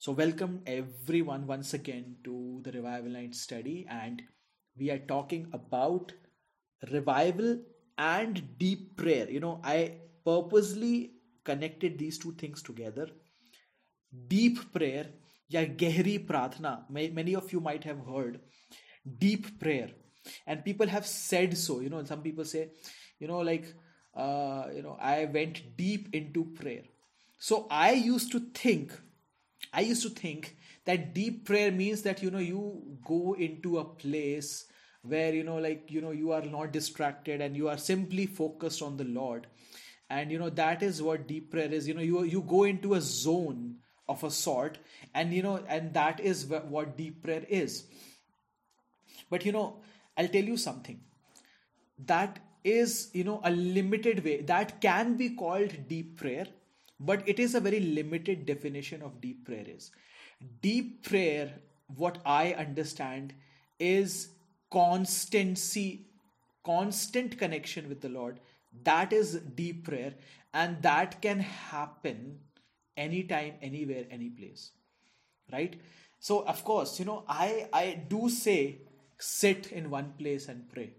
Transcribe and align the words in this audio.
So, 0.00 0.12
welcome 0.12 0.62
everyone 0.64 1.48
once 1.48 1.74
again 1.74 2.18
to 2.22 2.60
the 2.62 2.70
Revival 2.70 3.10
Night 3.10 3.34
study, 3.34 3.84
and 3.90 4.22
we 4.78 4.92
are 4.92 4.98
talking 5.00 5.48
about 5.52 6.12
revival 6.92 7.58
and 7.98 8.56
deep 8.58 8.96
prayer. 8.96 9.28
You 9.28 9.40
know, 9.40 9.60
I 9.64 9.94
purposely 10.24 11.14
connected 11.42 11.98
these 11.98 12.16
two 12.16 12.30
things 12.34 12.62
together. 12.62 13.08
Deep 14.28 14.72
prayer, 14.72 15.08
yeah, 15.48 15.64
Gehri 15.64 16.24
Prathna, 16.24 16.88
many 16.88 17.34
of 17.34 17.52
you 17.52 17.58
might 17.58 17.82
have 17.82 17.98
heard 18.06 18.38
deep 19.18 19.58
prayer, 19.58 19.90
and 20.46 20.64
people 20.64 20.86
have 20.86 21.06
said 21.06 21.58
so. 21.58 21.80
You 21.80 21.88
know, 21.90 22.04
some 22.04 22.22
people 22.22 22.44
say, 22.44 22.70
you 23.18 23.26
know, 23.26 23.40
like, 23.40 23.74
uh, 24.14 24.66
you 24.72 24.82
know, 24.82 24.96
I 25.00 25.24
went 25.24 25.76
deep 25.76 26.14
into 26.14 26.44
prayer. 26.44 26.84
So, 27.36 27.66
I 27.68 27.94
used 27.94 28.30
to 28.30 28.38
think 28.54 28.92
I 29.72 29.80
used 29.80 30.02
to 30.02 30.10
think 30.10 30.56
that 30.84 31.14
deep 31.14 31.44
prayer 31.44 31.70
means 31.70 32.02
that 32.02 32.22
you 32.22 32.30
know 32.30 32.38
you 32.38 32.82
go 33.04 33.34
into 33.34 33.78
a 33.78 33.84
place 33.84 34.66
where 35.02 35.34
you 35.34 35.44
know 35.44 35.56
like 35.56 35.90
you 35.90 36.00
know 36.00 36.10
you 36.10 36.32
are 36.32 36.42
not 36.42 36.72
distracted 36.72 37.40
and 37.40 37.56
you 37.56 37.68
are 37.68 37.78
simply 37.78 38.26
focused 38.26 38.82
on 38.82 38.96
the 38.96 39.04
Lord. 39.04 39.46
And 40.10 40.32
you 40.32 40.38
know 40.38 40.50
that 40.50 40.82
is 40.82 41.02
what 41.02 41.28
deep 41.28 41.50
prayer 41.50 41.70
is. 41.70 41.86
You 41.86 41.94
know 41.94 42.00
you 42.00 42.22
you 42.22 42.40
go 42.40 42.64
into 42.64 42.94
a 42.94 43.00
zone 43.00 43.76
of 44.08 44.24
a 44.24 44.30
sort 44.30 44.78
and 45.14 45.34
you 45.34 45.42
know 45.42 45.62
and 45.68 45.92
that 45.92 46.20
is 46.20 46.46
what 46.46 46.96
deep 46.96 47.22
prayer 47.22 47.44
is. 47.48 47.84
But 49.30 49.44
you 49.44 49.52
know 49.52 49.80
I'll 50.16 50.28
tell 50.28 50.44
you 50.44 50.56
something. 50.56 51.00
That 52.06 52.38
is 52.64 53.10
you 53.12 53.24
know 53.24 53.40
a 53.44 53.50
limited 53.50 54.24
way. 54.24 54.40
That 54.40 54.80
can 54.80 55.16
be 55.16 55.30
called 55.30 55.88
deep 55.88 56.16
prayer 56.16 56.46
but 57.00 57.28
it 57.28 57.38
is 57.38 57.54
a 57.54 57.60
very 57.60 57.80
limited 57.80 58.46
definition 58.46 59.02
of 59.02 59.20
deep 59.20 59.44
prayer 59.44 59.64
is. 59.66 59.90
Deep 60.62 61.04
prayer 61.04 61.52
what 61.96 62.18
i 62.26 62.52
understand 62.52 63.32
is 63.78 64.28
constancy 64.70 66.06
constant 66.64 67.38
connection 67.38 67.88
with 67.88 68.00
the 68.00 68.08
lord. 68.08 68.40
That 68.84 69.12
is 69.12 69.36
deep 69.54 69.84
prayer. 69.84 70.12
And 70.52 70.82
that 70.82 71.22
can 71.22 71.40
happen 71.40 72.40
anytime 72.96 73.54
anywhere 73.62 74.04
any 74.10 74.28
place. 74.28 74.72
Right? 75.52 75.80
So 76.20 76.40
of 76.46 76.64
course 76.64 76.98
you 76.98 77.04
know 77.04 77.24
i 77.28 77.68
i 77.72 78.02
do 78.08 78.28
say 78.28 78.78
sit 79.18 79.72
in 79.72 79.90
one 79.90 80.12
place 80.18 80.48
and 80.48 80.68
pray. 80.68 80.92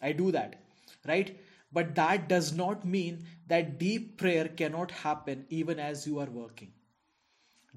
I 0.00 0.12
do 0.12 0.32
that. 0.32 0.60
Right 1.06 1.38
but 1.72 1.94
that 1.94 2.28
does 2.28 2.52
not 2.52 2.84
mean 2.84 3.24
that 3.46 3.78
deep 3.78 4.18
prayer 4.18 4.48
cannot 4.48 4.90
happen 4.90 5.44
even 5.48 5.78
as 5.78 6.06
you 6.06 6.18
are 6.18 6.30
working. 6.30 6.72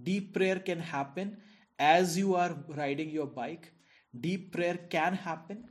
Deep 0.01 0.33
prayer 0.33 0.59
can 0.59 0.79
happen 0.79 1.37
as 1.79 2.17
you 2.17 2.35
are 2.35 2.57
riding 2.67 3.09
your 3.09 3.25
bike. 3.25 3.71
Deep 4.19 4.51
prayer 4.51 4.77
can 4.89 5.13
happen 5.13 5.63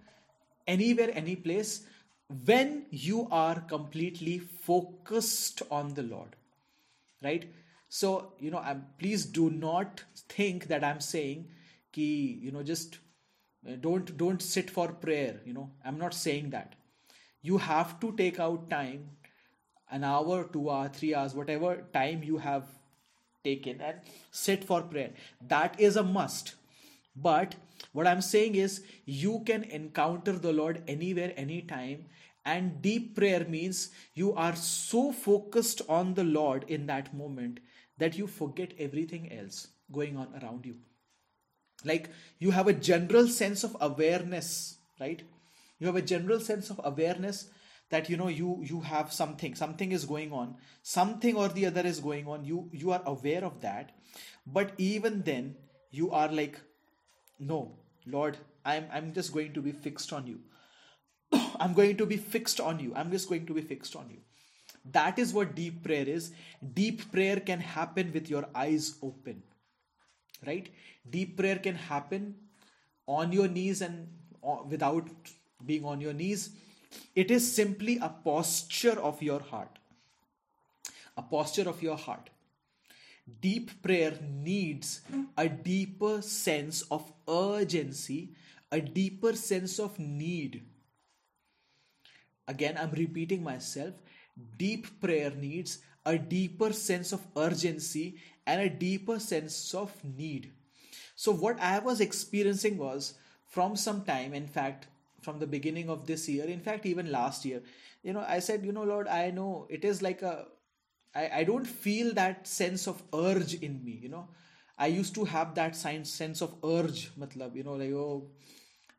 anywhere, 0.67 1.11
any 1.13 1.37
place 1.37 1.87
when 2.47 2.87
you 2.91 3.29
are 3.31 3.61
completely 3.61 4.39
focused 4.39 5.63
on 5.71 5.93
the 5.95 6.03
Lord. 6.03 6.37
Right? 7.23 7.53
So, 7.89 8.33
you 8.39 8.51
know, 8.51 8.59
I'm, 8.59 8.87
please 8.99 9.27
do 9.27 9.51
not 9.51 10.03
think 10.29 10.69
that 10.69 10.83
I'm 10.83 11.01
saying 11.01 11.49
ki, 11.93 12.39
you 12.43 12.51
know, 12.51 12.63
just 12.63 12.99
uh, 13.67 13.77
don't 13.81 14.17
don't 14.19 14.43
sit 14.43 14.71
for 14.71 14.89
prayer 14.89 15.41
you 15.47 15.55
know 15.55 15.71
i'm 15.85 15.99
not 15.99 16.13
saying 16.13 16.51
that 16.51 16.75
you 17.51 17.59
have 17.59 17.99
to 18.01 18.13
take 18.23 18.41
out 18.41 18.69
time 18.71 19.03
an 19.97 20.05
hour 20.11 20.39
two 20.53 20.69
hour 20.75 20.89
three 20.99 21.15
hours 21.15 21.35
whatever 21.41 21.73
time 21.97 22.23
you 22.33 22.39
have 22.39 22.71
taken 23.45 23.81
and 23.81 23.99
sit 24.31 24.65
for 24.65 24.81
prayer. 24.83 25.11
That 25.49 25.79
is 25.79 25.97
a 25.97 26.03
must. 26.03 26.55
But 27.15 27.55
what 27.93 28.07
i'm 28.07 28.23
saying 28.27 28.55
is 28.55 28.83
you 29.05 29.41
can 29.49 29.65
encounter 29.79 30.33
the 30.45 30.53
lord 30.53 30.83
anywhere 30.95 31.33
anytime 31.37 32.07
and 32.45 32.81
deep 32.87 33.15
prayer 33.17 33.45
means 33.55 33.91
you 34.15 34.33
are 34.35 34.57
so 34.57 35.13
focused 35.13 35.83
on 35.89 36.15
the 36.15 36.25
lord 36.25 36.65
in 36.69 36.87
that 36.87 37.15
moment 37.15 37.61
that 37.99 38.19
you 38.19 38.27
forget 38.27 38.73
everything 38.79 39.33
else 39.33 39.69
going 39.93 40.17
on 40.17 40.29
around 40.43 40.67
you. 40.67 40.77
Like 41.85 42.11
you 42.39 42.51
have 42.51 42.69
a 42.69 42.73
general 42.73 43.29
sense 43.29 43.65
of 43.65 43.77
awareness 43.81 44.79
right 45.01 45.23
you 45.79 45.87
have 45.87 45.97
a 45.97 46.03
general 46.03 46.41
sense 46.41 46.71
of 46.71 46.81
awareness 46.85 47.49
that 47.91 48.09
you 48.09 48.17
know 48.17 48.29
you 48.29 48.63
you 48.65 48.81
have 48.81 49.13
something 49.13 49.55
something 49.55 49.93
is 49.93 50.05
going 50.05 50.33
on 50.33 50.57
something 50.83 51.37
or 51.37 51.49
the 51.49 51.67
other 51.67 51.83
is 51.83 52.01
going 52.01 52.27
on. 52.27 52.45
You 52.45 52.69
you 52.73 52.93
are 52.93 53.03
aware 53.05 53.45
of 53.45 53.61
that. 53.61 53.93
But 54.47 54.73
even 54.79 55.23
then 55.23 55.57
you 55.91 56.11
are 56.11 56.29
like 56.29 56.61
no 57.39 57.79
lord 58.07 58.37
i'm 58.65 58.85
i'm 58.93 59.13
just 59.13 59.33
going 59.33 59.53
to 59.53 59.63
be 59.63 59.73
fixed 59.73 60.13
on 60.13 60.27
you. 60.27 60.41
I'm 61.61 61.75
going 61.75 61.97
to 61.97 62.07
be 62.07 62.17
fixed 62.17 62.61
on 62.61 62.79
you. 62.81 62.93
I'm 62.95 63.11
just 63.11 63.29
going 63.29 63.47
to 63.47 63.55
be 63.55 63.63
fixed 63.63 63.97
on 63.97 64.11
you. 64.11 64.19
That 64.93 65.19
is 65.19 65.33
what 65.33 65.55
deep 65.55 65.83
prayer 65.83 66.07
is. 66.07 66.33
Deep 66.75 67.11
prayer 67.11 67.41
can 67.41 67.61
happen 67.61 68.13
with 68.13 68.29
your 68.31 68.47
eyes 68.55 68.97
open 69.03 69.43
right? 70.47 70.69
Deep 71.09 71.37
prayer 71.37 71.59
can 71.59 71.75
happen 71.75 72.35
on 73.07 73.33
your 73.33 73.49
knees 73.49 73.83
and 73.83 74.09
without 74.69 75.09
being 75.65 75.85
on 75.85 76.01
your 76.01 76.13
knees. 76.13 76.51
It 77.15 77.31
is 77.31 77.51
simply 77.55 77.99
a 77.99 78.09
posture 78.09 78.99
of 79.01 79.23
your 79.23 79.41
heart. 79.41 79.79
A 81.17 81.23
posture 81.23 81.69
of 81.69 81.83
your 81.83 81.97
heart. 81.97 82.31
Deep 83.41 83.83
prayer 83.83 84.19
needs 84.23 85.01
a 85.39 85.49
deeper 85.49 86.21
sense 86.21 86.83
of 86.91 87.11
urgency, 87.29 88.31
a 88.71 88.81
deeper 88.81 89.33
sense 89.35 89.79
of 89.79 89.99
need. 89.99 90.63
Again, 92.47 92.77
I'm 92.79 92.91
repeating 92.91 93.43
myself. 93.43 93.95
Deep 94.59 95.01
prayer 95.01 95.31
needs 95.31 95.79
a 96.05 96.19
deeper 96.19 96.73
sense 96.73 97.13
of 97.13 97.27
urgency 97.37 98.19
and 98.47 98.61
a 98.61 98.69
deeper 98.69 99.19
sense 99.19 99.73
of 99.73 99.93
need. 100.05 100.53
So, 101.17 101.33
what 101.33 101.59
I 101.61 101.79
was 101.79 102.01
experiencing 102.01 102.77
was 102.77 103.15
from 103.47 103.77
some 103.77 104.05
time, 104.05 104.35
in 104.35 104.47
fact, 104.47 104.89
from 105.25 105.39
the 105.39 105.47
beginning 105.47 105.91
of 105.91 106.07
this 106.07 106.29
year. 106.29 106.45
In 106.45 106.61
fact 106.61 106.87
even 106.87 107.11
last 107.11 107.45
year. 107.45 107.63
You 108.03 108.13
know 108.13 108.25
i 108.29 108.39
said 108.39 108.65
you 108.69 108.73
know 108.77 108.83
lord 108.89 109.09
i 109.09 109.31
know 109.31 109.67
it 109.77 109.85
is 109.91 110.03
like 110.03 110.23
a 110.31 110.33
i, 111.21 111.23
I 111.37 111.45
don't 111.45 111.65
feel 111.65 112.13
that 112.19 112.47
sense 112.47 112.87
of 112.87 113.03
urge 113.15 113.55
in 113.55 113.85
me 113.85 113.99
you 114.03 114.11
know. 114.11 114.29
I 114.77 114.89
used 114.89 115.15
to 115.15 115.25
have 115.25 115.55
that 115.55 115.77
sense 115.77 116.43
of 116.43 116.55
urge 116.65 117.01
matlab 117.23 117.57
you 117.57 117.63
know 117.63 117.77
like 117.83 117.93
oh 117.93 118.29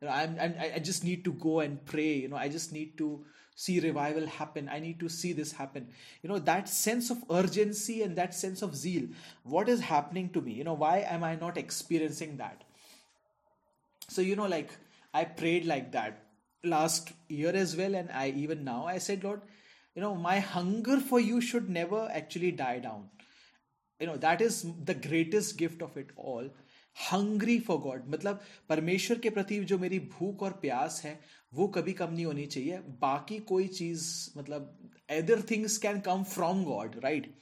you 0.02 0.08
know, 0.08 0.14
I'm, 0.14 0.38
I'm 0.40 0.56
i 0.76 0.80
just 0.80 1.04
need 1.04 1.24
to 1.26 1.34
go 1.34 1.60
and 1.60 1.86
pray 1.86 2.14
you 2.14 2.30
know 2.30 2.38
i 2.38 2.48
just 2.50 2.74
need 2.74 2.98
to 2.98 3.24
see 3.56 3.80
revival 3.80 4.28
happen. 4.28 4.70
I 4.70 4.80
need 4.80 5.00
to 5.00 5.10
see 5.10 5.32
this 5.34 5.54
happen. 5.54 5.88
You 6.22 6.30
know 6.30 6.40
that 6.40 6.68
sense 6.70 7.10
of 7.10 7.24
urgency 7.32 8.04
and 8.04 8.16
that 8.18 8.36
sense 8.36 8.62
of 8.62 8.76
zeal 8.76 9.08
what 9.44 9.70
is 9.70 9.80
happening 9.80 10.30
to 10.32 10.42
me? 10.42 10.54
You 10.54 10.66
know 10.66 10.74
why 10.74 11.00
am 11.00 11.24
i 11.24 11.36
not 11.36 11.58
experiencing 11.58 12.38
that? 12.38 12.64
So 14.10 14.22
you 14.22 14.36
know 14.36 14.48
like 14.48 14.72
I 15.15 15.25
prayed 15.25 15.67
like 15.67 15.93
that 15.93 16.27
last 16.65 17.13
year 17.29 17.53
as 17.55 17.77
well, 17.77 17.95
and 17.95 18.11
I 18.11 18.29
even 18.31 18.65
now 18.65 18.87
I 18.87 18.99
said, 18.99 19.25
Lord, 19.25 19.43
you 19.97 20.03
know, 20.03 20.15
my 20.15 20.39
hunger 20.39 21.01
for 21.01 21.21
you 21.21 21.41
should 21.41 21.69
never 21.69 22.09
actually 22.13 22.53
die 22.53 22.79
down. 22.79 23.09
You 24.01 24.07
know, 24.07 24.17
that 24.17 24.41
is 24.41 24.65
the 24.85 24.95
greatest 24.95 25.57
gift 25.57 25.83
of 25.83 25.97
it 25.97 26.11
all. 26.17 26.51
Hungry 26.97 27.59
for 27.67 27.77
God 27.79 28.09
मतलब 28.11 28.41
परमेश्वर 28.69 29.19
के 29.25 29.31
प्रति 29.31 29.59
जो 29.71 29.79
मेरी 29.79 29.99
भूख 30.15 30.43
और 30.43 30.53
प्यास 30.63 31.01
है 31.05 31.19
वो 31.55 31.67
कभी 31.77 31.93
कम 32.01 32.13
नहीं 32.13 32.25
होनी 32.25 32.47
चाहिए 32.47 32.79
बाकी 33.03 33.39
कोई 33.51 33.67
चीज 33.67 34.03
मतलब 34.37 34.91
other 35.19 35.43
things 35.51 35.77
can 35.85 36.01
come 36.09 36.25
from 36.33 36.65
God 36.65 36.97
right 37.05 37.33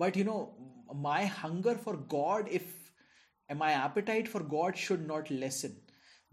but 0.00 0.16
you 0.16 0.24
know 0.24 0.38
my 1.06 1.24
hunger 1.42 1.76
for 1.84 1.96
God 2.14 2.48
if 2.60 2.72
my 3.48 3.74
appetite 3.74 4.28
for 4.28 4.42
God 4.54 4.76
should 4.86 5.06
not 5.06 5.30
lessen 5.30 5.76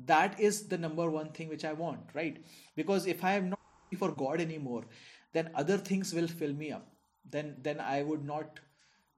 that 0.04 0.38
is 0.38 0.68
the 0.68 0.78
number 0.78 1.10
one 1.10 1.30
thing 1.30 1.48
which 1.48 1.64
i 1.64 1.72
want 1.72 2.00
right? 2.14 2.44
Because 2.74 3.06
if 3.06 3.24
i 3.24 3.32
am 3.32 3.50
not 3.50 3.60
for 3.98 4.12
god 4.12 4.40
anymore 4.40 4.84
then 5.32 5.50
other 5.54 5.76
things 5.76 6.12
will 6.14 6.28
fill 6.28 6.52
me 6.52 6.72
up. 6.72 6.86
Then 7.30 7.56
then 7.62 7.80
i 7.80 8.02
would 8.02 8.24
not 8.24 8.60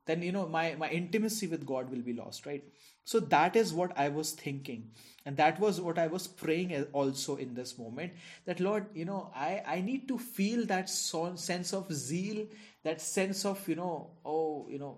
then 0.07 0.23
you 0.23 0.33
know 0.33 0.47
my 0.47 0.75
my 0.79 0.89
intimacy 0.89 1.47
with 1.47 1.67
god 1.67 1.91
will 1.91 2.03
be 2.03 2.13
lost 2.13 2.47
right? 2.47 2.65
So 3.05 3.21
that 3.21 3.57
is 3.57 3.73
what 3.73 3.93
i 3.99 4.09
was 4.09 4.33
thinking. 4.33 4.91
And 5.27 5.37
that 5.37 5.59
was 5.61 5.81
what 5.81 5.99
i 5.99 6.07
was 6.07 6.27
praying 6.27 6.73
also 6.93 7.37
in 7.37 7.55
this 7.55 7.79
moment 7.79 8.13
that 8.47 8.61
lord 8.61 8.87
you 8.95 9.05
know 9.05 9.31
i 9.35 9.63
i 9.67 9.81
need 9.81 10.09
to 10.09 10.19
feel 10.19 10.65
that 10.67 10.89
sense 10.89 11.73
of 11.73 11.93
zeal 11.93 12.47
that 12.85 13.01
sense 13.01 13.45
of 13.45 13.69
you 13.69 13.75
know 13.75 14.11
oh 14.25 14.67
you 14.71 14.79
know 14.79 14.97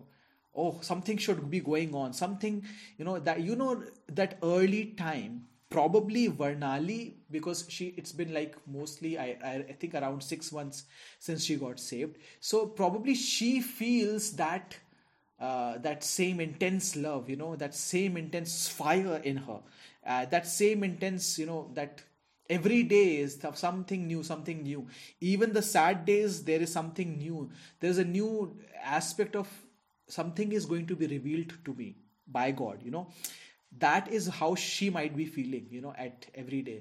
oh 0.55 0.79
something 0.81 1.17
should 1.17 1.51
be 1.51 1.61
going 1.61 1.95
on. 1.95 2.13
Something 2.13 2.65
you 2.99 3.05
know 3.05 3.19
that 3.19 3.41
you 3.41 3.57
know 3.57 3.83
that 4.09 4.39
early 4.43 4.87
time 4.97 5.47
probably 5.71 6.29
Varnali 6.29 7.15
because 7.31 7.65
she 7.69 7.95
it's 7.97 8.13
been 8.13 8.35
like 8.35 8.57
mostly 8.67 9.19
I, 9.19 9.37
I 9.71 9.77
think 9.79 9.95
around 9.95 10.23
six 10.23 10.53
months 10.53 10.85
since 11.19 11.45
she 11.45 11.57
got 11.57 11.79
saved. 11.81 12.17
So 12.41 12.67
probably 12.67 13.15
she 13.15 13.61
feels 13.61 14.33
that 14.33 14.77
uh, 15.41 15.79
that 15.79 16.05
same 16.05 16.41
intense 16.41 16.97
love 16.97 17.31
you 17.31 17.37
know 17.37 17.57
that 17.57 17.75
same 17.75 18.17
intense 18.17 18.69
fire 18.69 19.21
in 19.25 19.37
her. 19.39 19.61
Uh, 20.07 20.25
that 20.27 20.47
same 20.47 20.83
intense 20.83 21.39
you 21.39 21.47
know 21.47 21.71
that 21.75 22.03
every 22.49 22.83
day 22.83 23.17
is 23.19 23.39
something 23.55 24.07
new 24.07 24.23
something 24.23 24.63
new. 24.63 24.87
Even 25.21 25.53
the 25.53 25.63
sad 25.63 26.05
days 26.05 26.45
there 26.45 26.61
is 26.61 26.73
something 26.73 27.17
new. 27.19 27.51
There's 27.81 27.99
a 27.99 28.05
new 28.05 28.57
aspect 28.83 29.37
of 29.37 29.49
something 30.09 30.53
is 30.53 30.67
going 30.67 30.87
to 30.87 30.97
be 30.97 31.07
revealed 31.07 31.53
to 31.65 31.73
me 31.75 31.95
by 32.27 32.51
god 32.51 32.81
you 32.85 32.91
know 32.91 33.09
that 33.80 34.08
is 34.20 34.28
how 34.40 34.54
she 34.56 34.90
might 34.90 35.16
be 35.16 35.26
feeling 35.26 35.68
you 35.70 35.82
know 35.82 35.94
at 36.06 36.28
every 36.44 36.62
day 36.70 36.78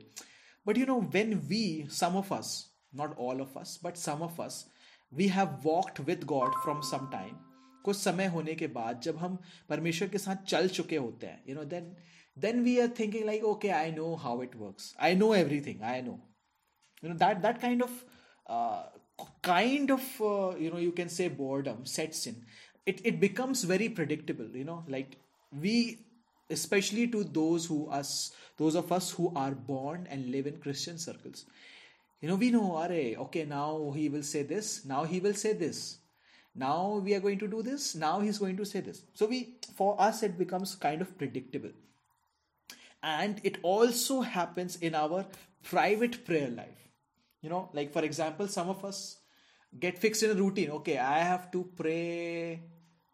but 0.67 0.77
you 0.77 0.87
know 0.91 1.01
when 1.17 1.35
we 1.49 1.62
some 1.89 2.17
of 2.17 2.31
us 2.33 2.53
not 2.93 3.17
all 3.17 3.41
of 3.47 3.56
us 3.62 3.79
but 3.87 3.99
some 4.03 4.23
of 4.29 4.39
us 4.47 4.65
we 5.21 5.29
have 5.29 5.65
walked 5.65 6.01
with 6.11 6.27
god 6.37 6.62
from 6.67 6.83
some 6.93 7.11
time 7.17 7.35
कुछ 7.85 7.97
समय 7.97 8.27
होने 8.35 8.55
के 8.55 8.67
बाद 8.75 9.01
जब 9.05 9.17
हम 9.19 9.37
परमेश्वर 9.69 10.09
के 10.09 10.19
साथ 10.19 10.45
चल 10.49 10.69
चुके 10.77 10.97
होते 10.97 11.27
हैं 11.27 11.43
you 11.49 11.55
know 11.55 11.65
then 11.73 11.95
then 12.45 12.62
we 12.65 12.79
are 12.81 12.89
thinking 12.99 13.25
like 13.27 13.45
okay 13.45 13.69
I 13.79 13.91
know 13.93 14.15
how 14.23 14.43
it 14.43 14.55
works 14.56 14.95
I 15.09 15.15
know 15.17 15.35
everything 15.35 15.83
I 15.91 16.03
no 16.03 16.21
you 17.05 17.11
know 17.11 17.17
that 17.21 17.43
that 17.43 17.61
kind 17.61 17.83
of 17.83 17.97
uh, 18.47 18.85
kind 19.43 19.91
of 19.91 20.05
uh, 20.21 20.56
you 20.65 20.71
know 20.75 20.79
you 20.85 20.93
can 21.01 21.11
say 21.17 21.29
boredom 21.41 21.85
sets 21.95 22.27
in 22.31 22.39
it 22.93 23.03
it 23.11 23.21
becomes 23.25 23.65
very 23.73 23.89
predictable 23.99 24.56
you 24.61 24.65
know 24.71 24.79
like 24.95 25.19
we 25.65 25.75
especially 26.50 27.07
to 27.07 27.24
those 27.24 27.66
who 27.66 27.88
us 27.90 28.31
those 28.57 28.75
of 28.75 28.92
us 28.92 29.12
who 29.12 29.31
are 29.36 29.51
born 29.51 30.07
and 30.10 30.31
live 30.31 30.48
in 30.48 30.57
christian 30.57 30.98
circles. 30.98 31.46
You 32.22 32.28
know 32.28 32.36
we 32.36 32.51
know 32.51 32.75
are 32.75 32.92
okay 32.92 33.46
now 33.46 33.94
he 33.96 34.10
will 34.10 34.24
say 34.24 34.44
this 34.44 34.86
now 34.86 35.04
he 35.04 35.19
will 35.19 35.34
say 35.34 35.54
this 35.54 36.00
now 36.56 37.01
we 37.04 37.13
are 37.13 37.19
going 37.19 37.40
to 37.40 37.48
do 37.48 37.62
this 37.62 37.96
now 37.96 38.19
he's 38.19 38.40
going 38.40 38.57
to 38.57 38.66
say 38.66 38.81
this. 38.81 39.04
So 39.13 39.28
we 39.28 39.56
for 39.75 40.00
us 40.01 40.24
it 40.24 40.38
becomes 40.38 40.75
kind 40.75 41.01
of 41.01 41.18
predictable. 41.18 41.72
And 43.02 43.40
it 43.44 43.60
also 43.62 44.19
happens 44.22 44.75
in 44.78 44.94
our 44.94 45.25
private 45.63 46.25
prayer 46.25 46.50
life. 46.50 46.90
You 47.42 47.50
know 47.50 47.69
like 47.74 47.94
for 47.94 48.04
example 48.04 48.48
some 48.48 48.69
of 48.69 48.84
us 48.84 49.19
get 49.80 49.98
fixed 49.98 50.24
in 50.24 50.31
a 50.31 50.42
routine. 50.42 50.72
Okay 50.72 50.98
i 50.98 51.19
have 51.19 51.52
to 51.52 51.63
pray 51.78 52.60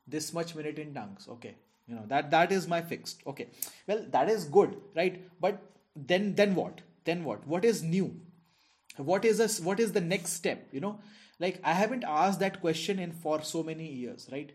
this 0.07 0.33
much 0.33 0.55
minute 0.55 0.79
in 0.79 0.93
tongues. 0.93 1.27
Okay 1.29 1.55
you 1.87 1.95
know 1.95 2.05
that 2.07 2.31
that 2.31 2.51
is 2.51 2.67
my 2.67 2.81
fixed. 2.81 3.21
Okay. 3.27 3.47
Well 3.87 4.05
that 4.11 4.29
is 4.29 4.45
good 4.45 4.75
right? 4.95 5.21
But 5.39 5.61
then 5.95 6.33
then 6.35 6.55
what? 6.55 6.81
Then 7.03 7.23
what? 7.23 7.45
What 7.47 7.65
is 7.65 7.83
new? 7.83 8.19
What 8.97 9.25
is 9.25 9.37
this 9.37 9.59
what 9.59 9.79
is 9.79 9.91
the 9.91 10.01
next 10.01 10.33
step? 10.33 10.67
You 10.71 10.79
know 10.79 10.99
like 11.37 11.59
i 11.65 11.73
haven't 11.73 12.05
asked 12.07 12.39
that 12.39 12.61
question 12.61 12.97
in 12.97 13.11
for 13.11 13.41
so 13.41 13.61
many 13.61 13.87
years 13.87 14.27
right? 14.31 14.51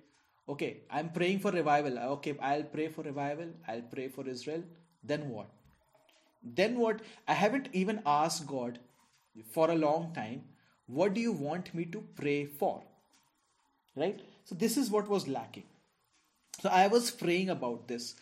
Okay 0.48 0.78
i'm 0.90 1.10
praying 1.10 1.40
for 1.40 1.52
revival. 1.52 1.98
Okay 2.16 2.36
i'll 2.40 2.68
pray 2.76 2.88
for 2.88 3.02
revival. 3.02 3.48
I'll 3.68 3.88
pray 3.94 4.08
for 4.08 4.26
israel. 4.28 4.62
Then 5.04 5.28
what? 5.28 5.48
Then 6.42 6.78
what? 6.78 7.00
I 7.28 7.34
haven't 7.34 7.68
even 7.72 8.02
asked 8.04 8.46
god 8.46 8.78
for 9.52 9.70
a 9.70 9.74
long 9.74 10.12
time 10.14 10.42
what 10.86 11.14
do 11.14 11.20
you 11.20 11.32
want 11.32 11.72
me 11.72 11.84
to 11.84 12.00
pray 12.16 12.46
for? 12.46 12.82
Right? 13.94 14.20
So 14.44 14.56
this 14.56 14.76
is 14.76 14.90
what 14.90 15.08
was 15.08 15.28
lacking 15.28 15.69
so 16.61 16.69
i 16.69 16.87
was 16.87 17.11
praying 17.23 17.49
about 17.55 17.87
this 17.87 18.15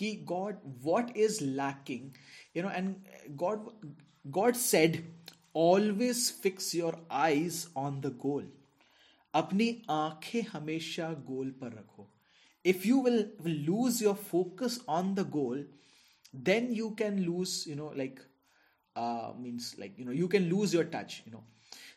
Ki 0.00 0.08
god 0.30 0.56
what 0.86 1.16
is 1.26 1.40
lacking 1.60 2.08
you 2.54 2.62
know 2.64 2.72
and 2.80 3.36
god 3.44 3.70
god 4.38 4.64
said 4.64 5.02
always 5.56 6.18
fix 6.42 6.74
your 6.74 6.96
eyes 7.18 7.66
on 7.76 8.00
the 8.00 8.06
goal 8.22 8.50
अपनी 9.34 9.68
आंखें 9.90 10.42
हमेशा 10.52 11.08
गोल 11.28 11.50
पर 11.60 11.72
रखो 11.78 12.06
if 12.72 12.84
you 12.86 13.00
will 13.02 13.56
lose 13.66 14.02
your 14.02 14.14
focus 14.30 14.78
on 14.98 15.14
the 15.14 15.28
goal 15.38 15.66
then 16.46 16.66
you 16.76 16.86
can 16.96 17.18
lose 17.26 17.52
you 17.66 17.74
know 17.76 17.86
like 17.98 18.18
uh 18.96 19.32
means 19.42 19.74
like 19.82 19.98
you 19.98 20.04
know 20.04 20.16
you 20.16 20.26
can 20.32 20.48
lose 20.48 20.74
your 20.76 20.84
touch 20.94 21.14
you 21.26 21.32
know 21.32 21.42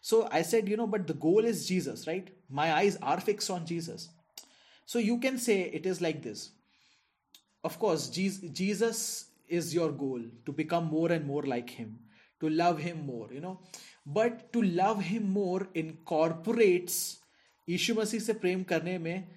so 0.10 0.20
i 0.40 0.42
said 0.42 0.70
you 0.74 0.78
know 0.82 0.88
but 0.94 1.08
the 1.08 1.16
goal 1.26 1.48
is 1.50 1.66
jesus 1.68 2.06
right 2.08 2.30
my 2.60 2.68
eyes 2.76 2.98
are 3.14 3.20
fixed 3.20 3.52
on 3.56 3.66
jesus 3.72 4.06
so 4.86 5.00
you 5.00 5.18
can 5.26 5.38
say 5.38 5.58
it 5.80 5.86
is 5.86 6.02
like 6.02 6.22
this 6.24 6.50
of 7.64 7.78
course 7.80 8.10
jesus 8.10 9.02
is 9.48 9.74
your 9.74 9.92
goal 9.92 10.22
to 10.46 10.52
become 10.52 10.86
more 10.86 11.12
and 11.12 11.26
more 11.26 11.44
like 11.44 11.70
him 11.70 11.98
to 12.40 12.50
love 12.50 12.80
him 12.80 13.06
more 13.06 13.28
you 13.32 13.42
know 13.46 13.60
but 14.06 14.52
to 14.54 14.62
love 14.82 15.02
him 15.14 15.32
more 15.40 15.68
incorporates 15.86 17.00
यीशु 17.70 17.94
मसीह 17.96 18.20
से 18.20 18.34
प्रेम 18.42 18.62
करने 18.70 18.98
में 18.98 19.28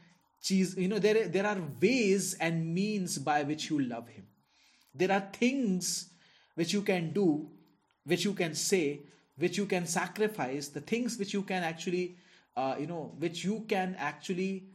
चीज 0.43 0.75
you 0.79 0.87
no 0.89 0.99
there 1.05 1.17
there 1.33 1.47
are 1.47 1.59
ways 1.81 2.37
and 2.43 2.63
means 2.75 3.19
by 3.27 3.43
which 3.45 3.71
you 3.71 3.79
love 3.79 4.07
him 4.11 4.25
there 4.99 5.13
are 5.13 5.21
things 5.41 5.91
which 6.59 6.75
you 6.75 6.81
can 6.83 7.13
do 7.13 7.27
which 8.05 8.25
you 8.25 8.35
can 8.35 8.55
say, 8.55 9.01
which 9.37 9.57
you 9.57 9.67
can 9.67 9.87
sacrifice, 9.87 10.69
the 10.69 10.81
things 10.81 11.19
which 11.19 11.33
you 11.33 11.43
can 11.43 11.63
actually, 11.63 12.17
uh, 12.57 12.77
you 12.79 12.87
know, 12.87 13.15
which 13.19 13.45
you 13.45 13.65
can 13.69 13.95
actually 13.99 14.69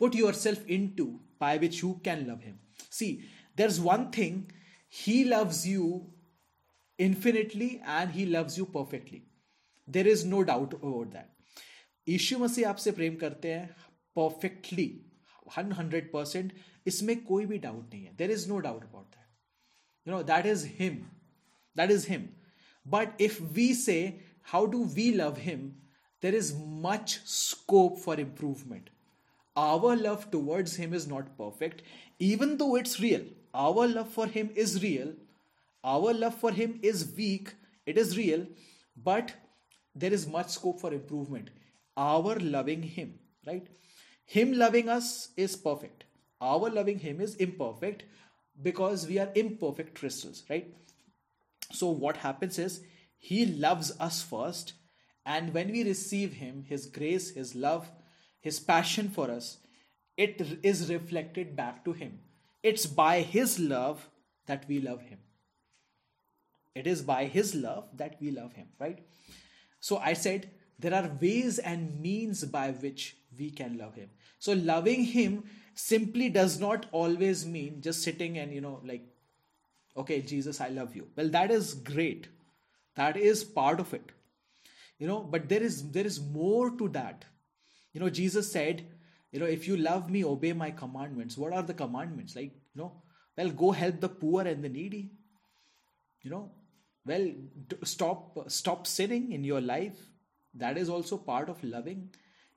put 0.00 0.14
yourself 0.14 0.64
into 0.66 1.20
by 1.38 1.56
which 1.56 1.82
you 1.82 2.00
can 2.02 2.26
love 2.26 2.42
Him. 2.42 2.58
See, 2.90 3.24
there's 3.56 3.80
one 3.80 4.10
thing, 4.10 4.50
He 4.88 5.24
loves 5.24 5.66
you 5.66 6.06
infinitely 6.98 7.82
and 7.86 8.10
he 8.10 8.26
loves 8.26 8.56
you 8.56 8.66
perfectly 8.66 9.24
there 9.88 10.06
is 10.06 10.24
no 10.24 10.42
doubt 10.44 10.74
about 10.74 11.10
that 11.12 11.32
यीशु 12.06 12.38
मसीह 12.38 12.68
आपसे 12.68 12.90
प्रेम 12.92 13.14
करते 13.16 13.52
हैं 13.52 13.66
perfectly 14.16 14.86
one 15.56 15.72
hundred 15.72 16.10
percent 16.12 16.52
इसमें 16.86 17.16
कोई 17.24 17.46
भी 17.46 17.58
doubt 17.58 17.94
नहीं 17.94 18.04
है 18.04 18.14
there 18.16 18.30
is 18.30 18.48
no 18.48 18.58
doubt 18.66 18.84
about 18.84 19.14
that 19.14 20.08
you 20.08 20.14
know 20.14 20.22
that 20.30 20.46
is 20.46 20.64
him 20.78 20.96
that 21.76 21.90
is 21.90 22.06
him 22.10 22.28
but 22.86 23.20
if 23.22 23.40
we 23.56 23.72
से 23.74 23.98
how 24.52 24.66
do 24.74 24.84
we 24.94 25.10
love 25.12 25.38
him 25.40 25.72
there 26.22 26.36
is 26.36 26.46
much 26.84 27.12
scope 27.30 27.98
for 28.02 28.14
improvement. 28.20 28.86
Our 29.55 29.95
love 29.95 30.31
towards 30.31 30.75
Him 30.75 30.93
is 30.93 31.07
not 31.07 31.37
perfect, 31.37 31.81
even 32.19 32.57
though 32.57 32.75
it's 32.75 32.99
real. 32.99 33.21
Our 33.53 33.87
love 33.87 34.09
for 34.09 34.27
Him 34.27 34.49
is 34.55 34.81
real, 34.81 35.13
our 35.83 36.13
love 36.13 36.35
for 36.35 36.51
him 36.51 36.79
is 36.83 37.11
weak 37.17 37.53
it 37.85 37.97
is 37.97 38.17
real. 38.17 38.45
But 38.95 39.33
there 39.95 40.13
is 40.13 40.27
much 40.27 40.49
scope 40.49 40.79
for 40.79 40.93
improvement. 40.93 41.49
Our 41.97 42.35
loving 42.35 42.83
him 42.83 43.15
right? 43.45 43.67
Him 44.25 44.53
loving 44.53 44.87
us 44.87 45.29
is 45.35 45.55
perfect. 45.55 46.03
Our 46.39 46.69
loving 46.69 46.99
him 46.99 47.19
is 47.19 47.35
imperfect 47.35 48.03
because 48.61 49.07
we 49.07 49.17
are 49.17 49.29
imperfect 49.35 49.95
crystals 49.95 50.43
right? 50.49 50.73
So 51.71 51.89
what 51.89 52.17
happens 52.17 52.59
is 52.59 52.81
he 53.17 53.45
loves 53.45 53.91
us 53.99 54.21
first. 54.21 54.73
And 55.25 55.53
when 55.53 55.71
we 55.71 55.83
receive 55.83 56.33
him 56.33 56.65
his 56.67 56.85
grace 56.85 57.31
his 57.31 57.55
love 57.55 57.89
his 58.41 58.59
passion 58.59 59.09
for 59.09 59.31
us 59.31 59.57
it 60.17 60.41
is 60.61 60.89
reflected 60.91 61.55
back 61.55 61.83
to 61.85 61.93
him 61.93 62.19
it's 62.61 62.85
by 62.85 63.21
his 63.21 63.59
love 63.59 64.07
that 64.45 64.65
we 64.67 64.79
love 64.79 65.01
him 65.01 65.19
it 66.73 66.87
is 66.87 67.01
by 67.01 67.25
His 67.25 67.53
love 67.53 67.89
that 67.97 68.17
we 68.21 68.31
love 68.31 68.53
Him, 68.53 68.67
right? 68.79 68.99
So 69.79 69.97
I 69.97 70.13
said 70.13 70.49
there 70.79 70.93
are 70.93 71.11
ways 71.21 71.59
and 71.59 71.99
means 72.01 72.43
by 72.45 72.71
which 72.71 73.17
we 73.37 73.49
can 73.51 73.77
love 73.77 73.95
Him. 73.95 74.09
So 74.39 74.53
loving 74.53 75.03
Him 75.03 75.43
simply 75.73 76.29
does 76.29 76.59
not 76.59 76.85
always 76.91 77.45
mean 77.45 77.81
just 77.81 78.03
sitting 78.03 78.37
and, 78.37 78.53
you 78.53 78.61
know, 78.61 78.79
like, 78.85 79.03
okay, 79.97 80.21
Jesus, 80.21 80.61
I 80.61 80.69
love 80.69 80.95
you. 80.95 81.07
Well, 81.15 81.29
that 81.29 81.51
is 81.51 81.73
great. 81.73 82.27
That 82.95 83.17
is 83.17 83.43
part 83.43 83.79
of 83.79 83.93
it. 83.93 84.11
You 84.97 85.07
know, 85.07 85.19
but 85.19 85.49
there 85.49 85.63
is 85.63 85.91
there 85.91 86.05
is 86.05 86.19
more 86.21 86.69
to 86.77 86.87
that. 86.89 87.25
You 87.93 87.99
know, 87.99 88.09
Jesus 88.09 88.51
said, 88.51 88.85
you 89.31 89.39
know, 89.39 89.45
if 89.45 89.67
you 89.67 89.77
love 89.77 90.09
me, 90.09 90.23
obey 90.23 90.53
my 90.53 90.71
commandments. 90.71 91.37
What 91.37 91.53
are 91.53 91.63
the 91.63 91.73
commandments? 91.73 92.35
Like, 92.35 92.51
you 92.73 92.81
know, 92.81 93.01
well, 93.37 93.49
go 93.49 93.71
help 93.71 93.99
the 93.99 94.09
poor 94.09 94.41
and 94.43 94.63
the 94.63 94.69
needy. 94.69 95.11
You 96.21 96.31
know, 96.31 96.51
well 97.05 97.31
stop 97.83 98.49
stop 98.49 98.85
sinning 98.87 99.31
in 99.31 99.43
your 99.43 99.61
life. 99.61 99.97
That 100.53 100.77
is 100.77 100.89
also 100.89 101.17
part 101.17 101.49
of 101.49 101.63
loving. 101.63 102.09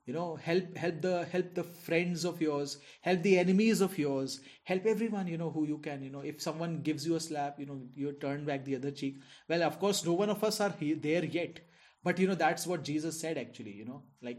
You 0.05 0.13
know 0.13 0.35
help 0.35 0.77
help 0.77 1.01
the 1.01 1.25
help 1.25 1.55
the 1.55 1.63
friends 1.63 2.25
of 2.25 2.41
yours. 2.41 2.77
Help 3.01 3.23
the 3.23 3.39
enemies 3.39 3.81
of 3.81 3.97
yours. 3.97 4.39
Help 4.63 4.85
everyone 4.85 5.27
you 5.27 5.37
know 5.37 5.49
who 5.49 5.65
you 5.65 5.79
can. 5.79 6.03
You 6.03 6.11
know 6.11 6.19
if 6.19 6.41
someone 6.41 6.81
gives 6.81 7.07
you 7.07 7.15
a 7.15 7.19
slap 7.19 7.59
you 7.59 7.65
know 7.65 7.81
you 7.95 8.11
turn 8.11 8.45
back 8.45 8.65
the 8.65 8.75
other 8.75 8.91
cheek. 8.91 9.17
Well 9.49 9.63
of 9.63 9.79
course 9.79 10.05
no 10.05 10.13
one 10.13 10.29
of 10.29 10.43
us 10.43 10.61
are 10.61 10.73
there 10.79 11.25
yet. 11.25 11.59
But 12.03 12.19
you 12.19 12.27
know 12.27 12.35
that's 12.35 12.67
what 12.67 12.83
jesus 12.83 13.19
said 13.19 13.35
actually 13.35 13.71
you 13.71 13.83
know 13.83 14.03
like 14.21 14.37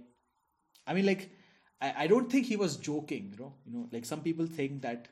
i 0.87 0.95
mean 0.95 1.07
like 1.07 1.31
I, 1.81 1.93
I 2.05 2.07
don't 2.07 2.31
think 2.31 2.47
he 2.47 2.57
was 2.57 2.77
joking 2.77 3.31
you 3.33 3.39
know 3.39 3.53
you 3.67 3.73
know 3.73 3.89
like 3.93 4.05
some 4.05 4.23
people 4.23 4.47
think 4.47 4.83
that 4.83 5.09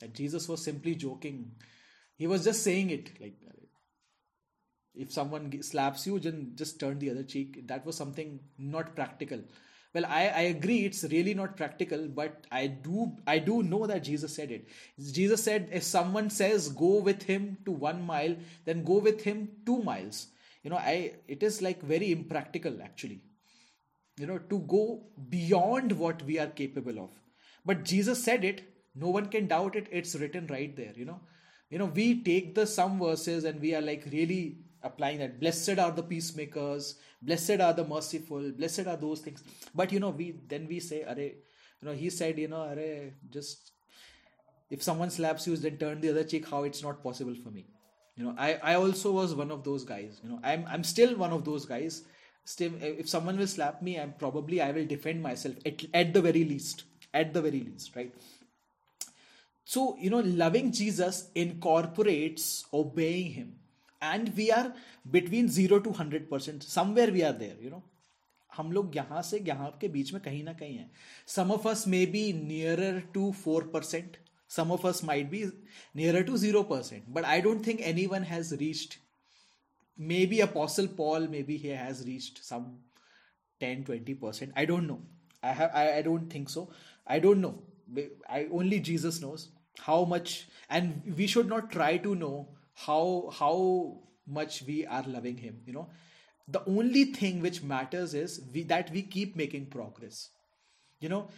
that 0.00 0.14
jesus 0.14 0.48
was 0.48 0.62
simply 0.64 0.94
joking. 0.94 1.52
He 2.16 2.26
was 2.26 2.44
just 2.44 2.62
saying 2.62 2.90
it 2.90 3.10
like 3.20 3.34
if 4.94 5.12
someone 5.12 5.62
slaps 5.62 6.06
you 6.06 6.18
then 6.18 6.52
just 6.54 6.78
turn 6.78 6.98
the 6.98 7.10
other 7.10 7.22
cheek. 7.22 7.66
That 7.66 7.86
was 7.86 7.96
something 7.96 8.40
not 8.58 8.94
practical. 8.94 9.40
Well 9.94 10.04
I, 10.06 10.26
I 10.28 10.40
agree 10.54 10.84
it's 10.84 11.04
really 11.04 11.34
not 11.34 11.56
practical 11.56 12.06
but 12.08 12.46
i 12.52 12.66
do 12.66 13.16
i 13.26 13.38
do 13.38 13.62
know 13.62 13.86
that 13.86 14.04
jesus 14.04 14.34
said 14.34 14.50
it. 14.52 14.68
Jesus 15.12 15.42
said 15.42 15.68
if 15.72 15.82
someone 15.82 16.30
says 16.30 16.68
go 16.68 16.98
with 16.98 17.24
him 17.24 17.56
to 17.64 17.72
one 17.72 18.02
mile 18.02 18.36
then 18.64 18.84
go 18.84 18.98
with 18.98 19.22
him 19.22 19.48
two 19.66 19.82
miles 19.82 20.28
you 20.62 20.70
know 20.70 20.76
i 20.76 21.14
it 21.26 21.42
is 21.42 21.60
like 21.60 21.82
very 21.82 22.12
impractical 22.12 22.80
actually 22.82 23.20
you 24.20 24.26
know 24.30 24.38
to 24.52 24.58
go 24.74 24.82
beyond 25.34 25.92
what 25.92 26.22
we 26.30 26.38
are 26.38 26.48
capable 26.62 26.98
of. 27.04 27.10
But 27.64 27.84
jesus 27.84 28.22
said 28.22 28.44
it. 28.44 28.66
No 28.94 29.08
one 29.08 29.26
can 29.26 29.46
doubt 29.46 29.76
it. 29.76 29.88
It's 29.90 30.14
written 30.16 30.46
right 30.48 30.76
there 30.76 30.92
you 30.96 31.04
know. 31.04 31.20
You 31.70 31.78
know 31.78 31.86
we 31.86 32.22
take 32.22 32.54
the 32.54 32.66
some 32.66 32.98
verses 32.98 33.44
and 33.44 33.60
we 33.60 33.74
are 33.74 33.80
like 33.80 34.06
really 34.12 34.58
applying 34.82 35.18
that. 35.18 35.40
Blessed 35.40 35.78
are 35.78 35.90
the 35.90 36.02
peacemakers. 36.02 36.94
Blessed 37.22 37.60
are 37.60 37.72
the 37.72 37.84
merciful. 37.84 38.50
Blessed 38.62 38.86
are 38.86 38.96
those 38.96 39.20
things. 39.20 39.44
But 39.74 39.92
you 39.92 40.00
know 40.00 40.10
we 40.10 40.30
then 40.54 40.66
we 40.68 40.80
say 40.80 41.02
are 41.04 41.18
you 41.18 41.34
know 41.82 41.92
he 42.04 42.10
said 42.10 42.38
you 42.38 42.48
know 42.48 42.62
are 42.62 43.12
just 43.30 43.72
if 44.70 44.82
someone 44.82 45.10
slaps 45.10 45.46
you 45.46 45.56
then 45.56 45.76
turn 45.84 46.00
the 46.00 46.10
other 46.10 46.24
cheek. 46.24 46.48
How 46.54 46.64
it's 46.64 46.82
not 46.82 47.02
possible 47.02 47.36
for 47.44 47.50
me. 47.50 47.66
You 48.16 48.24
know 48.24 48.34
i 48.44 48.54
i 48.70 48.74
also 48.74 49.10
was 49.16 49.34
one 49.34 49.50
of 49.50 49.60
those 49.66 49.84
guys 49.90 50.20
you 50.22 50.30
know. 50.30 50.40
I'm 50.42 50.64
i'm 50.68 50.82
still 50.84 51.14
one 51.16 51.32
of 51.36 51.44
those 51.44 51.64
guys 51.64 52.02
still 52.52 52.72
if 52.80 53.08
someone 53.14 53.36
will 53.40 53.50
slap 53.54 53.80
me 53.88 53.94
i'm 54.02 54.12
probably 54.24 54.60
i 54.66 54.70
will 54.76 54.86
defend 54.92 55.22
myself 55.22 55.54
at, 55.70 55.84
at 56.02 56.12
the 56.14 56.22
very 56.28 56.44
least 56.52 56.84
at 57.22 57.32
the 57.34 57.42
very 57.46 57.60
least 57.68 57.96
right 57.96 58.14
so 59.74 59.96
you 60.00 60.10
know 60.14 60.22
loving 60.42 60.72
jesus 60.80 61.18
incorporates 61.34 62.46
obeying 62.82 63.30
him 63.38 63.52
and 64.02 64.32
we 64.36 64.50
are 64.50 64.72
between 65.10 65.48
0 65.48 65.80
to 65.80 65.90
100% 65.90 66.62
somewhere 66.62 67.10
we 67.18 67.22
are 67.22 67.36
there 67.44 67.56
you 67.60 67.70
know 67.70 67.82
हम 68.52 68.72
लोग 68.72 68.96
यहाँ 68.96 69.20
से 69.22 69.38
यहाँ 69.46 69.70
के 69.80 69.88
बीच 69.88 70.12
में 70.12 70.20
कहीं 70.22 70.42
ना 70.44 70.52
कहीं 70.52 70.76
हैं 70.76 70.90
some 71.34 71.50
of 71.52 71.68
us 71.68 71.86
may 71.88 72.04
be 72.14 72.32
nearer 72.32 72.98
to 73.14 73.30
four 73.42 73.70
percent 73.74 74.16
some 74.50 74.72
of 74.72 74.84
us 74.84 75.02
might 75.08 75.30
be 75.30 75.40
nearer 75.94 76.22
to 76.28 76.32
0% 76.32 77.02
but 77.16 77.24
i 77.24 77.40
don't 77.40 77.62
think 77.66 77.82
anyone 77.90 78.24
has 78.30 78.48
reached 78.62 78.96
maybe 80.00 80.40
apostle 80.40 80.88
paul 81.00 81.26
maybe 81.32 81.56
he 81.56 81.68
has 81.68 82.04
reached 82.06 82.44
some 82.44 82.68
10 83.60 83.84
20% 83.84 84.52
i 84.56 84.64
don't 84.64 84.86
know. 84.86 85.00
I 85.42 85.52
have 85.52 85.70
I, 85.74 85.98
I 85.98 86.02
don't 86.02 86.28
think 86.28 86.50
so. 86.50 86.70
I 87.06 87.18
don't 87.18 87.40
know. 87.40 87.62
I 88.28 88.46
only 88.52 88.78
jesus 88.80 89.20
knows 89.20 89.48
how 89.78 90.04
much 90.04 90.48
and 90.68 91.14
we 91.16 91.26
should 91.26 91.48
not 91.48 91.70
try 91.70 91.96
to 91.98 92.14
know 92.14 92.48
how 92.74 93.30
how 93.38 94.00
much 94.26 94.62
we 94.66 94.86
are 94.86 95.04
loving 95.06 95.36
him 95.36 95.60
you 95.66 95.72
know. 95.72 95.88
The 96.48 96.62
only 96.66 97.04
thing 97.04 97.40
which 97.42 97.62
matters 97.62 98.12
is 98.12 98.40
we, 98.52 98.64
that 98.64 98.90
we 98.90 99.02
keep 99.02 99.36
making 99.36 99.66
progress. 99.66 100.30
You 100.98 101.08
know 101.08 101.28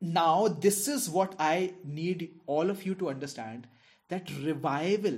now 0.00 0.46
this 0.46 0.86
is 0.86 1.10
what 1.10 1.34
i 1.38 1.72
need 1.84 2.28
all 2.46 2.70
of 2.70 2.84
you 2.86 2.94
to 2.94 3.08
understand 3.08 3.66
that 4.08 4.30
revival 4.42 5.16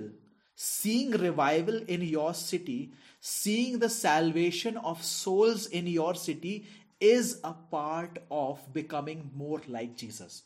seeing 0.62 1.12
revival 1.12 1.80
in 1.88 2.02
your 2.02 2.34
city, 2.34 2.92
seeing 3.18 3.78
the 3.78 3.88
salvation 3.88 4.76
of 4.76 5.02
souls 5.02 5.64
in 5.68 5.86
your 5.86 6.14
city 6.14 6.66
is 7.00 7.40
a 7.44 7.54
part 7.54 8.18
of 8.30 8.60
becoming 8.74 9.30
more 9.34 9.62
like 9.68 9.96
Jesus. 9.96 10.42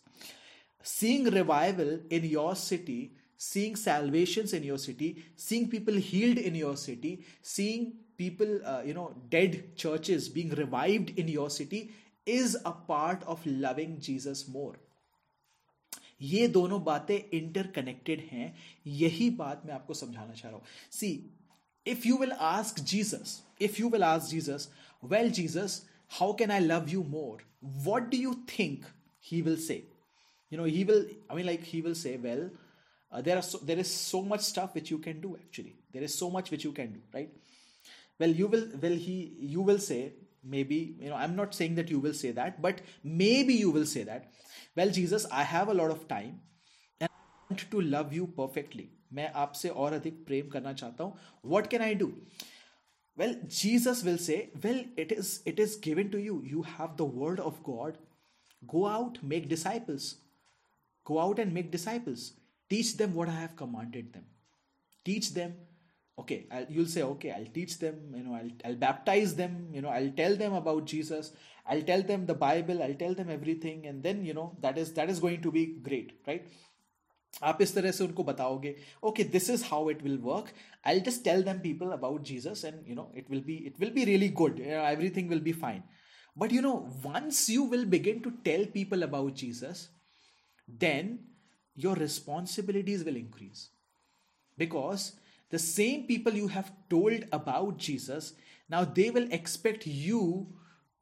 Seeing 0.84 1.24
revival 1.24 1.98
in 2.10 2.24
your 2.24 2.54
city, 2.54 3.10
seeing 3.36 3.74
salvations 3.74 4.52
in 4.52 4.62
your 4.62 4.78
city, 4.78 5.24
seeing 5.34 5.68
people 5.68 5.94
healed 5.94 6.38
in 6.38 6.54
your 6.54 6.76
city, 6.76 7.24
seeing 7.42 7.94
people, 8.16 8.60
uh, 8.64 8.82
you 8.84 8.94
know, 8.94 9.16
dead 9.30 9.76
churches 9.76 10.28
being 10.28 10.50
revived 10.50 11.18
in 11.18 11.26
your 11.26 11.50
city 11.50 11.90
is 12.24 12.56
a 12.64 12.70
part 12.70 13.24
of 13.26 13.44
loving 13.44 13.98
Jesus 13.98 14.46
more. 14.46 14.76
ये 16.20 16.46
दोनों 16.48 16.82
बातें 16.84 17.16
interconnected 17.16 18.20
हैं, 18.32 18.54
यही 18.86 19.30
बात 19.30 19.62
मैं 19.66 19.74
आपको 19.74 19.94
समझाना 19.94 20.32
चाह 20.32 20.50
रहा 20.50 20.58
हूँ। 20.58 20.66
See 20.92 21.08
if 21.86 22.06
you 22.08 22.16
will 22.18 22.32
ask 22.32 22.80
Jesus 22.80 23.40
if 23.62 23.80
you 23.80 23.88
will 23.90 24.04
ask 24.04 24.30
Jesus 24.30 24.68
well 25.04 25.30
Jesus 25.30 25.82
how 26.10 26.32
can 26.34 26.50
I 26.50 26.60
love 26.60 26.88
you 26.88 27.02
more 27.04 27.42
what 27.84 28.10
do 28.10 28.18
you 28.18 28.34
think 28.58 28.84
he 29.24 29.40
will 29.42 29.56
say 29.66 29.76
you 30.52 30.58
know 30.58 30.64
he 30.64 30.84
will 30.84 31.08
I 31.30 31.36
mean 31.36 31.46
like 31.46 31.62
he 31.64 31.80
will 31.80 31.94
say 31.94 32.16
well 32.16 32.50
there 33.12 33.36
are 33.36 33.64
there 33.64 33.78
is 33.78 33.86
so 33.86 34.22
much 34.22 34.40
stuff 34.42 34.74
which 34.74 34.92
you 34.92 34.98
can 34.98 35.20
do 35.20 35.34
actually 35.36 35.74
there 35.92 36.02
is 36.02 36.12
so 36.12 36.30
much 36.30 36.50
which 36.52 36.64
you 36.64 36.72
can 36.72 36.92
do 36.92 37.00
right 37.14 37.34
well 38.20 38.36
you 38.40 38.48
will 38.48 38.70
will 38.76 38.96
he 38.98 39.16
you 39.52 39.64
will 39.64 39.78
say 39.78 39.98
maybe 40.64 40.78
you 41.00 41.10
know 41.10 41.16
I 41.16 41.24
am 41.24 41.34
not 41.34 41.52
saying 41.54 41.76
that 41.76 41.90
you 41.90 42.00
will 42.00 42.12
say 42.12 42.32
that 42.32 42.60
but 42.60 42.80
maybe 43.44 43.56
you 43.58 43.72
will 43.72 43.84
say 43.86 44.04
that 44.04 44.28
well 44.77 44.93
jesus 44.99 45.25
i 45.41 45.43
have 45.55 45.73
a 45.73 45.77
lot 45.81 45.91
of 45.97 46.07
time 46.07 46.39
and 47.01 47.09
i 47.09 47.49
want 47.49 47.65
to 47.75 47.81
love 47.97 48.15
you 48.19 48.27
perfectly 48.39 48.87
मैं 49.13 49.31
आपसे 49.43 49.69
और 49.83 49.93
अधिक 49.93 50.25
प्रेम 50.25 50.49
करना 50.55 50.73
चाहता 50.81 51.03
हूं 51.03 51.51
what 51.53 51.69
can 51.73 51.83
i 51.85 51.93
do 52.01 52.09
well 53.21 53.33
jesus 53.61 54.03
will 54.07 54.19
say 54.25 54.37
well 54.65 54.81
it 55.03 55.13
is 55.15 55.31
it 55.51 55.61
is 55.65 55.75
given 55.87 56.11
to 56.15 56.21
you 56.25 56.35
you 56.51 56.65
have 56.73 56.97
the 57.01 57.07
word 57.21 57.39
of 57.45 57.63
god 57.69 57.97
go 58.73 58.85
out 58.87 59.17
make 59.33 59.49
disciples 59.53 60.09
go 61.05 61.19
out 61.23 61.41
and 61.45 61.57
make 61.57 61.71
disciples 61.77 62.27
teach 62.73 62.91
them 63.01 63.17
what 63.19 63.33
i 63.33 63.39
have 63.39 63.55
commanded 63.63 64.13
them 64.13 64.25
teach 65.09 65.33
them 65.39 65.57
okay 66.17 66.47
I'll, 66.51 66.65
you'll 66.69 66.91
say 66.93 67.03
okay 67.03 67.31
i'll 67.31 67.51
teach 67.57 67.79
them 67.79 67.99
you 68.15 68.23
know 68.23 68.33
I'll, 68.35 68.51
I'll 68.65 68.75
baptize 68.75 69.35
them 69.35 69.69
you 69.73 69.81
know 69.81 69.89
i'll 69.89 70.11
tell 70.11 70.35
them 70.35 70.53
about 70.53 70.85
jesus 70.85 71.31
i'll 71.65 71.85
tell 71.91 72.01
them 72.03 72.25
the 72.25 72.33
bible 72.33 72.83
i'll 72.83 72.99
tell 73.03 73.13
them 73.13 73.29
everything 73.29 73.85
and 73.87 74.03
then 74.03 74.25
you 74.25 74.33
know 74.33 74.57
that 74.61 74.77
is 74.77 74.93
that 74.93 75.09
is 75.09 75.19
going 75.19 75.41
to 75.41 75.51
be 75.59 75.65
great 75.89 76.17
right 76.27 76.57
आप 77.43 77.61
इस 77.61 77.73
तरह 77.75 77.91
से 77.91 78.03
उनको 78.03 78.23
बताओगे 78.23 78.75
okay 79.05 79.23
this 79.33 79.49
is 79.49 79.63
how 79.65 79.89
it 79.89 80.01
will 80.03 80.17
work 80.21 80.47
I 80.87 80.99
just 81.07 81.23
tell 81.23 81.43
them 81.43 81.59
people 81.59 81.91
about 81.91 82.23
Jesus 82.29 82.63
and 82.65 82.87
you 82.89 82.95
know 82.95 83.11
it 83.17 83.29
will 83.31 83.41
be 83.43 83.55
it 83.67 83.79
will 83.79 83.91
be 83.97 84.03
really 84.05 84.29
good 84.39 84.59
everything 84.59 85.29
will 85.29 85.41
be 85.41 85.53
fine 85.63 85.83
but 86.41 86.53
you 86.55 86.61
know 86.63 86.73
once 87.03 87.39
you 87.53 87.63
will 87.71 87.85
begin 87.93 88.19
to 88.25 88.31
tell 88.43 88.65
people 88.73 89.05
about 89.05 89.29
jesus 89.39 89.79
then 90.83 91.09
your 91.85 91.95
responsibilities 92.01 93.03
will 93.07 93.17
increase 93.21 93.63
because 94.57 95.07
the 95.53 95.59
same 95.59 96.05
people 96.07 96.33
you 96.33 96.47
have 96.47 96.71
told 96.89 97.25
about 97.31 97.77
Jesus, 97.77 98.33
now 98.69 98.83
they 98.85 99.09
will 99.09 99.27
expect 99.31 99.87
you 99.87 100.47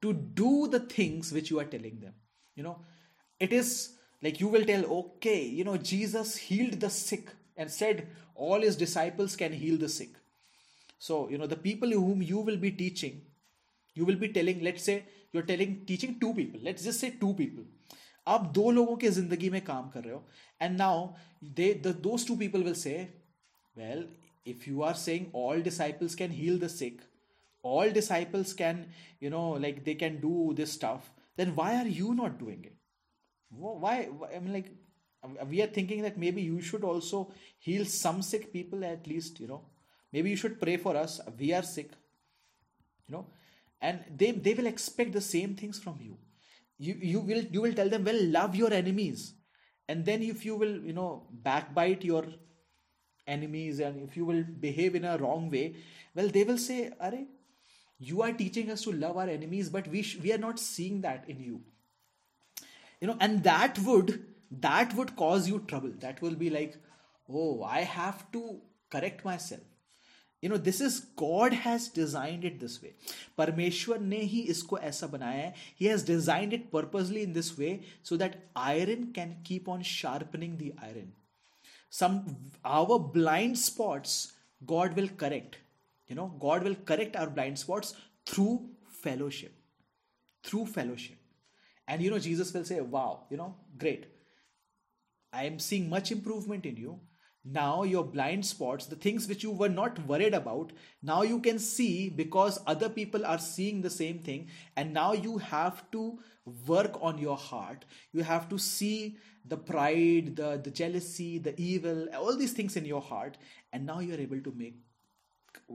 to 0.01 0.13
do 0.13 0.67
the 0.67 0.79
things 0.79 1.31
which 1.31 1.49
you 1.49 1.59
are 1.59 1.65
telling 1.65 1.99
them. 1.99 2.13
You 2.55 2.63
know, 2.63 2.79
it 3.39 3.51
is 3.53 3.93
like 4.21 4.39
you 4.39 4.47
will 4.47 4.65
tell, 4.65 4.85
okay, 4.85 5.43
you 5.43 5.63
know, 5.63 5.77
Jesus 5.77 6.35
healed 6.37 6.79
the 6.79 6.89
sick 6.89 7.27
and 7.55 7.69
said 7.69 8.07
all 8.35 8.61
his 8.61 8.75
disciples 8.75 9.35
can 9.35 9.51
heal 9.53 9.77
the 9.77 9.89
sick. 9.89 10.09
So, 10.99 11.29
you 11.29 11.37
know, 11.37 11.47
the 11.47 11.55
people 11.55 11.89
whom 11.89 12.21
you 12.21 12.39
will 12.39 12.57
be 12.57 12.71
teaching, 12.71 13.21
you 13.93 14.05
will 14.05 14.15
be 14.15 14.29
telling, 14.29 14.63
let's 14.63 14.83
say, 14.83 15.03
you're 15.31 15.43
telling, 15.43 15.83
teaching 15.85 16.19
two 16.19 16.33
people, 16.33 16.59
let's 16.63 16.83
just 16.83 16.99
say 16.99 17.11
two 17.19 17.33
people. 17.33 17.63
आप 18.27 18.45
दो 18.55 18.71
लोगों 18.71 18.95
के 19.01 19.09
जिंदगी 19.09 19.49
में 19.49 19.61
काम 19.65 19.89
कर 19.89 20.03
रहे 20.03 20.13
हो 20.13 20.23
and 20.61 20.77
now 20.77 21.07
they 21.59 21.73
those 21.87 22.27
two 22.27 22.35
people 22.35 22.63
will 22.63 22.73
say 22.75 22.95
well 23.77 24.07
if 24.44 24.66
you 24.66 24.82
are 24.82 24.94
saying 24.94 25.30
all 25.32 25.60
disciples 25.60 26.14
can 26.14 26.30
heal 26.30 26.58
the 26.58 26.68
sick 26.68 27.00
all 27.62 27.90
disciples 27.90 28.52
can 28.52 28.86
you 29.20 29.30
know 29.30 29.50
like 29.50 29.84
they 29.84 29.94
can 29.94 30.20
do 30.20 30.52
this 30.54 30.72
stuff 30.72 31.12
then 31.36 31.54
why 31.54 31.76
are 31.76 31.86
you 31.86 32.14
not 32.14 32.38
doing 32.38 32.64
it? 32.64 32.76
Why 33.50 34.08
i 34.34 34.38
mean 34.38 34.52
like 34.52 34.70
uh, 35.24 35.44
we 35.44 35.62
are 35.62 35.66
thinking 35.66 36.02
that 36.02 36.18
maybe 36.18 36.42
you 36.42 36.60
should 36.60 36.84
also 36.84 37.32
heal 37.58 37.84
some 37.84 38.22
sick 38.22 38.52
people 38.52 38.84
at 38.84 39.06
least 39.06 39.40
you 39.40 39.46
know. 39.46 39.62
Maybe 40.12 40.30
you 40.30 40.36
should 40.36 40.60
pray 40.60 40.76
for 40.76 40.96
us. 40.96 41.20
We 41.38 41.52
are 41.54 41.62
sick 41.62 41.90
you 43.08 43.14
know. 43.14 43.26
And 43.80 44.04
they 44.16 44.30
they 44.32 44.54
will 44.54 44.66
expect 44.66 45.12
the 45.12 45.20
same 45.20 45.54
things 45.54 45.78
from 45.78 45.98
you. 46.00 46.16
You 46.78 46.94
you 47.00 47.20
will 47.20 47.42
you 47.42 47.62
will 47.62 47.72
tell 47.72 47.88
them 47.88 48.04
well 48.04 48.22
love 48.38 48.56
your 48.56 48.72
enemies. 48.72 49.34
And 49.88 50.04
then 50.04 50.22
if 50.22 50.44
you 50.44 50.56
will 50.56 50.76
you 50.84 50.92
know 50.92 51.28
backbite 51.30 52.04
your 52.04 52.24
enemies 53.27 53.79
and 53.79 54.01
if 54.01 54.15
you 54.17 54.25
will 54.25 54.43
behave 54.67 54.95
in 54.95 55.05
a 55.05 55.17
wrong 55.17 55.49
way 55.49 55.75
well 56.15 56.29
they 56.29 56.43
will 56.43 56.57
say 56.57 56.91
are 56.99 57.13
you 57.99 58.21
are 58.21 58.31
teaching 58.31 58.71
us 58.71 58.83
to 58.83 58.91
love 58.91 59.17
our 59.17 59.29
enemies 59.29 59.69
but 59.69 59.87
we 59.87 60.01
sh- 60.01 60.17
we 60.23 60.31
are 60.31 60.37
not 60.37 60.59
seeing 60.59 61.01
that 61.01 61.23
in 61.27 61.39
you 61.39 61.61
you 63.01 63.07
know 63.07 63.17
and 63.19 63.43
that 63.43 63.79
would 63.79 64.13
that 64.51 64.93
would 64.95 65.15
cause 65.15 65.47
you 65.47 65.59
trouble 65.67 65.91
that 65.99 66.21
will 66.21 66.35
be 66.35 66.49
like 66.49 66.77
oh 67.29 67.63
i 67.63 67.81
have 67.81 68.23
to 68.31 68.43
correct 68.89 69.25
myself 69.25 69.61
you 70.41 70.49
know 70.49 70.57
this 70.57 70.79
is 70.87 70.99
god 71.21 71.53
has 71.53 71.87
designed 71.89 72.45
it 72.45 72.59
this 72.59 72.81
way 72.81 72.93
परमेश्वर 73.37 73.99
ने 73.99 74.19
ही 74.33 74.41
इसको 74.55 74.77
ऐसा 74.89 75.07
बनाया 75.07 75.45
है 75.45 75.53
he 75.79 75.87
has 75.91 76.03
designed 76.09 76.53
it 76.57 76.71
purposely 76.71 77.23
in 77.27 77.33
this 77.33 77.57
way 77.57 77.71
so 78.09 78.17
that 78.23 78.37
iron 78.55 79.07
can 79.19 79.35
keep 79.49 79.67
on 79.75 79.81
sharpening 79.81 80.57
the 80.57 80.73
iron 80.89 81.11
some 81.98 82.14
our 82.78 82.98
blind 83.16 83.58
spots 83.66 84.14
god 84.72 84.96
will 85.00 85.10
correct 85.22 85.58
you 86.08 86.16
know 86.20 86.28
god 86.46 86.64
will 86.68 86.78
correct 86.92 87.16
our 87.22 87.30
blind 87.38 87.58
spots 87.64 87.94
through 88.32 88.54
fellowship 89.04 89.54
through 90.44 90.66
fellowship 90.66 91.18
And 91.92 92.02
you 92.04 92.10
know, 92.12 92.18
Jesus 92.24 92.52
will 92.54 92.64
say, 92.68 92.80
Wow, 92.94 93.24
you 93.30 93.38
know, 93.38 93.54
great. 93.82 94.06
I 95.32 95.44
am 95.44 95.58
seeing 95.58 95.88
much 95.88 96.12
improvement 96.12 96.64
in 96.66 96.76
you. 96.76 97.00
Now, 97.44 97.82
your 97.82 98.04
blind 98.04 98.46
spots, 98.46 98.86
the 98.86 98.94
things 98.94 99.26
which 99.26 99.42
you 99.42 99.50
were 99.50 99.68
not 99.68 99.98
worried 100.06 100.32
about, 100.32 100.72
now 101.02 101.22
you 101.22 101.40
can 101.40 101.58
see 101.58 102.08
because 102.08 102.60
other 102.68 102.88
people 102.88 103.26
are 103.26 103.38
seeing 103.38 103.82
the 103.82 103.90
same 103.90 104.20
thing. 104.20 104.48
And 104.76 104.94
now 104.94 105.12
you 105.12 105.38
have 105.38 105.90
to 105.90 106.20
work 106.68 106.96
on 107.02 107.18
your 107.18 107.36
heart. 107.36 107.84
You 108.12 108.22
have 108.22 108.48
to 108.50 108.58
see 108.58 109.16
the 109.44 109.56
pride, 109.56 110.36
the, 110.36 110.60
the 110.62 110.70
jealousy, 110.70 111.38
the 111.38 111.60
evil, 111.60 112.08
all 112.14 112.36
these 112.36 112.52
things 112.52 112.76
in 112.76 112.84
your 112.84 113.00
heart. 113.00 113.36
And 113.72 113.86
now 113.86 113.98
you're 113.98 114.20
able 114.20 114.40
to 114.40 114.52
make 114.56 114.76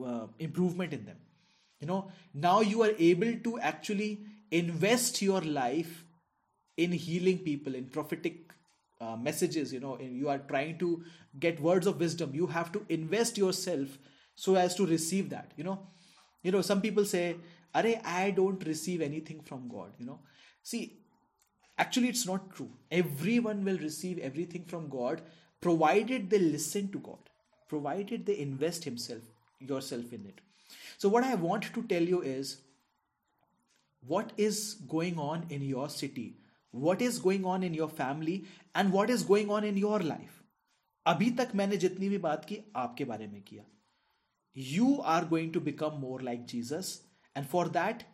uh, 0.05 0.27
improvement 0.39 0.93
in 0.93 1.05
them. 1.05 1.17
You 1.81 1.87
know, 1.87 2.11
now 2.33 2.61
you 2.61 2.81
are 2.83 2.93
able 2.97 3.35
to 3.43 3.59
actually 3.59 4.21
invest 4.51 5.21
your 5.21 5.41
life 5.41 6.05
in 6.77 6.93
healing 6.93 7.39
people, 7.39 7.75
in 7.75 7.85
prophetic 7.85 8.53
uh, 9.01 9.15
messages 9.15 9.73
you 9.73 9.79
know 9.79 9.99
you 9.99 10.29
are 10.29 10.39
trying 10.39 10.77
to 10.77 11.03
get 11.39 11.59
words 11.59 11.87
of 11.87 11.99
wisdom. 11.99 12.31
You 12.33 12.47
have 12.47 12.71
to 12.71 12.85
invest 12.89 13.37
yourself 13.37 13.97
so 14.35 14.55
as 14.55 14.75
to 14.75 14.85
receive 14.85 15.29
that 15.29 15.51
you 15.55 15.63
know. 15.63 15.79
You 16.43 16.51
know 16.51 16.61
some 16.61 16.81
people 16.81 17.05
say 17.05 17.35
are 17.75 17.85
i 18.05 18.31
don't 18.31 18.65
receive 18.65 19.01
anything 19.01 19.41
from 19.41 19.67
god 19.67 19.91
you 19.99 20.05
know. 20.05 20.19
See 20.63 20.99
actually 21.77 22.09
it's 22.09 22.25
not 22.25 22.51
true. 22.55 22.71
Everyone 22.91 23.63
will 23.63 23.77
receive 23.77 24.19
everything 24.19 24.65
from 24.65 24.89
god 24.89 25.21
provided 25.61 26.29
they 26.29 26.39
listen 26.39 26.91
to 26.91 26.99
god 26.99 27.29
provided 27.69 28.25
they 28.25 28.37
invest 28.39 28.83
himself 28.83 29.21
yourself 29.59 30.13
in 30.13 30.25
it. 30.25 30.41
So 30.97 31.09
what 31.09 31.23
i 31.23 31.35
want 31.35 31.63
to 31.73 31.83
tell 31.83 32.01
you 32.01 32.21
is 32.21 32.57
what 34.07 34.31
is 34.37 34.75
going 34.87 35.17
on 35.19 35.45
in 35.49 35.61
your 35.61 35.89
city 35.89 36.37
what 36.72 37.02
is 37.02 37.18
going 37.18 37.44
on 37.44 37.62
in 37.62 37.74
your 37.74 37.88
family 37.88 38.44
and 38.74 38.92
what 38.92 39.10
is 39.10 39.22
going 39.22 39.50
on 39.50 39.64
in 39.64 39.76
your 39.76 40.00
life 40.00 40.38
अभी 41.06 41.30
तक 41.38 41.54
मैंने 41.54 41.76
जितनी 41.76 42.08
भी 42.08 42.18
बात 42.18 42.44
की 42.48 42.58
आपके 42.76 43.04
बारे 43.04 43.26
में 43.26 43.40
किया 43.42 43.64
you 44.54 45.00
are 45.02 45.24
going 45.24 45.52
to 45.52 45.60
become 45.60 46.00
more 46.00 46.20
like 46.20 46.46
Jesus 46.46 47.02
and 47.34 47.46
for 47.46 47.68
that 47.76 48.04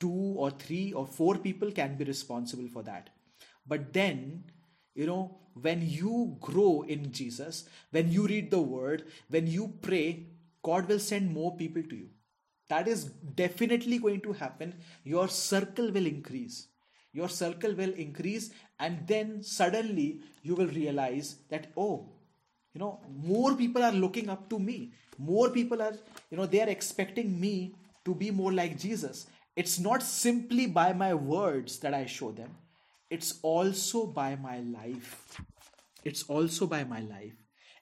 two 0.00 0.34
or 0.44 0.50
three 0.50 0.92
or 0.92 1.06
four 1.06 1.36
people 1.36 1.72
can 1.72 1.96
be 1.96 2.04
responsible 2.04 2.68
for 2.68 2.82
that 2.82 3.10
but 3.66 3.92
then 3.92 4.44
you 4.94 5.06
know 5.06 5.38
when 5.54 5.82
you 5.82 6.36
grow 6.40 6.82
in 6.96 7.10
Jesus 7.12 7.64
when 7.90 8.12
you 8.12 8.26
read 8.26 8.50
the 8.50 8.60
word 8.60 9.04
when 9.28 9.46
you 9.46 9.72
pray 9.82 10.26
God 10.62 10.88
will 10.88 11.00
send 11.00 11.32
more 11.32 11.56
people 11.56 11.82
to 11.82 11.96
you 11.96 12.08
that 12.68 12.88
is 12.88 13.04
definitely 13.42 13.98
going 13.98 14.20
to 14.20 14.32
happen 14.32 14.74
your 15.04 15.28
circle 15.28 15.90
will 15.90 16.06
increase 16.06 16.66
your 17.13 17.29
circle 17.29 17.73
will 17.75 17.93
increase 17.93 18.49
and 18.79 19.07
then 19.07 19.41
suddenly 19.43 20.19
you 20.41 20.55
will 20.55 20.67
realize 20.67 21.35
that 21.49 21.67
oh 21.77 22.09
you 22.73 22.79
know 22.79 22.99
more 23.23 23.55
people 23.55 23.83
are 23.83 23.91
looking 23.91 24.29
up 24.29 24.49
to 24.49 24.59
me. 24.59 24.91
More 25.17 25.51
people 25.51 25.81
are 25.81 25.93
you 26.31 26.37
know 26.37 26.47
they 26.47 26.61
are 26.61 26.69
expecting 26.69 27.39
me 27.39 27.75
to 28.05 28.15
be 28.15 28.31
more 28.31 28.51
like 28.51 28.79
jesus. 28.79 29.27
It's 29.55 29.79
not 29.79 30.01
simply 30.01 30.65
by 30.65 30.91
my 30.93 31.13
words 31.13 31.79
that 31.79 31.93
i 31.93 32.05
show 32.05 32.31
them. 32.31 32.49
It's 33.09 33.39
also 33.43 34.07
by 34.07 34.35
my 34.35 34.59
life. 34.61 35.39
It's 36.03 36.23
also 36.23 36.65
by 36.65 36.83
my 36.83 37.01
life. 37.01 37.35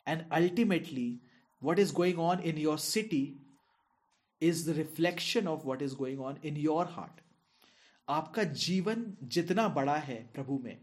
And 0.06 0.26
ultimately 0.32 1.22
what 1.62 1.80
is 1.80 1.92
going 1.92 2.20
on 2.20 2.42
in 2.42 2.58
your 2.58 2.78
city 2.78 3.38
is 4.42 4.66
the 4.66 4.74
reflection 4.74 5.48
of 5.48 5.64
what 5.64 5.82
is 5.82 5.94
going 5.94 6.20
on 6.20 6.40
in 6.42 6.56
your 6.56 6.86
heart 6.86 7.22
आपका 8.11 8.45
जीवन 8.65 9.07
जितना 9.37 9.69
बड़ा 9.79 9.97
है 10.09 10.17
प्रभु 10.35 10.59
में 10.65 10.77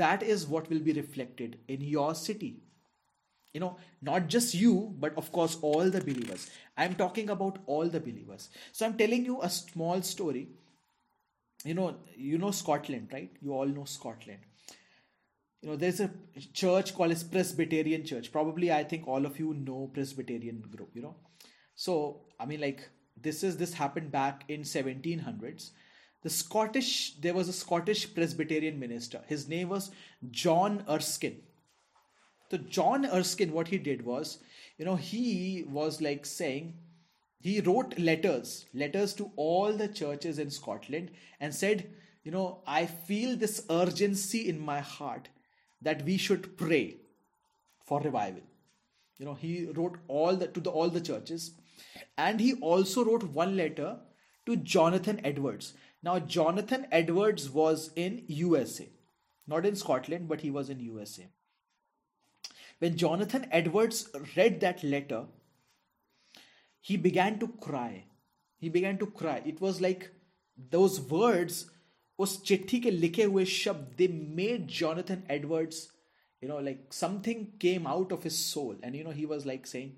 that 0.00 0.22
is 0.22 0.46
what 0.48 0.68
will 0.70 0.82
be 0.82 0.92
reflected 0.92 1.58
in 1.70 1.82
your 1.82 2.14
city 2.14 2.56
you 3.54 3.60
know 3.60 3.76
not 4.00 4.28
just 4.34 4.54
you 4.54 4.94
but 4.98 5.16
of 5.22 5.30
course 5.32 5.56
all 5.60 5.90
the 5.90 6.00
believers 6.00 6.48
i'm 6.76 6.94
talking 6.94 7.30
about 7.34 7.58
all 7.66 7.88
the 7.96 8.00
believers 8.00 8.48
so 8.72 8.86
i'm 8.86 8.96
telling 9.00 9.24
you 9.24 9.40
a 9.42 9.50
small 9.50 10.00
story 10.02 10.48
you 11.64 11.74
know 11.74 11.94
you 12.16 12.38
know 12.38 12.50
scotland 12.50 13.12
right 13.12 13.36
you 13.40 13.52
all 13.52 13.66
know 13.66 13.84
scotland 13.84 14.38
you 15.62 15.68
know 15.68 15.76
there's 15.76 16.00
a 16.00 16.10
church 16.52 16.94
called 16.94 17.12
as 17.12 17.22
presbyterian 17.22 18.04
church 18.04 18.32
probably 18.32 18.72
i 18.72 18.82
think 18.82 19.06
all 19.06 19.26
of 19.26 19.38
you 19.38 19.54
know 19.54 19.90
presbyterian 19.92 20.60
group 20.76 20.90
you 20.94 21.02
know 21.02 21.14
so 21.74 22.22
i 22.40 22.46
mean 22.46 22.60
like 22.60 22.88
this 23.20 23.42
is 23.44 23.56
this 23.58 23.74
happened 23.74 24.10
back 24.10 24.44
in 24.48 24.62
1700s 24.62 25.70
the 26.27 26.33
Scottish, 26.33 27.13
there 27.21 27.33
was 27.33 27.47
a 27.47 27.53
Scottish 27.53 28.13
Presbyterian 28.13 28.77
minister. 28.77 29.21
His 29.27 29.47
name 29.47 29.69
was 29.69 29.91
John 30.29 30.83
Erskine. 30.89 31.41
So, 32.51 32.57
John 32.57 33.05
Erskine, 33.05 33.53
what 33.53 33.69
he 33.69 33.77
did 33.77 34.03
was, 34.05 34.39
you 34.77 34.83
know, 34.83 34.97
he 34.97 35.63
was 35.69 36.01
like 36.01 36.25
saying, 36.25 36.73
he 37.39 37.61
wrote 37.61 37.97
letters, 37.97 38.65
letters 38.73 39.13
to 39.13 39.31
all 39.37 39.71
the 39.71 39.87
churches 39.87 40.37
in 40.37 40.51
Scotland 40.51 41.11
and 41.39 41.55
said, 41.55 41.89
you 42.25 42.31
know, 42.31 42.59
I 42.67 42.87
feel 42.87 43.37
this 43.37 43.65
urgency 43.69 44.49
in 44.49 44.59
my 44.59 44.81
heart 44.81 45.29
that 45.81 46.03
we 46.03 46.17
should 46.17 46.57
pray 46.57 46.97
for 47.85 48.01
revival. 48.01 48.41
You 49.17 49.25
know, 49.27 49.33
he 49.33 49.67
wrote 49.67 49.97
all 50.09 50.35
the 50.35 50.47
to 50.47 50.59
the 50.59 50.71
all 50.71 50.89
the 50.89 50.99
churches, 50.99 51.51
and 52.17 52.41
he 52.41 52.55
also 52.55 53.05
wrote 53.05 53.23
one 53.23 53.55
letter 53.55 53.99
to 54.45 54.57
Jonathan 54.57 55.21
Edwards. 55.23 55.73
Now, 56.06 56.18
Jonathan 56.18 56.86
Edwards 56.90 57.48
was 57.48 57.90
in 57.94 58.24
USA, 58.26 58.88
not 59.46 59.64
in 59.64 59.76
Scotland, 59.76 60.28
but 60.28 60.40
he 60.40 60.50
was 60.50 60.68
in 60.68 60.80
USA. 60.80 61.28
When 62.80 62.96
Jonathan 62.96 63.46
Edwards 63.52 64.08
read 64.36 64.60
that 64.60 64.82
letter, 64.82 65.26
he 66.80 66.96
began 66.96 67.38
to 67.38 67.46
cry. 67.46 68.06
He 68.58 68.68
began 68.68 68.98
to 68.98 69.06
cry. 69.06 69.40
It 69.46 69.60
was 69.60 69.80
like 69.80 70.10
those 70.70 71.00
words, 71.00 71.70
उस 72.18 72.42
चिट्ठी 72.46 72.80
के 72.80 72.90
लिखे 72.90 73.24
हुए 73.24 73.44
शब्द 73.44 73.96
they 73.96 74.08
made 74.08 74.66
Jonathan 74.66 75.24
Edwards, 75.28 75.92
you 76.40 76.48
know, 76.48 76.58
like 76.58 76.92
something 76.92 77.52
came 77.60 77.86
out 77.86 78.10
of 78.10 78.24
his 78.24 78.36
soul. 78.36 78.74
And, 78.82 78.96
you 78.96 79.04
know, 79.04 79.10
he 79.10 79.26
was 79.26 79.46
like 79.46 79.66
saying, 79.66 79.94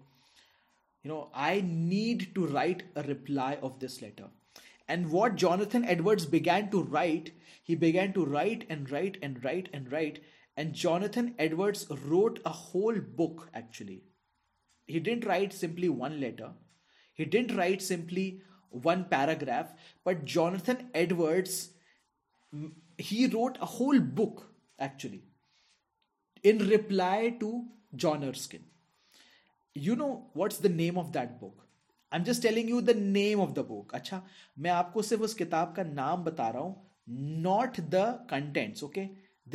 you 1.02 1.10
know, 1.10 1.30
I 1.34 1.62
need 1.64 2.34
to 2.34 2.46
write 2.46 2.82
a 2.94 3.02
reply 3.02 3.58
of 3.62 3.80
this 3.80 4.00
letter. 4.02 4.28
and 4.89 5.11
what 5.11 5.35
Jonathan 5.35 5.85
Edwards 5.85 6.25
began 6.25 6.71
to 6.71 6.81
write, 6.81 7.31
he 7.63 7.75
began 7.75 8.11
to 8.13 8.25
write 8.25 8.65
and 8.69 8.89
write 8.89 9.19
and 9.21 9.41
write 9.43 9.69
and 9.71 9.91
write. 9.91 10.23
And 10.57 10.73
Jonathan 10.73 11.35
Edwards 11.37 11.85
wrote 12.05 12.39
a 12.43 12.49
whole 12.49 12.99
book 12.99 13.49
actually. 13.53 14.01
He 14.87 14.99
didn't 14.99 15.25
write 15.25 15.53
simply 15.53 15.89
one 15.89 16.19
letter, 16.19 16.49
he 17.13 17.23
didn't 17.23 17.55
write 17.55 17.83
simply 17.83 18.41
one 18.71 19.05
paragraph, 19.05 19.67
but 20.03 20.25
Jonathan 20.25 20.89
Edwards, 20.93 21.69
he 22.97 23.27
wrote 23.27 23.57
a 23.61 23.65
whole 23.65 23.99
book 23.99 24.51
actually 24.79 25.23
in 26.41 26.67
reply 26.67 27.35
to 27.39 27.65
John 27.95 28.23
Erskine. 28.23 28.65
You 29.75 29.95
know 29.95 30.29
what's 30.33 30.57
the 30.57 30.69
name 30.69 30.97
of 30.97 31.11
that 31.13 31.39
book? 31.39 31.68
I 32.12 32.18
am 32.18 32.24
just 32.24 32.42
telling 32.42 32.70
you 32.70 32.80
the 32.80 32.96
name 32.96 33.40
of 33.40 33.52
the 33.54 33.66
book 33.68 33.94
अच्छा 33.94 34.22
मैं 34.58 34.70
आपको 34.70 35.02
सिर्फ 35.10 35.22
उस 35.28 35.34
किताब 35.34 35.74
का 35.76 35.84
नाम 35.92 36.24
बता 36.24 36.48
रहा 36.48 36.62
हूं 36.62 37.42
not 37.42 37.80
the 37.94 38.02
contents 38.30 38.84
okay 38.84 39.06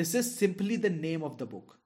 this 0.02 0.15
is 0.15 0.25
simply 0.25 0.78
the 0.78 0.91
name 1.02 1.23
of 1.23 1.38
the 1.39 1.49
book 1.52 1.78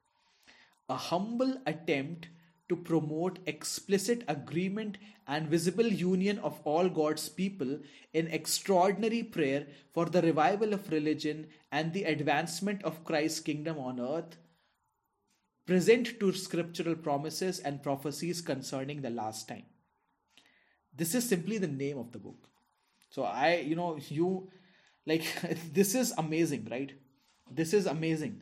a 0.90 0.98
humble 1.10 1.58
attempt 1.68 2.28
to 2.70 2.76
promote 2.76 3.40
explicit 3.46 4.24
agreement 4.28 4.98
and 5.28 5.48
visible 5.48 5.88
union 5.88 6.40
of 6.40 6.60
all 6.64 6.90
God's 6.90 7.28
people 7.30 7.80
in 8.14 8.28
extraordinary 8.28 9.24
prayer 9.24 9.68
for 9.92 10.06
the 10.06 10.22
revival 10.22 10.74
of 10.74 10.92
religion 10.92 11.48
and 11.72 11.94
the 11.94 12.04
advancement 12.06 12.84
of 12.84 13.04
Christ's 13.04 13.40
kingdom 13.42 13.78
on 13.78 14.00
earth, 14.00 14.38
present 15.68 16.20
to 16.20 16.32
scriptural 16.34 16.96
promises 16.96 17.60
and 17.60 17.84
prophecies 17.84 18.42
concerning 18.42 19.02
the 19.02 19.10
last 19.10 19.48
time 19.48 19.66
this 20.99 21.15
is 21.15 21.29
simply 21.29 21.59
the 21.59 21.69
name 21.69 21.99
of 21.99 22.13
the 22.13 22.19
book. 22.19 22.49
So 23.17 23.25
i 23.25 23.55
you 23.71 23.77
know 23.81 23.89
you 24.09 24.31
like 25.07 25.29
this 25.81 25.95
is 25.95 26.13
amazing 26.25 26.67
right? 26.71 26.93
This 27.51 27.73
is 27.73 27.87
amazing. 27.87 28.41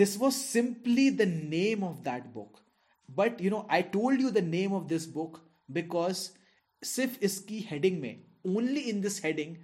This 0.00 0.16
was 0.16 0.36
simply 0.36 1.10
the 1.10 1.26
name 1.26 1.82
of 1.82 2.04
that 2.04 2.32
book. 2.34 2.60
But 3.20 3.40
you 3.46 3.50
know 3.54 3.66
i 3.78 3.82
told 3.96 4.20
you 4.24 4.30
the 4.36 4.46
name 4.50 4.76
of 4.80 4.88
this 4.92 5.06
book 5.18 5.40
because 5.80 6.22
sif 6.90 7.18
iski 7.28 7.64
heading 7.70 8.00
mein 8.04 8.22
only 8.56 8.84
in 8.92 9.00
this 9.06 9.18
heading 9.24 9.56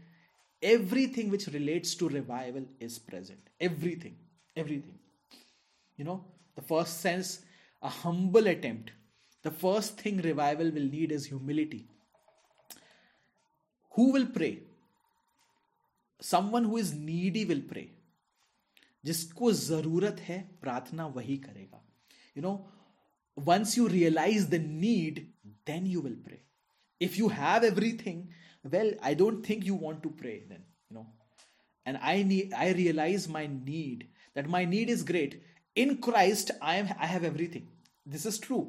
everything 0.71 1.31
which 1.35 1.47
relates 1.55 1.95
to 2.01 2.09
revival 2.09 2.65
is 2.87 2.99
present. 2.99 3.53
Everything. 3.69 4.17
Everything. 4.57 4.99
You 5.97 6.05
know 6.09 6.25
the 6.57 6.67
first 6.73 7.01
sense 7.07 7.37
a 7.83 7.89
humble 7.89 8.49
attempt. 8.55 8.91
The 9.43 9.51
first 9.63 10.01
thing 10.01 10.19
revival 10.27 10.71
will 10.79 10.91
need 10.97 11.13
is 11.13 11.27
humility 11.27 11.87
who 13.99 14.09
will 14.15 14.27
pray? 14.35 14.55
Someone 16.21 16.67
who 16.71 16.83
is 16.83 16.91
needy 17.13 17.45
will 17.53 17.63
pray. 17.71 17.87
जिसको 19.05 19.51
ज़रूरत 19.53 20.21
है, 20.29 20.39
प्रार्थना 20.63 21.07
वही 21.17 21.37
करेगा। 21.39 21.83
You 22.37 22.43
know 22.43 22.53
once 23.37 23.77
you 23.79 23.87
realize 23.87 24.47
the 24.51 24.55
need 24.81 25.19
then 25.67 25.87
you 25.87 26.01
will 26.03 26.15
pray 26.25 26.41
if 27.01 27.17
you 27.19 27.29
have 27.35 27.65
everything 28.05 28.25
well 28.73 28.95
I 29.03 29.15
don't 29.15 29.49
think 29.49 29.67
you 29.67 29.77
want 29.83 30.03
to 30.03 30.11
pray 30.23 30.33
then 30.49 30.65
you 30.93 30.99
know 30.99 31.07
and 31.87 31.97
I 31.97 32.25
need 32.25 32.55
I 32.55 32.73
realize 32.73 33.29
my 33.33 33.49
need 33.49 34.05
that 34.37 34.47
my 34.57 34.67
need 34.67 34.91
is 34.91 35.05
great 35.07 35.41
in 35.77 35.95
Christ 36.09 36.53
I 36.63 36.79
am 36.79 36.89
I 36.99 37.09
have 37.09 37.25
everything 37.27 37.67
this 38.13 38.27
is 38.27 38.41
true 38.47 38.61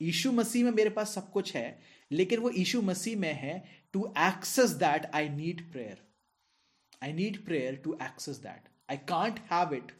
Yeshu 0.00 0.32
Masih 0.32 0.64
में 0.64 0.70
मेरे 0.72 0.90
पास 0.96 1.14
सब 1.14 1.30
कुछ 1.32 1.54
है, 1.54 1.78
लेकिन 2.12 2.40
वो 2.40 2.50
ईशु 2.56 2.80
मसीह 2.82 3.16
में 3.18 3.32
है 3.32 3.62
to 3.92 4.14
access 4.18 4.70
that 4.70 5.06
I 5.14 5.28
need 5.28 5.72
prayer 5.72 5.98
I 7.02 7.12
need 7.12 7.44
prayer 7.44 7.76
to 7.76 7.98
access 8.02 8.36
that 8.36 8.68
I 8.90 8.96
can't 8.96 9.38
have 9.38 9.74
it 9.74 9.92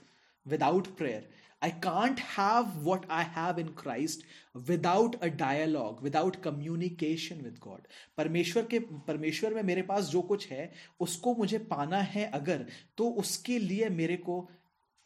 without 0.46 0.96
prayer 0.96 1.30
I 1.64 1.70
can't 1.70 2.20
have 2.20 2.66
what 2.86 3.04
I 3.10 3.22
have 3.36 3.58
in 3.58 3.70
Christ 3.74 4.22
without 4.68 5.16
a 5.22 5.30
dialogue, 5.30 6.02
without 6.02 6.36
communication 6.42 7.40
with 7.42 7.56
God. 7.60 7.80
परमेश्वर 8.16 8.66
के 8.66 8.78
परमेश्वर 8.78 9.54
में 9.54 9.62
मेरे 9.62 9.82
पास 9.82 10.04
जो 10.04 10.22
कुछ 10.22 10.48
है 10.48 10.72
उसको 11.00 11.34
मुझे 11.34 11.58
पाना 11.58 11.98
है 11.98 12.30
अगर 12.30 12.66
तो 12.96 13.10
उसके 13.10 13.58
लिए 13.58 13.88
मेरे 13.88 14.16
को 14.16 14.40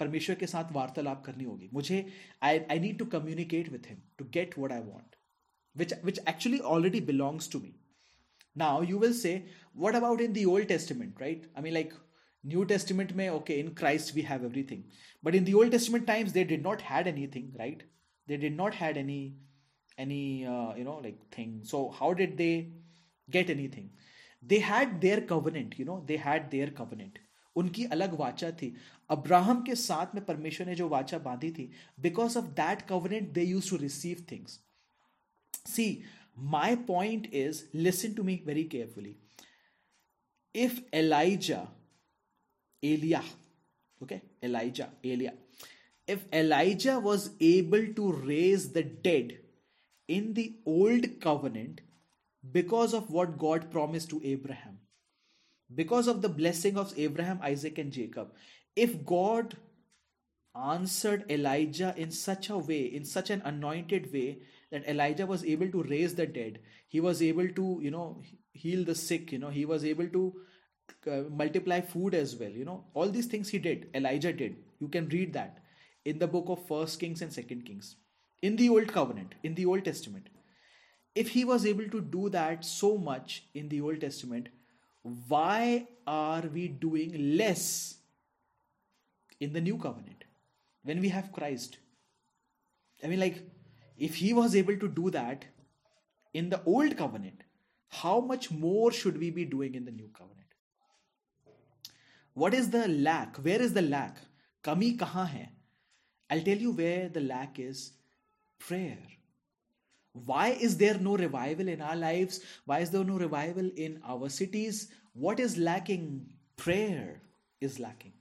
परमेश्वर 0.01 0.37
के 0.37 0.47
साथ 0.47 0.73
वार्तालाप 0.73 1.25
करनी 1.25 1.45
होगी। 1.45 1.71
मुझे 1.75 2.07
I 2.43 2.59
I 2.59 2.79
need 2.79 2.99
to 2.99 3.05
communicate 3.05 3.69
with 3.69 3.89
him 3.89 3.99
to 4.19 4.25
get 4.25 4.59
what 4.59 4.73
I 4.73 4.81
want 4.81 5.17
which 5.77 5.95
which 6.05 6.21
actually 6.29 6.59
already 6.59 7.01
belongs 7.01 7.53
to 7.53 7.59
me 7.59 7.75
now 8.56 8.84
you 8.84 9.00
will 9.00 9.14
से 9.20 9.36
what 9.78 9.96
about 9.96 10.22
in 10.22 10.34
the 10.34 10.46
old 10.56 10.68
testament 10.68 11.22
right 11.22 11.52
I 11.58 11.64
mean 11.64 11.74
like 11.74 11.94
new 12.44 12.64
testament 12.72 13.12
में 13.12 13.28
okay 13.30 13.60
in 13.60 13.74
Christ 13.84 14.16
we 14.16 14.22
have 14.32 14.46
everything 14.46 14.84
but 15.24 15.36
in 15.36 15.44
the 15.44 15.54
old 15.62 15.72
testament 15.72 16.08
times 16.08 16.32
they 16.32 16.44
did 16.54 16.64
not 16.68 16.82
had 16.92 17.08
anything 17.08 17.56
right 17.60 17.84
they 18.28 18.38
did 18.38 18.56
not 18.56 18.74
had 18.74 18.98
any 18.98 19.36
any 19.98 20.46
uh, 20.46 20.74
you 20.78 20.84
know 20.84 20.98
like 21.04 21.20
thing 21.32 21.62
so 21.64 21.90
how 22.00 22.14
did 22.14 22.38
they 22.38 22.70
get 23.28 23.50
anything 23.50 23.90
they 24.44 24.60
had 24.62 25.00
their 25.02 25.22
covenant 25.22 25.80
you 25.80 25.86
know 25.86 26.04
they 26.06 26.20
had 26.28 26.52
their 26.52 26.70
covenant 26.82 27.24
उनकी 27.56 27.84
अलग 27.94 28.12
वाचा 28.20 28.50
थी 28.58 28.68
Abraham 29.10 29.62
के 29.66 29.76
साथ 29.76 30.14
में 30.16 30.24
परमेश्वर 30.26 30.68
ने 30.68 30.74
जो 30.76 30.88
वाचा 30.90 31.18
बांधी 31.20 31.50
थी 31.52 31.64
because 32.00 32.36
of 32.38 32.44
that 32.60 32.82
covenant 32.90 33.32
they 33.34 33.44
used 33.44 33.70
to 33.70 33.78
receive 33.78 34.18
things 34.32 34.60
see 35.70 35.86
my 36.37 36.77
point 36.77 37.29
is 37.33 37.67
listen 37.73 38.15
to 38.17 38.23
me 38.23 38.43
very 38.45 38.65
carefully. 38.65 39.17
If 40.55 40.81
Elijah, 40.93 41.69
Elia, 42.83 43.23
okay, 44.03 44.23
Elijah, 44.43 44.91
Elia, 45.05 45.35
if 46.07 46.25
Elijah 46.33 46.99
was 46.99 47.31
able 47.41 47.87
to 47.95 48.13
raise 48.13 48.73
the 48.73 48.83
dead 48.83 49.39
in 50.09 50.35
the 50.35 50.55
old 50.67 51.21
covenant 51.21 51.81
because 52.51 52.93
of 52.93 53.11
what 53.11 53.39
God 53.39 53.71
promised 53.71 54.11
to 54.11 54.21
Abraham, 54.25 54.79
because 55.75 56.09
of 56.09 56.21
the 56.23 56.29
blessing 56.29 56.77
of 56.77 56.93
Abraham, 56.99 57.39
Isaac, 57.43 57.79
and 57.79 57.93
Jacob, 57.93 58.33
if 58.77 59.05
God 59.07 59.57
answered 60.55 61.25
Elijah 61.31 61.95
in 61.97 62.11
such 62.11 62.51
a 62.51 62.59
way, 62.59 62.83
in 62.83 63.05
such 63.05 63.31
an 63.31 63.41
anointed 63.45 64.13
way, 64.13 64.39
that 64.73 64.89
Elijah 64.89 65.27
was 65.27 65.45
able 65.45 65.71
to 65.71 65.83
raise 65.85 66.15
the 66.17 66.27
dead, 66.27 66.59
he 66.89 67.01
was 67.01 67.23
able 67.23 67.49
to, 67.49 67.79
you 67.81 67.91
know, 67.91 68.21
heal 68.53 68.85
the 68.85 68.95
sick, 68.95 69.31
you 69.31 69.39
know, 69.39 69.51
he 69.51 69.65
was 69.65 69.85
able 69.85 70.09
to 70.09 70.35
uh, 71.11 71.23
multiply 71.31 71.81
food 71.81 72.15
as 72.15 72.35
well, 72.37 72.51
you 72.51 72.65
know, 72.65 72.85
all 72.95 73.09
these 73.09 73.27
things 73.27 73.49
he 73.49 73.59
did, 73.59 73.89
Elijah 73.95 74.33
did. 74.33 74.57
You 74.81 74.89
can 74.89 75.09
read 75.11 75.33
that 75.35 75.59
in 76.05 76.19
the 76.19 76.27
book 76.27 76.47
of 76.49 76.67
First 76.67 76.99
Kings 76.99 77.23
and 77.23 77.33
Second 77.33 77.65
Kings, 77.67 77.97
in 78.41 78.57
the 78.57 78.69
Old 78.71 78.89
Covenant, 78.89 79.35
in 79.43 79.55
the 79.55 79.67
Old 79.67 79.85
Testament. 79.85 80.29
If 81.15 81.29
he 81.29 81.45
was 81.45 81.67
able 81.67 81.89
to 81.91 82.01
do 82.01 82.31
that 82.31 82.65
so 82.65 82.97
much 82.97 83.45
in 83.55 83.69
the 83.69 83.83
Old 83.83 84.01
Testament, 84.01 84.49
why 85.29 85.87
are 86.07 86.43
we 86.43 86.69
doing 86.69 87.37
less 87.37 87.97
in 89.39 89.53
the 89.53 89.61
new 89.61 89.77
covenant 89.77 90.25
when 90.83 91.01
we 91.01 91.11
have 91.11 91.33
Christ? 91.33 91.77
I 93.05 93.09
mean, 93.09 93.21
like, 93.21 93.43
if 93.97 94.17
he 94.17 94.33
was 94.33 94.57
able 94.57 94.77
to 94.79 94.89
do 94.89 95.11
that 95.11 95.45
in 96.35 96.49
the 96.51 96.63
old 96.65 96.97
covenant, 96.97 97.43
how 97.89 98.21
much 98.21 98.51
more 98.51 98.91
should 98.91 99.19
we 99.19 99.31
be 99.31 99.45
doing 99.45 99.75
in 99.75 99.85
the 99.85 99.91
new 99.91 100.09
covenant? 100.17 100.39
What 102.35 102.55
is 102.55 102.71
the 102.71 102.89
lack? 102.89 103.37
Where 103.37 103.61
is 103.61 103.75
the 103.75 103.83
lack? 103.83 104.17
Kami 104.63 104.97
kahan 104.97 105.27
hai? 105.27 105.51
I'll 106.31 106.41
tell 106.41 106.57
you 106.57 106.71
where 106.71 107.09
the 107.09 107.21
lack 107.21 107.59
is 107.59 107.93
prayer. 108.59 108.99
Why 110.13 110.49
is 110.49 110.77
there 110.77 110.99
no 110.99 111.17
revival 111.17 111.69
in 111.69 111.83
our 111.83 111.97
lives? 111.97 112.41
Why 112.65 112.81
is 112.81 112.91
there 112.91 113.05
no 113.05 113.19
revival 113.19 113.71
in 113.77 114.01
our 114.07 114.29
cities? 114.29 114.89
What 115.13 115.41
is 115.41 115.57
lacking? 115.59 116.27
Prayer 116.57 117.21
is 117.61 117.79
lacking. 117.79 118.13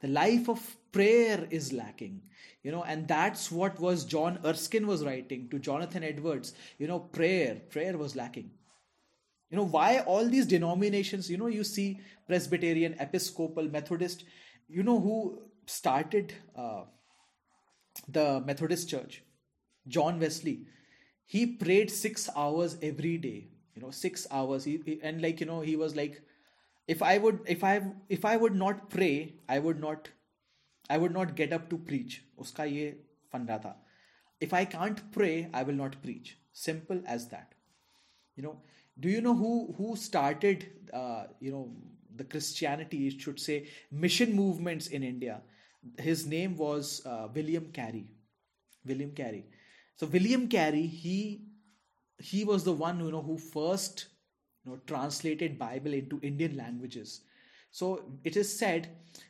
The 0.00 0.08
life 0.08 0.48
of 0.48 0.76
prayer 0.92 1.46
is 1.50 1.72
lacking. 1.72 2.22
You 2.62 2.72
know, 2.72 2.82
and 2.84 3.08
that's 3.08 3.50
what 3.50 3.80
was 3.80 4.04
John 4.04 4.38
Erskine 4.44 4.86
was 4.86 5.04
writing 5.04 5.48
to 5.48 5.58
Jonathan 5.58 6.04
Edwards. 6.04 6.52
You 6.78 6.88
know, 6.88 6.98
prayer, 6.98 7.60
prayer 7.70 7.96
was 7.96 8.14
lacking. 8.14 8.50
You 9.50 9.56
know, 9.56 9.66
why 9.66 10.00
all 10.00 10.28
these 10.28 10.46
denominations, 10.46 11.30
you 11.30 11.38
know, 11.38 11.46
you 11.46 11.64
see 11.64 12.00
Presbyterian, 12.26 12.96
Episcopal, 13.00 13.68
Methodist, 13.68 14.24
you 14.68 14.82
know, 14.82 15.00
who 15.00 15.40
started 15.66 16.34
uh, 16.54 16.82
the 18.08 18.42
Methodist 18.46 18.88
Church? 18.88 19.22
John 19.88 20.20
Wesley 20.20 20.66
he 21.30 21.46
prayed 21.46 21.90
six 21.90 22.28
hours 22.36 22.76
every 22.82 23.16
day 23.16 23.48
you 23.74 23.82
know 23.82 23.90
six 23.90 24.26
hours 24.30 24.64
he, 24.64 24.80
he, 24.84 25.00
and 25.02 25.22
like 25.22 25.40
you 25.40 25.46
know 25.46 25.60
he 25.60 25.76
was 25.76 25.94
like 25.94 26.22
if 26.94 27.02
i 27.10 27.18
would 27.24 27.38
if 27.54 27.62
i 27.70 27.74
if 28.16 28.24
i 28.30 28.36
would 28.42 28.56
not 28.62 28.88
pray 28.94 29.12
i 29.56 29.58
would 29.66 29.80
not 29.84 30.08
i 30.88 30.98
would 31.02 31.12
not 31.12 31.34
get 31.36 31.52
up 31.52 31.68
to 31.70 31.78
preach. 31.90 32.22
uska 32.44 32.66
ye 32.74 32.86
fanda 33.34 33.58
tha 33.64 33.74
if 34.48 34.54
i 34.60 34.64
can't 34.76 35.02
pray 35.16 35.34
i 35.52 35.62
will 35.62 35.80
not 35.84 36.02
preach. 36.02 36.36
Simple 36.60 37.00
as 37.06 37.28
that. 37.28 37.54
You 38.36 38.42
know 38.44 38.56
do 39.04 39.08
you 39.14 39.20
know 39.26 39.34
who 39.42 39.52
who 39.78 39.96
started 39.96 40.66
uh, 41.00 41.24
you 41.40 41.52
know 41.56 41.64
the 42.20 42.24
christianity 42.32 43.02
should 43.24 43.38
say 43.46 43.56
mission 44.06 44.34
movements 44.42 44.88
in 44.98 45.06
india? 45.12 45.40
His 46.08 46.26
name 46.34 46.56
was 46.56 46.94
uh, 47.06 47.28
william 47.34 47.70
carey. 47.80 48.06
William 48.92 49.12
carey. 49.12 49.44
So 50.00 50.06
William 50.06 50.48
Carey, 50.48 50.86
he 50.86 51.42
he 52.18 52.44
was 52.44 52.64
the 52.64 52.72
one 52.72 53.00
you 53.00 53.10
know 53.10 53.22
who 53.22 53.36
first 53.36 54.06
know 54.70 54.80
translated 54.86 55.58
Bible 55.58 55.92
into 55.92 56.20
Indian 56.22 56.56
languages. 56.56 57.20
So 57.70 57.90
it 58.24 58.36
is 58.36 58.58
said 58.58 58.88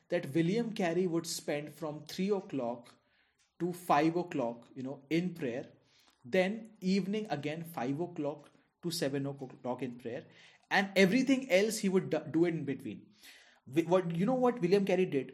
that 0.09 0.33
William 0.35 0.73
Carey 0.73 1.07
would 1.07 1.27
spend 1.27 1.75
from 1.75 2.01
three 2.09 2.31
o'clock 2.31 2.95
to 3.59 3.73
five 3.73 4.17
o'clock, 4.17 4.65
you 4.75 4.83
know, 4.83 5.01
in 5.11 5.35
prayer. 5.35 5.67
Then 6.25 6.71
evening 6.81 7.27
again 7.31 7.65
five 7.75 8.01
o'clock 8.01 8.49
to 8.83 8.91
seven 8.91 9.27
o'clock 9.27 9.83
in 9.83 9.93
prayer, 9.93 10.25
and 10.71 10.89
everything 10.97 11.51
else 11.51 11.79
he 11.79 11.89
would 11.89 12.15
do 12.33 12.45
in 12.47 12.65
between. 12.65 13.03
What 13.87 14.17
you 14.17 14.27
know 14.27 14.35
what 14.35 14.61
William 14.61 14.85
Carey 14.85 15.07
did? 15.07 15.33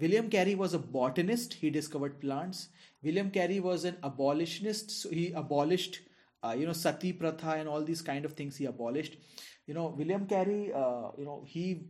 William 0.00 0.30
Carey 0.30 0.54
was 0.54 0.74
a 0.74 0.78
botanist. 0.78 1.54
He 1.54 1.70
discovered 1.70 2.20
plants. 2.20 2.68
William 3.02 3.30
Carey 3.30 3.60
was 3.60 3.84
an 3.84 3.96
abolitionist. 4.02 4.90
So 4.90 5.10
he 5.10 5.32
abolished, 5.32 6.00
uh, 6.42 6.54
you 6.58 6.66
know, 6.66 6.72
sati 6.72 7.12
pratha 7.12 7.52
and 7.52 7.68
all 7.68 7.82
these 7.82 8.02
kind 8.02 8.24
of 8.24 8.32
things. 8.32 8.56
He 8.56 8.66
abolished. 8.66 9.16
You 9.66 9.74
know, 9.74 9.94
William 9.96 10.26
Carey, 10.26 10.72
uh, 10.72 11.10
you 11.16 11.24
know, 11.24 11.44
he 11.46 11.86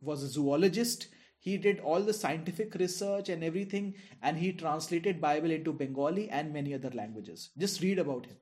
was 0.00 0.22
a 0.22 0.28
zoologist. 0.28 1.08
He 1.38 1.58
did 1.58 1.80
all 1.80 2.00
the 2.00 2.12
scientific 2.12 2.74
research 2.74 3.28
and 3.28 3.44
everything, 3.44 3.94
and 4.22 4.38
he 4.38 4.52
translated 4.52 5.20
Bible 5.20 5.50
into 5.50 5.72
Bengali 5.72 6.30
and 6.30 6.52
many 6.52 6.74
other 6.74 6.90
languages. 6.90 7.50
Just 7.58 7.82
read 7.82 7.98
about 7.98 8.26
him. 8.26 8.36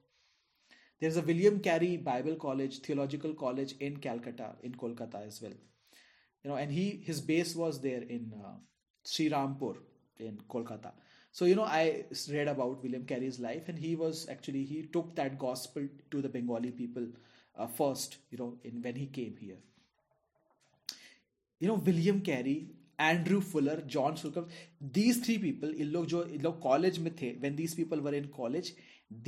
There's 1.00 1.16
a 1.16 1.22
William 1.22 1.58
Carey 1.58 1.96
Bible 1.96 2.36
College, 2.36 2.80
Theological 2.80 3.34
College 3.34 3.74
in 3.80 3.96
Calcutta, 3.96 4.54
in 4.62 4.72
Kolkata 4.76 5.26
as 5.26 5.42
well. 5.42 5.52
You 6.44 6.50
know, 6.50 6.56
and 6.56 6.70
he 6.70 7.02
his 7.04 7.20
base 7.20 7.56
was 7.56 7.80
there 7.80 8.02
in 8.02 8.32
uh, 8.44 8.54
Sri 9.04 9.28
Rampur 9.28 9.76
in 10.18 10.38
Kolkata. 10.48 10.92
So, 11.31 11.45
you 11.45 11.55
know, 11.55 11.63
I 11.63 12.05
read 12.31 12.47
about 12.47 12.81
William 12.83 13.05
Carey's 13.05 13.39
life, 13.39 13.69
and 13.69 13.77
he 13.77 13.95
was 13.95 14.27
actually, 14.29 14.63
he 14.63 14.83
took 14.83 15.15
that 15.15 15.37
gospel 15.37 15.87
to 16.11 16.21
the 16.21 16.29
Bengali 16.29 16.71
people 16.71 17.07
uh, 17.57 17.67
first, 17.67 18.17
you 18.31 18.37
know, 18.37 18.55
in 18.63 18.81
when 18.81 18.95
he 18.95 19.05
came 19.07 19.35
here. 19.39 19.57
You 21.59 21.67
know, 21.67 21.75
William 21.75 22.21
Carey, 22.21 22.69
Andrew 22.99 23.41
Fuller, 23.41 23.81
John 23.81 24.17
Slocum, 24.17 24.47
these 24.79 25.19
three 25.25 25.37
people, 25.37 25.69
इन 25.69 25.91
लोग 25.91 26.05
जो 26.07 26.23
इन 26.23 26.41
लोग 26.41 26.61
college 26.61 26.99
में 26.99 27.15
थे, 27.15 27.39
when 27.41 27.55
these 27.55 27.75
people 27.75 27.99
were 27.99 28.13
in 28.13 28.27
college, 28.39 28.73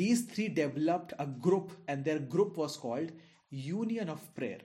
these 0.01 0.25
three 0.25 0.47
developed 0.47 1.13
a 1.19 1.25
group, 1.25 1.71
and 1.87 2.03
their 2.03 2.19
group 2.19 2.57
was 2.57 2.77
called 2.77 3.11
Union 3.51 4.09
of 4.09 4.33
Prayer. 4.35 4.59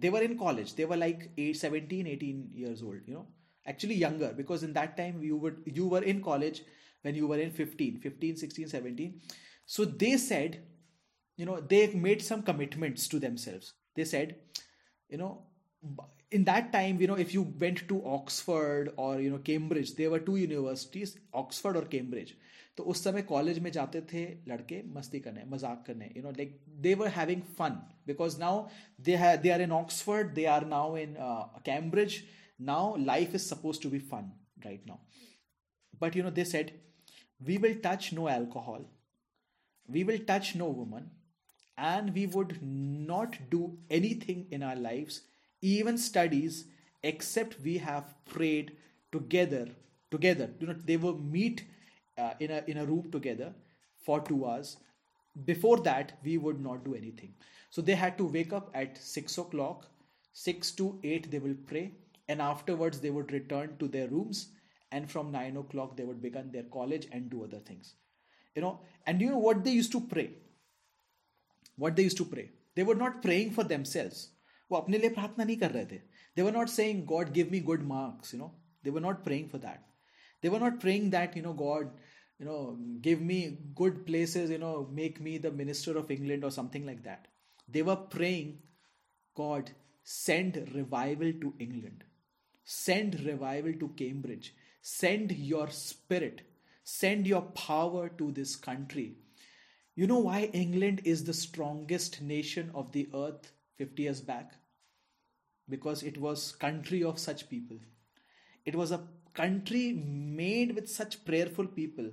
they 0.00 0.10
were 0.10 0.22
in 0.22 0.38
college 0.38 0.74
they 0.74 0.84
were 0.84 0.96
like 0.96 1.30
8, 1.36 1.56
17 1.56 2.06
18 2.06 2.50
years 2.54 2.82
old 2.82 3.00
you 3.06 3.14
know 3.14 3.26
actually 3.66 3.94
younger 3.94 4.32
because 4.36 4.62
in 4.62 4.72
that 4.72 4.96
time 4.96 5.22
you 5.22 5.36
would 5.36 5.62
you 5.66 5.86
were 5.86 6.02
in 6.02 6.22
college 6.22 6.62
when 7.02 7.14
you 7.14 7.26
were 7.26 7.38
in 7.38 7.50
15 7.50 8.00
15 8.00 8.36
16 8.36 8.68
17 8.68 9.20
so 9.66 9.84
they 9.84 10.16
said 10.16 10.60
you 11.38 11.46
know 11.46 11.60
they 11.60 11.86
made 12.08 12.22
some 12.22 12.42
commitments 12.42 13.08
to 13.08 13.18
themselves 13.18 13.72
they 13.94 14.04
said 14.04 14.36
you 15.08 15.18
know 15.18 15.42
in 16.30 16.44
that 16.44 16.72
time 16.72 17.00
you 17.00 17.06
know 17.06 17.14
if 17.14 17.32
you 17.34 17.42
went 17.60 17.86
to 17.88 18.02
oxford 18.04 18.92
or 18.96 19.20
you 19.20 19.30
know 19.30 19.38
cambridge 19.38 19.94
there 19.96 20.10
were 20.10 20.18
two 20.18 20.36
universities 20.36 21.16
oxford 21.44 21.76
or 21.76 21.86
cambridge 21.96 22.36
तो 22.78 22.84
उस 22.90 23.02
समय 23.04 23.22
college 23.28 23.58
में 23.58 23.70
जाते 23.72 24.00
थे 24.12 24.20
लड़के 24.48 24.80
मस्ती 24.94 25.20
करने 25.20 25.44
मजाक 25.50 25.82
करने 25.86 26.10
you 26.16 26.22
know 26.22 26.30
like 26.30 26.58
they 26.82 26.92
were 27.00 27.08
having 27.14 27.40
fun 27.58 27.78
because 28.06 28.38
now 28.40 28.60
they 29.08 29.16
they 29.42 29.50
are 29.50 29.62
in 29.62 29.72
Oxford 29.78 30.28
they 30.34 30.44
are 30.56 30.66
now 30.66 30.96
in 30.96 31.14
Cambridge 31.66 32.22
now 32.59 32.95
life 32.97 33.33
is 33.33 33.45
supposed 33.45 33.81
to 33.81 33.89
be 33.89 33.99
fun 33.99 34.31
right 34.65 34.81
now. 34.85 34.99
But 35.99 36.15
you 36.15 36.23
know 36.23 36.29
they 36.29 36.43
said 36.43 36.73
we 37.45 37.57
will 37.57 37.75
touch 37.75 38.13
no 38.13 38.27
alcohol. 38.29 38.85
We 39.87 40.03
will 40.03 40.19
touch 40.19 40.55
no 40.55 40.69
woman. 40.69 41.11
And 41.75 42.13
we 42.13 42.27
would 42.27 42.59
not 42.61 43.35
do 43.49 43.77
anything 43.89 44.45
in 44.51 44.61
our 44.61 44.75
lives 44.75 45.21
even 45.63 45.97
studies 45.97 46.65
except 47.01 47.59
we 47.63 47.77
have 47.77 48.13
prayed 48.25 48.73
together 49.11 49.67
together. 50.11 50.49
You 50.59 50.67
know 50.67 50.75
they 50.85 50.97
will 50.97 51.17
meet 51.17 51.63
uh, 52.17 52.33
in 52.39 52.51
a 52.51 52.63
in 52.67 52.77
a 52.77 52.85
room 52.85 53.09
together 53.11 53.53
for 54.05 54.19
2 54.19 54.45
hours. 54.45 54.77
Before 55.45 55.77
that 55.87 56.11
we 56.23 56.37
would 56.37 56.59
not 56.59 56.83
do 56.85 56.95
anything. 56.95 57.33
So 57.69 57.81
they 57.81 57.95
had 57.95 58.17
to 58.17 58.25
wake 58.25 58.53
up 58.53 58.69
at 58.73 58.97
6 58.97 59.37
o'clock. 59.45 59.87
6 60.33 60.71
to 60.81 60.99
8 61.03 61.31
they 61.31 61.39
will 61.39 61.57
pray 61.71 61.85
and 62.28 62.42
afterwards 62.42 63.00
they 63.00 63.10
would 63.10 63.32
return 63.32 63.76
to 63.78 63.88
their 63.88 64.08
rooms 64.08 64.48
and 64.92 65.10
from 65.10 65.32
9 65.32 65.56
o'clock 65.62 65.96
they 65.96 66.04
would 66.04 66.22
begin 66.22 66.50
their 66.52 66.68
college 66.76 67.08
and 67.12 67.30
do 67.30 67.44
other 67.44 67.62
things 67.70 67.94
you 68.54 68.62
know 68.62 68.78
and 69.06 69.20
you 69.20 69.30
know 69.30 69.44
what 69.48 69.64
they 69.64 69.76
used 69.78 69.92
to 69.92 70.00
pray 70.14 70.30
what 71.76 71.96
they 71.96 72.08
used 72.08 72.22
to 72.22 72.30
pray 72.34 72.50
they 72.74 72.86
were 72.90 73.00
not 73.04 73.22
praying 73.28 73.52
for 73.58 73.64
themselves 73.74 74.26
वो 74.70 74.76
अपने 74.76 74.98
लिए 74.98 75.08
प्रार्थना 75.18 75.44
नहीं 75.44 75.56
कर 75.58 75.70
रहे 75.72 75.86
थे 75.90 76.00
they 76.36 76.44
were 76.46 76.56
not 76.56 76.70
saying 76.78 77.04
god 77.12 77.30
give 77.36 77.52
me 77.54 77.60
good 77.68 77.84
marks 77.92 78.34
you 78.34 78.40
know 78.40 78.50
they 78.86 78.92
were 78.96 79.04
not 79.04 79.22
praying 79.28 79.46
for 79.52 79.60
that 79.66 79.88
they 80.40 80.48
were 80.48 80.60
not 80.60 80.80
praying 80.80 81.10
that, 81.10 81.36
you 81.36 81.42
know, 81.42 81.52
God, 81.52 81.90
you 82.38 82.46
know, 82.46 82.78
give 83.00 83.20
me 83.20 83.58
good 83.74 84.06
places, 84.06 84.50
you 84.50 84.58
know, 84.58 84.88
make 84.92 85.20
me 85.20 85.38
the 85.38 85.50
minister 85.50 85.98
of 85.98 86.10
England 86.10 86.44
or 86.44 86.50
something 86.50 86.86
like 86.86 87.02
that. 87.04 87.26
They 87.68 87.82
were 87.82 87.96
praying, 87.96 88.58
God, 89.36 89.70
send 90.04 90.56
revival 90.74 91.32
to 91.40 91.54
England, 91.58 92.04
send 92.63 93.19
revival 93.21 93.73
to 93.73 93.89
Cambridge, 93.89 94.53
send 94.81 95.31
your 95.31 95.69
spirit, 95.69 96.41
send 96.83 97.27
your 97.27 97.41
power 97.41 98.09
to 98.09 98.31
this 98.31 98.55
country. 98.55 99.15
You 99.95 100.07
know 100.07 100.19
why 100.19 100.49
England 100.53 101.01
is 101.05 101.23
the 101.23 101.33
strongest 101.33 102.21
nation 102.21 102.71
of 102.73 102.91
the 102.91 103.09
earth 103.13 103.51
50 103.77 104.03
years 104.03 104.21
back? 104.21 104.53
Because 105.69 106.03
it 106.03 106.17
was 106.17 106.51
country 106.53 107.03
of 107.03 107.19
such 107.19 107.49
people. 107.49 107.77
It 108.65 108.75
was 108.75 108.91
a 108.91 109.01
country 109.33 109.93
made 109.93 110.75
with 110.75 110.89
such 110.89 111.23
prayerful 111.25 111.67
people 111.67 112.09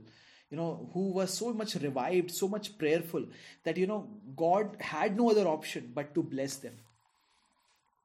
you 0.51 0.57
know 0.57 0.91
who 0.93 1.13
were 1.13 1.27
so 1.27 1.53
much 1.53 1.75
revived 1.77 2.31
so 2.31 2.49
much 2.49 2.77
prayerful 2.79 3.25
that 3.65 3.77
you 3.77 3.87
know 3.87 4.09
god 4.37 4.77
had 4.81 5.17
no 5.17 5.31
other 5.31 5.47
option 5.47 5.91
but 5.95 6.15
to 6.15 6.23
bless 6.23 6.57
them 6.57 6.77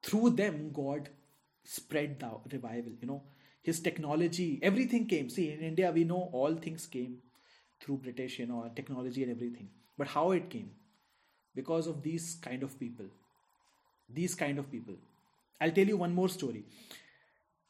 through 0.02 0.30
them 0.30 0.70
god 0.72 1.08
spread 1.66 2.18
the 2.20 2.30
revival 2.52 2.92
you 3.00 3.08
know. 3.08 3.22
His 3.62 3.80
technology 3.80 4.60
everything 4.62 5.06
came. 5.06 5.28
See 5.28 5.50
in 5.52 5.60
india 5.60 5.92
we 5.92 6.04
know 6.04 6.22
all 6.32 6.54
things 6.66 6.86
came 6.86 7.18
through 7.80 7.96
british 8.08 8.38
you 8.38 8.46
know 8.46 8.70
technology 8.74 9.22
and 9.24 9.32
everything. 9.32 9.68
But 9.98 10.08
how 10.08 10.30
it 10.32 10.50
came? 10.50 10.70
Because 11.54 11.86
of 11.86 12.02
these 12.02 12.36
kind 12.48 12.62
of 12.62 12.78
people. 12.78 13.06
These 14.08 14.34
kind 14.34 14.58
of 14.58 14.70
people. 14.70 14.94
I'll 15.60 15.72
tell 15.72 15.86
you 15.86 15.96
one 15.96 16.14
more 16.14 16.28
story. 16.28 16.64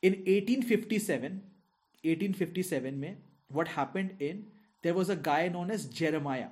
In 0.03 0.13
1857 0.27 1.41
1857 2.05 3.01
में 3.01 3.17
what 3.49 3.69
happened 3.69 4.15
in 4.21 4.45
there 4.83 4.95
was 4.95 5.09
a 5.09 5.17
guy 5.17 5.49
known 5.49 5.71
as 5.71 5.87
Jeremiah. 5.87 6.49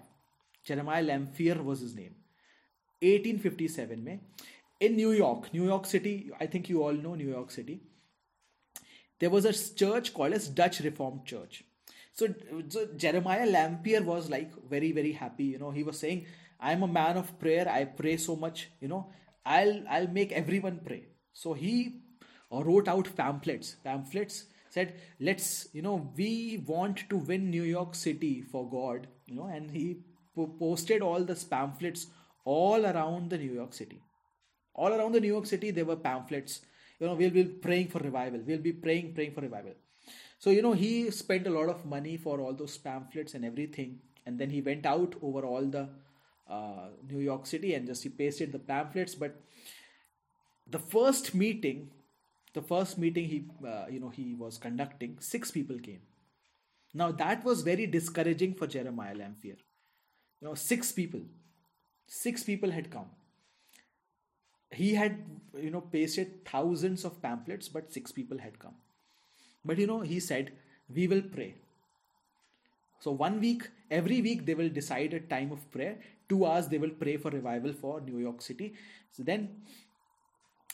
Jeremiah 0.64 1.02
Lanphier 1.02 1.62
was 1.62 1.80
his 1.80 1.94
name. 1.94 2.14
1857 3.02 4.04
में 4.04 4.18
in 4.84 4.96
New 4.96 5.12
York 5.12 5.52
New 5.52 5.66
York 5.72 5.86
City 5.86 6.14
I 6.40 6.46
think 6.46 6.68
you 6.68 6.82
all 6.84 6.92
know 6.92 7.14
New 7.14 7.28
York 7.28 7.50
City 7.50 7.80
there 9.18 9.30
was 9.30 9.44
a 9.44 9.52
church 9.82 10.12
called 10.12 10.32
as 10.32 10.48
Dutch 10.48 10.80
Reformed 10.80 11.24
Church. 11.24 11.64
So, 12.12 12.26
so 12.68 12.88
Jeremiah 12.96 13.46
Lanphier 13.46 14.02
was 14.02 14.28
like 14.28 14.50
very 14.68 14.92
very 14.92 15.12
happy 15.12 15.44
you 15.44 15.58
know. 15.58 15.70
He 15.70 15.82
was 15.82 15.98
saying 15.98 16.26
I'm 16.60 16.82
a 16.82 16.88
man 16.88 17.16
of 17.16 17.38
prayer. 17.38 17.68
I 17.68 17.84
pray 17.84 18.16
so 18.16 18.36
much 18.36 18.70
you 18.80 18.88
know. 18.88 19.12
I'll 19.44 19.82
I'll 19.88 20.08
make 20.08 20.32
everyone 20.32 20.80
pray. 20.84 21.04
So 21.32 21.52
he 21.52 22.00
uh, 22.52 22.62
wrote 22.62 22.88
out 22.88 23.14
pamphlets. 23.16 23.76
Pamphlets 23.84 24.44
said, 24.74 24.94
let's, 25.20 25.68
you 25.72 25.82
know, 25.82 26.10
we 26.16 26.62
want 26.66 27.08
to 27.08 27.16
win 27.16 27.50
New 27.50 27.62
York 27.62 27.94
City 27.94 28.42
for 28.42 28.68
God, 28.68 29.06
you 29.26 29.36
know, 29.36 29.46
and 29.46 29.70
he 29.70 29.98
posted 30.58 31.00
all 31.00 31.24
the 31.24 31.36
pamphlets 31.48 32.08
all 32.44 32.84
around 32.84 33.30
the 33.30 33.38
New 33.38 33.52
York 33.52 33.72
City. 33.72 34.02
All 34.74 34.92
around 34.92 35.12
the 35.12 35.20
New 35.20 35.28
York 35.28 35.46
City, 35.46 35.70
there 35.70 35.84
were 35.84 35.96
pamphlets. 35.96 36.60
You 36.98 37.06
know, 37.06 37.14
we'll 37.14 37.30
be 37.30 37.44
praying 37.44 37.88
for 37.88 37.98
revival. 37.98 38.40
We'll 38.46 38.58
be 38.58 38.72
praying, 38.72 39.14
praying 39.14 39.32
for 39.32 39.40
revival. 39.40 39.72
So, 40.38 40.50
you 40.50 40.62
know, 40.62 40.72
he 40.72 41.10
spent 41.10 41.46
a 41.46 41.50
lot 41.50 41.68
of 41.68 41.84
money 41.84 42.16
for 42.16 42.40
all 42.40 42.52
those 42.52 42.76
pamphlets 42.76 43.34
and 43.34 43.44
everything. 43.44 44.00
And 44.26 44.38
then 44.38 44.50
he 44.50 44.60
went 44.60 44.86
out 44.86 45.14
over 45.22 45.44
all 45.44 45.64
the 45.64 45.88
uh, 46.48 46.88
New 47.10 47.20
York 47.20 47.46
City 47.46 47.74
and 47.74 47.86
just 47.86 48.02
he 48.02 48.08
pasted 48.08 48.52
the 48.52 48.58
pamphlets. 48.58 49.14
But 49.14 49.40
the 50.66 50.78
first 50.78 51.34
meeting 51.34 51.90
the 52.54 52.62
first 52.62 52.98
meeting 52.98 53.28
he 53.28 53.44
uh, 53.68 53.86
you 53.90 54.00
know 54.00 54.08
he 54.08 54.34
was 54.34 54.58
conducting 54.58 55.16
six 55.20 55.50
people 55.50 55.78
came 55.78 56.00
now 57.02 57.10
that 57.10 57.44
was 57.44 57.62
very 57.62 57.86
discouraging 57.86 58.54
for 58.54 58.66
jeremiah 58.66 59.16
lanphier 59.22 59.56
you 60.40 60.48
know 60.48 60.54
six 60.54 60.92
people 60.92 61.20
six 62.06 62.44
people 62.50 62.70
had 62.70 62.90
come 62.90 63.10
he 64.74 64.94
had 64.94 65.18
you 65.60 65.70
know 65.70 65.80
pasted 65.80 66.44
thousands 66.44 67.04
of 67.04 67.20
pamphlets 67.22 67.68
but 67.68 67.92
six 67.92 68.12
people 68.12 68.38
had 68.38 68.58
come. 68.58 68.74
But 69.64 69.78
you 69.78 69.86
know 69.86 70.00
he 70.00 70.20
said 70.20 70.52
we 70.94 71.06
will 71.06 71.22
pray. 71.22 71.54
So 73.00 73.12
one 73.12 73.40
week 73.40 73.68
every 73.90 74.20
week 74.22 74.46
they 74.46 74.54
will 74.54 74.68
decide 74.68 75.14
a 75.14 75.20
time 75.20 75.52
of 75.52 75.70
prayer. 75.70 75.98
Two 76.28 76.46
hours 76.46 76.68
they 76.68 76.78
will 76.78 76.90
pray 76.90 77.16
for 77.16 77.30
revival 77.30 77.72
for 77.72 78.00
new 78.00 78.18
york 78.18 78.42
city. 78.42 78.74
So 79.10 79.22
then 79.22 79.62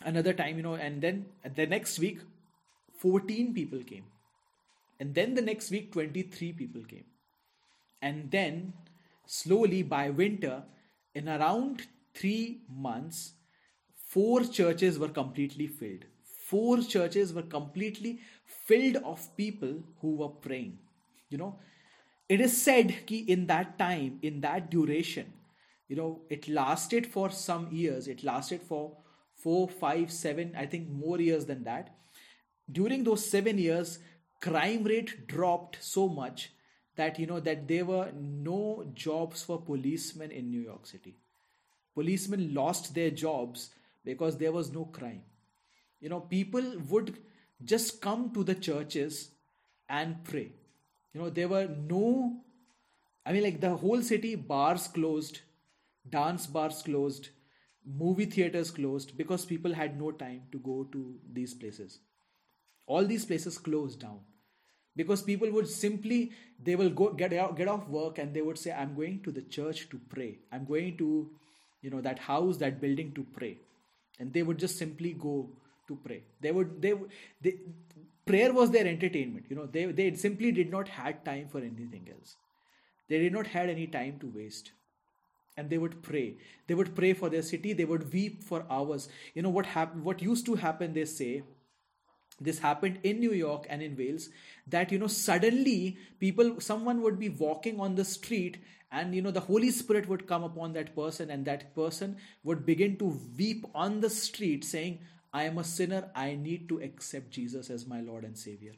another 0.04 0.32
time 0.32 0.56
you 0.56 0.62
know 0.62 0.74
and 0.74 1.02
then 1.02 1.26
the 1.54 1.66
next 1.66 1.98
week 1.98 2.20
14 2.98 3.54
people 3.54 3.82
came. 3.82 4.04
And 4.98 5.14
then 5.14 5.34
the 5.34 5.42
next 5.42 5.70
week 5.70 5.92
23 5.92 6.52
people 6.52 6.82
came. 6.84 7.04
And 8.02 8.30
then 8.30 8.74
slowly 9.26 9.82
by 9.82 10.10
winter 10.10 10.62
in 11.14 11.28
around 11.28 11.86
3 12.14 12.60
months 12.68 13.32
four 14.12 14.42
churches 14.58 14.98
were 14.98 15.12
completely 15.20 15.66
filled 15.80 16.04
four 16.50 16.78
churches 16.94 17.32
were 17.32 17.48
completely 17.56 18.18
filled 18.68 18.96
of 19.14 19.26
people 19.36 19.74
who 20.00 20.14
were 20.22 20.32
praying 20.46 20.78
you 21.28 21.38
know 21.42 21.52
it 22.28 22.40
is 22.40 22.56
said 22.62 22.94
ki 23.06 23.18
in 23.36 23.46
that 23.52 23.78
time 23.78 24.18
in 24.30 24.40
that 24.40 24.70
duration 24.70 25.32
you 25.88 25.96
know 26.00 26.10
it 26.38 26.48
lasted 26.48 27.06
for 27.06 27.30
some 27.30 27.68
years 27.82 28.08
it 28.08 28.24
lasted 28.32 28.62
for 28.72 28.82
four, 29.42 29.68
five, 29.68 30.10
seven, 30.12 30.54
I 30.56 30.66
think 30.66 30.88
more 30.88 31.20
years 31.20 31.46
than 31.46 31.64
that. 31.64 31.94
During 32.70 33.04
those 33.04 33.28
seven 33.28 33.58
years, 33.58 33.98
crime 34.40 34.84
rate 34.84 35.26
dropped 35.26 35.78
so 35.80 36.08
much 36.08 36.52
that 36.96 37.18
you 37.18 37.26
know 37.26 37.40
that 37.40 37.66
there 37.66 37.84
were 37.84 38.10
no 38.14 38.84
jobs 38.94 39.42
for 39.42 39.60
policemen 39.60 40.30
in 40.30 40.50
New 40.50 40.60
York 40.60 40.86
City. 40.86 41.16
Policemen 41.94 42.54
lost 42.54 42.94
their 42.94 43.10
jobs 43.10 43.70
because 44.04 44.36
there 44.36 44.52
was 44.52 44.72
no 44.72 44.84
crime. 44.84 45.22
You 46.00 46.08
know, 46.08 46.20
people 46.20 46.62
would 46.88 47.18
just 47.64 48.00
come 48.00 48.32
to 48.32 48.42
the 48.44 48.54
churches 48.54 49.30
and 49.88 50.22
pray. 50.24 50.52
You 51.12 51.20
know, 51.20 51.30
there 51.30 51.48
were 51.48 51.66
no, 51.66 52.40
I 53.26 53.32
mean, 53.32 53.42
like 53.42 53.60
the 53.60 53.76
whole 53.76 54.02
city, 54.02 54.34
bars 54.34 54.88
closed, 54.88 55.40
dance 56.08 56.46
bars 56.46 56.82
closed, 56.82 57.30
movie 57.84 58.24
theaters 58.26 58.70
closed 58.70 59.16
because 59.16 59.44
people 59.44 59.74
had 59.74 59.98
no 59.98 60.10
time 60.10 60.42
to 60.52 60.58
go 60.58 60.86
to 60.92 61.14
these 61.32 61.54
places 61.54 61.98
all 62.86 63.04
these 63.04 63.24
places 63.24 63.56
closed 63.58 64.00
down 64.00 64.18
because 64.96 65.22
people 65.22 65.50
would 65.50 65.68
simply 65.68 66.32
they 66.68 66.76
will 66.76 66.90
go 66.90 67.10
get 67.12 67.32
out 67.32 67.56
get 67.56 67.68
off 67.68 67.88
work 67.88 68.18
and 68.18 68.34
they 68.34 68.42
would 68.42 68.58
say 68.58 68.72
i'm 68.72 68.94
going 68.94 69.20
to 69.26 69.32
the 69.38 69.42
church 69.56 69.88
to 69.90 70.00
pray 70.14 70.38
i'm 70.52 70.64
going 70.64 70.96
to 70.96 71.30
you 71.82 71.90
know 71.90 72.00
that 72.00 72.18
house 72.18 72.56
that 72.58 72.80
building 72.80 73.12
to 73.18 73.24
pray 73.38 73.56
and 74.20 74.32
they 74.32 74.42
would 74.42 74.58
just 74.58 74.78
simply 74.78 75.12
go 75.26 75.34
to 75.88 75.96
pray 76.04 76.22
they 76.40 76.52
would 76.52 76.80
they, 76.80 76.94
they 77.40 77.54
prayer 78.30 78.52
was 78.52 78.70
their 78.70 78.86
entertainment 78.86 79.46
you 79.48 79.56
know. 79.56 79.66
They, 79.66 79.86
they 79.86 80.14
simply 80.14 80.52
did 80.52 80.70
not 80.70 80.88
had 80.88 81.24
time 81.24 81.48
for 81.48 81.58
anything 81.58 82.08
else. 82.10 82.36
They 83.08 83.18
did 83.18 83.32
not 83.32 83.46
had 83.46 83.68
any 83.68 83.86
time 83.86 84.18
to 84.20 84.26
waste. 84.26 84.72
And 85.56 85.68
they 85.68 85.78
would 85.78 86.02
pray. 86.02 86.36
They 86.68 86.74
would 86.74 86.94
pray 86.94 87.12
for 87.12 87.28
their 87.28 87.42
city. 87.42 87.72
They 87.72 87.84
would 87.84 88.12
weep 88.12 88.44
for 88.44 88.64
hours. 88.70 89.08
You 89.34 89.42
know 89.42 89.50
what 89.50 89.66
happened 89.66 90.04
what 90.04 90.22
used 90.22 90.46
to 90.46 90.54
happen 90.54 90.94
they 90.94 91.04
say 91.04 91.42
this 92.42 92.58
happened 92.60 92.98
in 93.02 93.18
new 93.20 93.32
york 93.38 93.66
and 93.68 93.82
in 93.86 93.96
wales 93.96 94.28
that 94.74 94.92
you 94.92 94.98
know 94.98 95.08
suddenly 95.14 95.98
people 96.20 96.54
someone 96.58 97.02
would 97.02 97.18
be 97.18 97.28
walking 97.28 97.80
on 97.86 97.96
the 97.96 98.04
street 98.04 98.56
and 98.91 99.15
you 99.15 99.21
know 99.21 99.31
the 99.31 99.45
holy 99.49 99.69
spirit 99.71 100.07
would 100.07 100.25
come 100.31 100.43
upon 100.43 100.73
that 100.73 100.95
person 100.95 101.29
and 101.29 101.45
that 101.45 101.67
person 101.75 102.15
would 102.43 102.65
begin 102.65 102.97
to 102.97 103.19
weep 103.37 103.65
on 103.73 103.99
the 104.01 104.09
street 104.09 104.63
saying 104.63 104.99
i 105.33 105.43
am 105.43 105.57
a 105.57 105.63
sinner 105.75 106.01
i 106.15 106.33
need 106.47 106.67
to 106.69 106.81
accept 106.89 107.31
jesus 107.31 107.69
as 107.69 107.87
my 107.93 108.01
lord 108.01 108.23
and 108.23 108.37
savior 108.37 108.73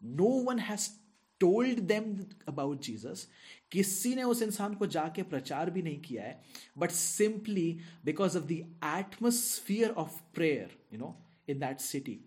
no 0.00 0.32
one 0.50 0.58
has 0.58 0.90
told 1.40 1.86
them 1.88 2.10
about 2.46 2.80
jesus 2.80 3.26
किसी 3.72 4.14
ने 4.14 4.22
उस 4.30 4.42
इंसान 4.42 4.74
को 4.80 4.86
जाके 4.96 5.22
प्रचार 5.30 5.70
भी 5.70 5.82
नहीं 5.82 6.00
किया 6.00 6.22
है 6.22 6.42
but 6.78 6.90
simply 6.90 7.68
because 8.04 8.36
of 8.36 8.42
the 8.50 8.58
atmosphere 8.98 9.90
of 10.02 10.20
prayer 10.34 10.76
you 10.92 10.98
know 10.98 11.14
in 11.48 11.58
that 11.58 11.80
city 11.80 12.18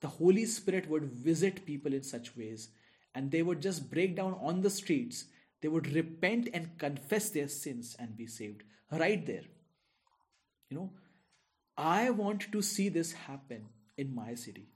the 0.00 0.08
Holy 0.08 0.46
Spirit 0.46 0.88
would 0.88 1.04
visit 1.04 1.64
people 1.66 1.92
in 1.92 2.02
such 2.02 2.36
ways 2.36 2.68
and 3.14 3.30
they 3.30 3.42
would 3.42 3.60
just 3.60 3.90
break 3.90 4.16
down 4.16 4.34
on 4.40 4.62
the 4.62 4.70
streets. 4.70 5.26
they 5.65 5.69
would 5.69 5.91
repent 5.93 6.49
and 6.53 6.77
confess 6.77 7.31
their 7.31 7.47
sins 7.47 7.95
and 7.97 8.15
be 8.15 8.27
saved 8.27 8.61
right 8.91 9.25
there. 9.25 9.45
You 10.69 10.77
know, 10.77 10.91
I 11.75 12.11
want 12.11 12.51
to 12.51 12.61
see 12.61 12.87
this 12.87 13.13
happen 13.13 13.65
in 13.97 14.13
my 14.13 14.35
city. 14.35 14.67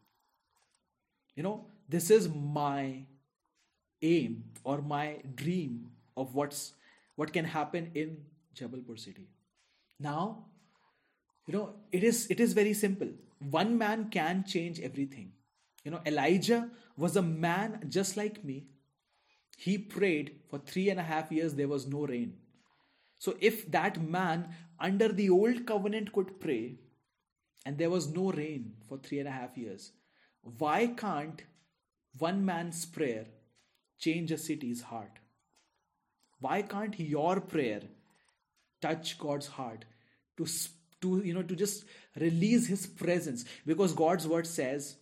You 1.35 1.43
know, 1.43 1.67
this 1.87 2.09
is 2.09 2.27
my 2.27 3.03
aim 4.01 4.45
or 4.63 4.81
my 4.81 5.17
dream 5.35 5.91
of 6.17 6.33
what's 6.33 6.73
what 7.17 7.33
can 7.33 7.45
happen 7.45 7.91
in 7.93 8.17
Jabalpur 8.55 8.97
city. 8.97 9.27
Now, 9.99 10.45
you 11.45 11.53
know, 11.53 11.75
it 11.91 12.03
is 12.03 12.25
it 12.31 12.39
is 12.39 12.53
very 12.53 12.73
simple 12.73 13.13
one 13.51 13.77
man 13.77 14.09
can 14.09 14.43
change 14.43 14.79
everything. 14.79 15.33
You 15.83 15.91
know, 15.91 16.01
Elijah 16.03 16.67
was 16.97 17.15
a 17.15 17.21
man 17.21 17.79
just 17.89 18.17
like 18.17 18.43
me. 18.43 18.63
He 19.61 19.77
prayed 19.77 20.35
for 20.49 20.57
three 20.57 20.89
and 20.89 21.01
a 21.01 21.03
half 21.03 21.33
years, 21.33 21.53
there 21.53 21.67
was 21.67 21.85
no 21.85 22.05
rain. 22.05 22.37
So, 23.17 23.35
if 23.41 23.69
that 23.71 24.01
man 24.01 24.55
under 24.79 25.09
the 25.09 25.29
old 25.29 25.65
covenant 25.65 26.13
could 26.13 26.39
pray 26.39 26.75
and 27.65 27.77
there 27.77 27.89
was 27.89 28.07
no 28.07 28.31
rain 28.31 28.75
for 28.87 28.97
three 28.97 29.19
and 29.19 29.27
a 29.27 29.31
half 29.31 29.57
years, 29.57 29.91
why 30.57 30.87
can't 30.87 31.43
one 32.17 32.45
man's 32.45 32.85
prayer 32.85 33.25
change 33.99 34.31
a 34.31 34.37
city's 34.37 34.81
heart? 34.81 35.19
Why 36.39 36.61
can't 36.61 36.97
your 36.97 37.41
prayer 37.41 37.81
touch 38.81 39.19
God's 39.19 39.47
heart 39.47 39.83
to 40.37 40.45
to 41.01 41.21
you 41.25 41.33
know 41.33 41.43
to 41.43 41.55
just 41.65 41.83
release 42.15 42.67
his 42.67 42.85
presence 42.85 43.45
because 43.65 43.93
god's 43.93 44.27
word 44.27 44.47
says 44.47 44.95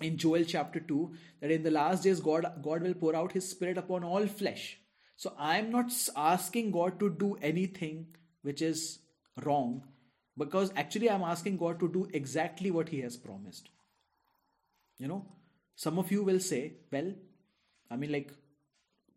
in 0.00 0.16
joel 0.16 0.44
chapter 0.44 0.80
2 0.80 1.10
that 1.40 1.50
in 1.50 1.62
the 1.62 1.70
last 1.70 2.02
days 2.04 2.20
god 2.20 2.46
god 2.62 2.82
will 2.82 2.94
pour 2.94 3.14
out 3.16 3.32
his 3.32 3.48
spirit 3.48 3.78
upon 3.78 4.04
all 4.04 4.26
flesh. 4.26 4.78
So 5.16 5.32
i'm 5.38 5.70
not 5.70 5.92
asking 6.16 6.70
god 6.72 6.98
to 7.00 7.10
do 7.10 7.36
anything 7.40 8.06
which 8.42 8.60
is 8.60 8.98
wrong 9.44 9.82
because 10.36 10.72
actually 10.76 11.10
i'm 11.10 11.22
asking 11.22 11.56
god 11.56 11.80
to 11.80 11.88
do 11.88 12.08
exactly 12.12 12.70
what 12.70 12.88
he 12.90 13.00
has 13.00 13.16
promised. 13.16 13.70
You 14.98 15.08
know 15.08 15.24
some 15.74 15.98
of 15.98 16.10
you 16.10 16.22
will 16.22 16.40
say 16.40 16.74
well 16.90 17.12
i 17.90 17.96
mean 17.96 18.12
like 18.12 18.32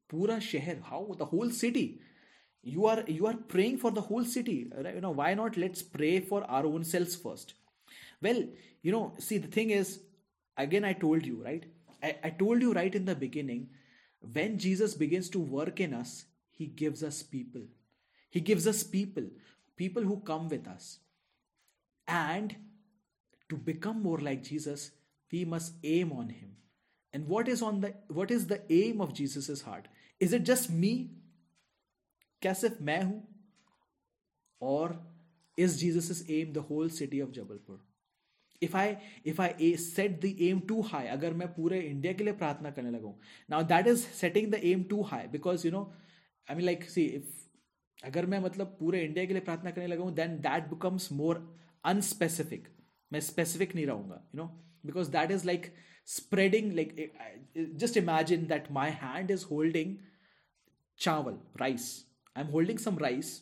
pura 0.08 0.38
sheher 0.38 0.82
how 0.84 1.16
the 1.18 1.26
whole 1.26 1.50
city? 1.50 2.02
You 2.62 2.86
are 2.88 3.04
you 3.08 3.26
are 3.28 3.36
praying 3.52 3.78
for 3.78 3.90
the 3.92 4.02
whole 4.02 4.26
city 4.26 4.72
right? 4.76 4.96
you 4.96 5.02
know 5.02 5.12
why 5.12 5.34
not? 5.34 5.56
Let's 5.56 5.82
pray 5.82 6.20
for 6.20 6.44
our 6.44 6.66
own 6.66 6.84
selves 6.84 7.16
first. 7.16 7.54
Well 8.22 8.44
you 8.82 8.92
know 8.92 9.14
see 9.18 9.38
the 9.38 9.48
thing 9.48 9.70
is 9.72 10.00
again 10.59 10.85
i 10.85 10.93
told 10.93 11.27
you 11.27 11.43
right 11.45 11.65
I, 12.03 12.17
I 12.25 12.31
told 12.31 12.63
you 12.63 12.73
right 12.73 12.95
in 12.95 13.05
the 13.05 13.15
beginning 13.15 13.69
when 14.33 14.59
jesus 14.59 14.95
begins 14.95 15.29
to 15.31 15.39
work 15.39 15.81
in 15.81 15.95
us 15.95 16.25
he 16.51 16.67
gives 16.67 17.03
us 17.03 17.23
people 17.23 17.63
he 18.31 18.41
gives 18.41 18.67
us 18.67 18.83
people 18.83 19.25
people 19.77 20.03
who 20.03 20.21
come 20.21 20.49
with 20.49 20.69
us 20.69 20.99
and 22.07 22.55
to 23.49 23.57
become 23.57 24.03
more 24.03 24.19
like 24.19 24.43
jesus 24.43 24.91
we 25.33 25.45
must 25.45 25.75
aim 25.83 26.13
on 26.13 26.29
him 26.29 26.51
and 27.13 27.27
what 27.27 27.49
is 27.49 27.63
on 27.63 27.81
the 27.81 27.93
what 28.09 28.31
is 28.31 28.47
the 28.47 28.61
aim 28.73 29.01
of 29.01 29.13
jesus's 29.13 29.63
heart 29.63 29.89
is 30.21 30.33
it 30.33 30.45
just 30.45 30.71
me 30.71 30.95
क्या 32.43 32.53
सिर्फ 32.53 32.81
मैं 32.83 33.03
हूं 33.03 33.21
और 34.63 35.01
is 35.57 35.79
Jesus' 35.81 36.25
aim 36.29 36.53
the 36.53 36.63
whole 36.63 36.89
city 36.89 37.21
of 37.21 37.33
if 38.62 38.78
I 38.78 38.96
if 39.26 39.42
I 39.42 39.76
set 39.78 40.20
the 40.22 40.36
aim 40.42 40.60
too 40.70 40.82
high 40.84 41.08
अगर 41.08 41.34
मैं 41.34 41.48
पूरे 41.54 41.80
India 41.82 42.14
के 42.14 42.24
लिए 42.24 42.34
प्रार्थना 42.34 42.72
करने 42.72 42.92
लगूँ 42.92 43.14
now 43.50 43.64
that 43.66 43.88
is 43.88 44.06
setting 44.16 44.52
the 44.52 44.62
aim 44.66 44.84
too 44.84 45.02
high 45.04 45.28
because 45.28 45.66
you 45.68 45.72
know 45.72 45.84
I 46.48 46.56
mean 46.56 46.66
like 46.66 46.90
see 46.90 47.06
if 47.06 48.08
अगर 48.08 48.26
मैं 48.26 48.40
मतलब 48.40 48.76
पूरे 48.80 49.04
इंडिया 49.04 49.26
के 49.26 49.34
लिए 49.34 49.42
प्रार्थना 49.42 49.72
करने 49.72 49.88
लगूँ 49.88 50.12
then 50.16 50.38
that 50.42 50.68
becomes 50.70 51.12
more 51.12 51.44
unspecific 51.86 52.68
मैं 53.12 53.20
स्पेसिफिक 53.22 53.76
नहीं 53.76 53.86
रहूँगा 53.86 54.22
you 54.36 54.42
know 54.42 54.48
because 54.86 55.12
that 55.12 55.32
is 55.32 55.46
like 55.46 55.74
spreading 56.08 56.72
like 56.74 56.96
just 57.58 57.98
imagine 57.98 58.46
that 58.48 58.72
my 58.72 58.92
hand 59.02 59.32
is 59.32 59.46
holding 59.46 59.96
chawal 61.00 61.38
rice 61.62 61.88
I 62.36 62.44
am 62.44 62.50
holding 62.50 62.80
some 62.80 62.98
rice 62.98 63.42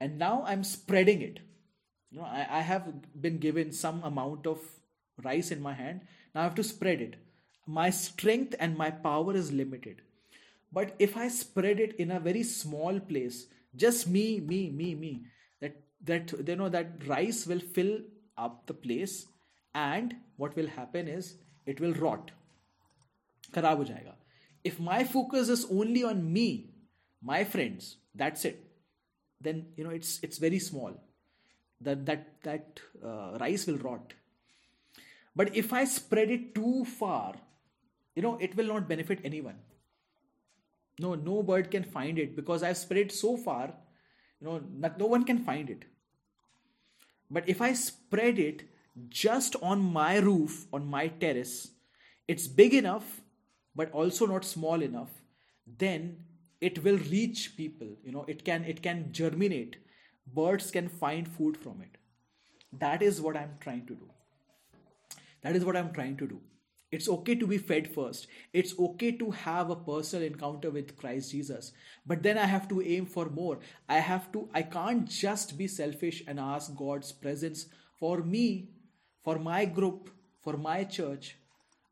and 0.00 0.18
now 0.18 0.42
I 0.42 0.54
am 0.54 0.62
spreading 0.70 1.22
it 1.22 1.40
You 2.11 2.19
know, 2.19 2.25
I, 2.25 2.47
I 2.49 2.61
have 2.61 3.21
been 3.21 3.37
given 3.37 3.71
some 3.71 4.03
amount 4.03 4.47
of 4.47 4.59
rice 5.23 5.51
in 5.51 5.61
my 5.61 5.73
hand. 5.73 6.01
Now 6.33 6.41
I 6.41 6.43
have 6.43 6.55
to 6.55 6.63
spread 6.63 7.01
it. 7.01 7.15
My 7.65 7.89
strength 7.89 8.55
and 8.59 8.77
my 8.77 8.89
power 8.91 9.35
is 9.35 9.51
limited. 9.51 10.01
But 10.71 10.95
if 10.99 11.17
I 11.17 11.27
spread 11.27 11.79
it 11.79 11.95
in 11.95 12.11
a 12.11 12.19
very 12.19 12.43
small 12.43 12.99
place, 12.99 13.47
just 13.75 14.07
me, 14.07 14.39
me, 14.39 14.69
me, 14.69 14.95
me, 14.95 15.25
that 15.61 15.75
that 16.05 16.33
you 16.47 16.55
know 16.55 16.69
that 16.69 17.07
rice 17.07 17.45
will 17.47 17.59
fill 17.59 17.99
up 18.37 18.65
the 18.67 18.73
place, 18.73 19.25
and 19.73 20.15
what 20.37 20.55
will 20.55 20.67
happen 20.67 21.07
is 21.07 21.35
it 21.65 21.79
will 21.79 21.93
rot. 21.93 22.31
खराब 23.53 23.77
हो 23.77 23.85
जाएगा. 23.85 24.15
If 24.63 24.79
my 24.79 25.03
focus 25.03 25.49
is 25.49 25.65
only 25.71 26.03
on 26.03 26.31
me, 26.31 26.69
my 27.21 27.43
friends, 27.43 27.97
that's 28.13 28.45
it 28.45 28.67
then 29.41 29.65
you 29.75 29.83
know 29.83 29.91
it's 29.91 30.19
it's 30.23 30.37
very 30.37 30.59
small 30.59 30.93
that 31.84 32.06
that 32.06 32.42
that 32.42 32.80
uh, 33.04 33.38
rice 33.40 33.66
will 33.66 33.78
rot. 33.78 34.14
But 35.34 35.56
if 35.56 35.72
i 35.72 35.84
spread 35.84 36.30
it 36.30 36.54
too 36.54 36.84
far 36.84 37.34
you 38.14 38.22
know 38.22 38.36
it 38.38 38.56
will 38.56 38.66
not 38.66 38.88
benefit 38.88 39.20
anyone. 39.24 39.60
No 40.98 41.14
no 41.14 41.42
bird 41.42 41.70
can 41.70 41.84
find 41.84 42.18
it 42.18 42.36
because 42.36 42.62
i've 42.62 42.76
spread 42.76 43.00
it 43.06 43.12
so 43.12 43.36
far 43.36 43.72
you 44.40 44.46
know 44.46 44.60
not, 44.84 44.98
no 44.98 45.06
one 45.06 45.24
can 45.24 45.38
find 45.38 45.70
it. 45.70 45.84
But 47.30 47.48
if 47.48 47.62
i 47.62 47.72
spread 47.72 48.38
it 48.38 48.68
just 49.08 49.56
on 49.62 49.80
my 49.80 50.18
roof 50.18 50.66
on 50.72 50.86
my 50.86 51.08
terrace 51.08 51.70
it's 52.28 52.46
big 52.46 52.74
enough 52.74 53.20
but 53.74 53.90
also 53.92 54.26
not 54.26 54.44
small 54.44 54.82
enough 54.82 55.10
then 55.78 56.16
it 56.60 56.82
will 56.84 56.98
reach 57.10 57.56
people 57.56 57.88
you 58.04 58.12
know 58.12 58.24
it 58.28 58.44
can 58.44 58.64
it 58.64 58.82
can 58.82 59.08
germinate 59.12 59.76
birds 60.26 60.70
can 60.70 60.88
find 60.88 61.28
food 61.28 61.56
from 61.56 61.82
it. 61.82 61.98
That 62.78 63.02
is 63.02 63.20
what 63.20 63.36
i'm 63.36 63.56
trying 63.60 63.86
to 63.86 63.94
do. 63.94 64.08
That 65.42 65.56
is 65.56 65.64
what 65.64 65.76
i'm 65.76 65.92
trying 65.92 66.16
to 66.18 66.26
do. 66.26 66.40
It's 66.90 67.08
okay 67.08 67.34
to 67.36 67.46
be 67.46 67.56
fed 67.56 67.94
first. 67.94 68.26
It's 68.52 68.78
okay 68.78 69.12
to 69.12 69.30
have 69.30 69.70
a 69.70 69.76
personal 69.76 70.26
encounter 70.26 70.70
with 70.70 70.96
christ 70.96 71.32
jesus. 71.32 71.72
But 72.06 72.22
then 72.22 72.38
i 72.38 72.46
have 72.46 72.68
to 72.68 72.82
aim 72.82 73.06
for 73.06 73.26
more. 73.30 73.58
I 73.88 73.98
have 73.98 74.30
to 74.32 74.48
i 74.54 74.62
can't 74.62 75.08
just 75.08 75.56
be 75.58 75.68
selfish 75.68 76.22
and 76.26 76.40
ask 76.40 76.74
god's 76.76 77.12
presence 77.12 77.66
for 77.98 78.18
me 78.22 78.68
for 79.24 79.38
my 79.38 79.64
group 79.64 80.10
for 80.42 80.56
my 80.56 80.84
church. 80.84 81.36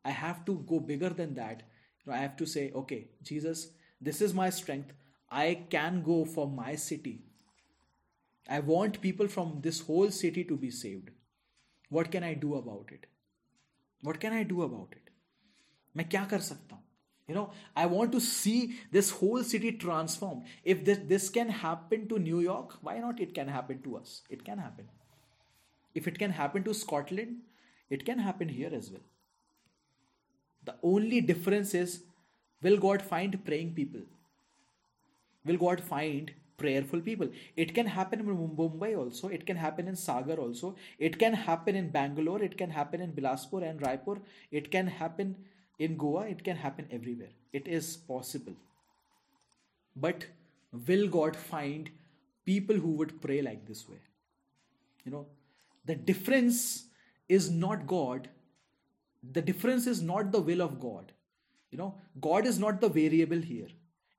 I 0.04 0.10
have 0.10 0.44
to 0.46 0.64
go 0.66 0.80
bigger 0.80 1.10
than 1.10 1.34
that. 1.34 1.62
You 2.04 2.12
know, 2.12 2.18
i 2.18 2.22
have 2.22 2.36
to 2.36 2.46
say 2.46 2.70
okay 2.74 3.08
jesus 3.22 3.68
this 4.00 4.22
is 4.22 4.32
my 4.32 4.48
strength. 4.48 4.92
I 5.30 5.66
can 5.68 6.02
go 6.02 6.24
for 6.24 6.48
my 6.48 6.74
city. 6.74 7.22
I 8.47 8.59
want 8.59 9.01
people 9.01 9.27
from 9.27 9.59
this 9.61 9.81
whole 9.81 10.11
city 10.11 10.43
to 10.43 10.55
be 10.55 10.71
saved. 10.71 11.09
What 11.89 12.11
can 12.11 12.23
I 12.23 12.33
do 12.33 12.55
about 12.55 12.89
it? 12.91 13.05
What 14.01 14.19
can 14.19 14.33
I 14.33 14.43
do 14.43 14.61
about 14.63 14.89
it? 14.91 15.11
मैं 15.97 16.07
क्या 16.09 16.25
कर 16.31 16.39
सकता 16.39 16.75
हूँ 16.75 16.83
you 17.29 17.35
know 17.35 17.43
i 17.81 17.83
want 17.91 18.11
to 18.15 18.19
see 18.23 18.57
this 18.95 19.07
whole 19.19 19.43
city 19.51 19.69
transformed 19.83 20.49
if 20.73 20.83
this, 20.89 20.99
this 21.11 21.29
can 21.37 21.53
happen 21.61 22.03
to 22.11 22.19
new 22.25 22.41
york 22.41 22.75
why 22.81 22.93
not 23.05 23.23
it 23.25 23.33
can 23.37 23.47
happen 23.53 23.81
to 23.85 23.95
us 23.99 24.11
it 24.35 24.43
can 24.49 24.61
happen 24.65 24.91
If 25.95 26.09
it 26.09 26.19
can 26.19 26.31
happen 26.31 26.63
to 26.63 26.73
Scotland, 26.73 27.37
it 27.89 28.05
can 28.05 28.19
happen 28.19 28.49
here 28.49 28.71
as 28.73 28.91
well. 28.91 29.05
The 30.65 30.75
only 30.83 31.21
difference 31.21 31.73
is 31.73 32.03
will 32.61 32.77
God 32.77 33.01
find 33.01 33.37
praying 33.45 33.73
people? 33.75 34.01
Will 35.45 35.57
God 35.57 35.81
find 35.81 36.33
prayerful 36.62 37.00
people? 37.00 37.28
It 37.56 37.74
can 37.74 37.86
happen 37.86 38.20
in 38.20 38.26
Mumbai 38.26 38.96
also, 39.02 39.28
it 39.28 39.46
can 39.46 39.56
happen 39.56 39.88
in 39.92 39.96
Sagar 39.96 40.36
also, 40.46 40.74
it 40.98 41.18
can 41.18 41.34
happen 41.34 41.76
in 41.82 41.90
Bangalore, 41.90 42.42
it 42.42 42.56
can 42.56 42.70
happen 42.70 43.00
in 43.00 43.12
Bilaspur 43.12 43.68
and 43.68 43.80
Raipur, 43.80 44.18
it 44.50 44.70
can 44.70 44.86
happen 44.86 45.36
in 45.78 45.96
Goa, 45.96 46.26
it 46.26 46.44
can 46.44 46.56
happen 46.56 46.86
everywhere. 46.90 47.32
It 47.52 47.66
is 47.66 47.96
possible. 47.96 48.54
But 49.96 50.26
will 50.86 51.08
God 51.08 51.36
find 51.36 51.90
people 52.44 52.76
who 52.76 52.92
would 52.92 53.20
pray 53.20 53.42
like 53.42 53.66
this 53.66 53.88
way? 53.88 54.02
You 55.04 55.12
know, 55.12 55.26
the 55.84 55.94
difference 55.94 56.84
is 57.28 57.50
not 57.50 57.86
God, 57.86 58.28
the 59.38 59.42
difference 59.42 59.86
is 59.86 60.02
not 60.02 60.32
the 60.32 60.40
will 60.40 60.62
of 60.62 60.80
God. 60.80 61.12
You 61.70 61.78
know, 61.78 61.94
God 62.20 62.46
is 62.46 62.58
not 62.58 62.80
the 62.80 62.88
variable 62.88 63.40
here. 63.40 63.68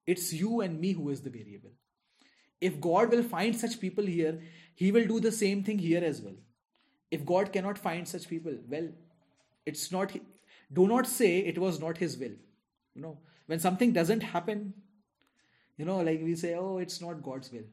It's 0.08 0.34
you 0.34 0.62
and 0.62 0.80
me 0.80 0.94
who 0.94 1.10
is 1.10 1.22
the 1.22 1.30
variable. 1.30 1.72
If 2.62 2.80
God 2.80 3.10
will 3.10 3.24
find 3.24 3.56
such 3.56 3.80
people 3.80 4.06
here, 4.06 4.40
He 4.76 4.92
will 4.92 5.06
do 5.06 5.20
the 5.20 5.32
same 5.32 5.64
thing 5.64 5.80
here 5.80 6.04
as 6.04 6.22
well. 6.22 6.36
If 7.10 7.26
God 7.26 7.52
cannot 7.52 7.78
find 7.78 8.08
such 8.08 8.30
people, 8.30 8.54
well, 8.70 8.88
it's 9.66 9.92
not. 9.92 10.16
Do 10.74 10.88
not 10.88 11.08
say 11.08 11.40
it 11.40 11.58
was 11.58 11.80
not 11.80 11.98
His 11.98 12.18
will. 12.18 12.38
You 12.96 13.02
know, 13.02 13.18
when 13.48 13.60
something 13.60 13.92
doesn't 13.92 14.22
happen, 14.22 14.74
you 15.78 15.86
know, 15.86 15.98
like 15.98 16.22
we 16.24 16.36
say, 16.36 16.56
oh, 16.56 16.78
it's 16.78 17.02
not 17.02 17.24
God's 17.24 17.52
will. 17.52 17.68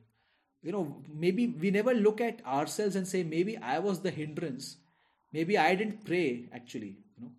You 0.63 0.73
know, 0.73 1.03
maybe 1.15 1.47
we 1.47 1.71
never 1.71 1.95
look 1.95 2.21
at 2.21 2.45
ourselves 2.45 2.97
and 2.97 3.07
say, 3.07 3.23
maybe 3.23 3.57
I 3.59 3.79
was 3.79 4.01
the 4.01 4.11
hindrance. 4.11 4.77
Maybe 5.33 5.57
I 5.57 5.75
didn't 5.75 6.05
pray 6.05 6.49
actually. 6.53 6.97
You 7.17 7.25
know, 7.25 7.33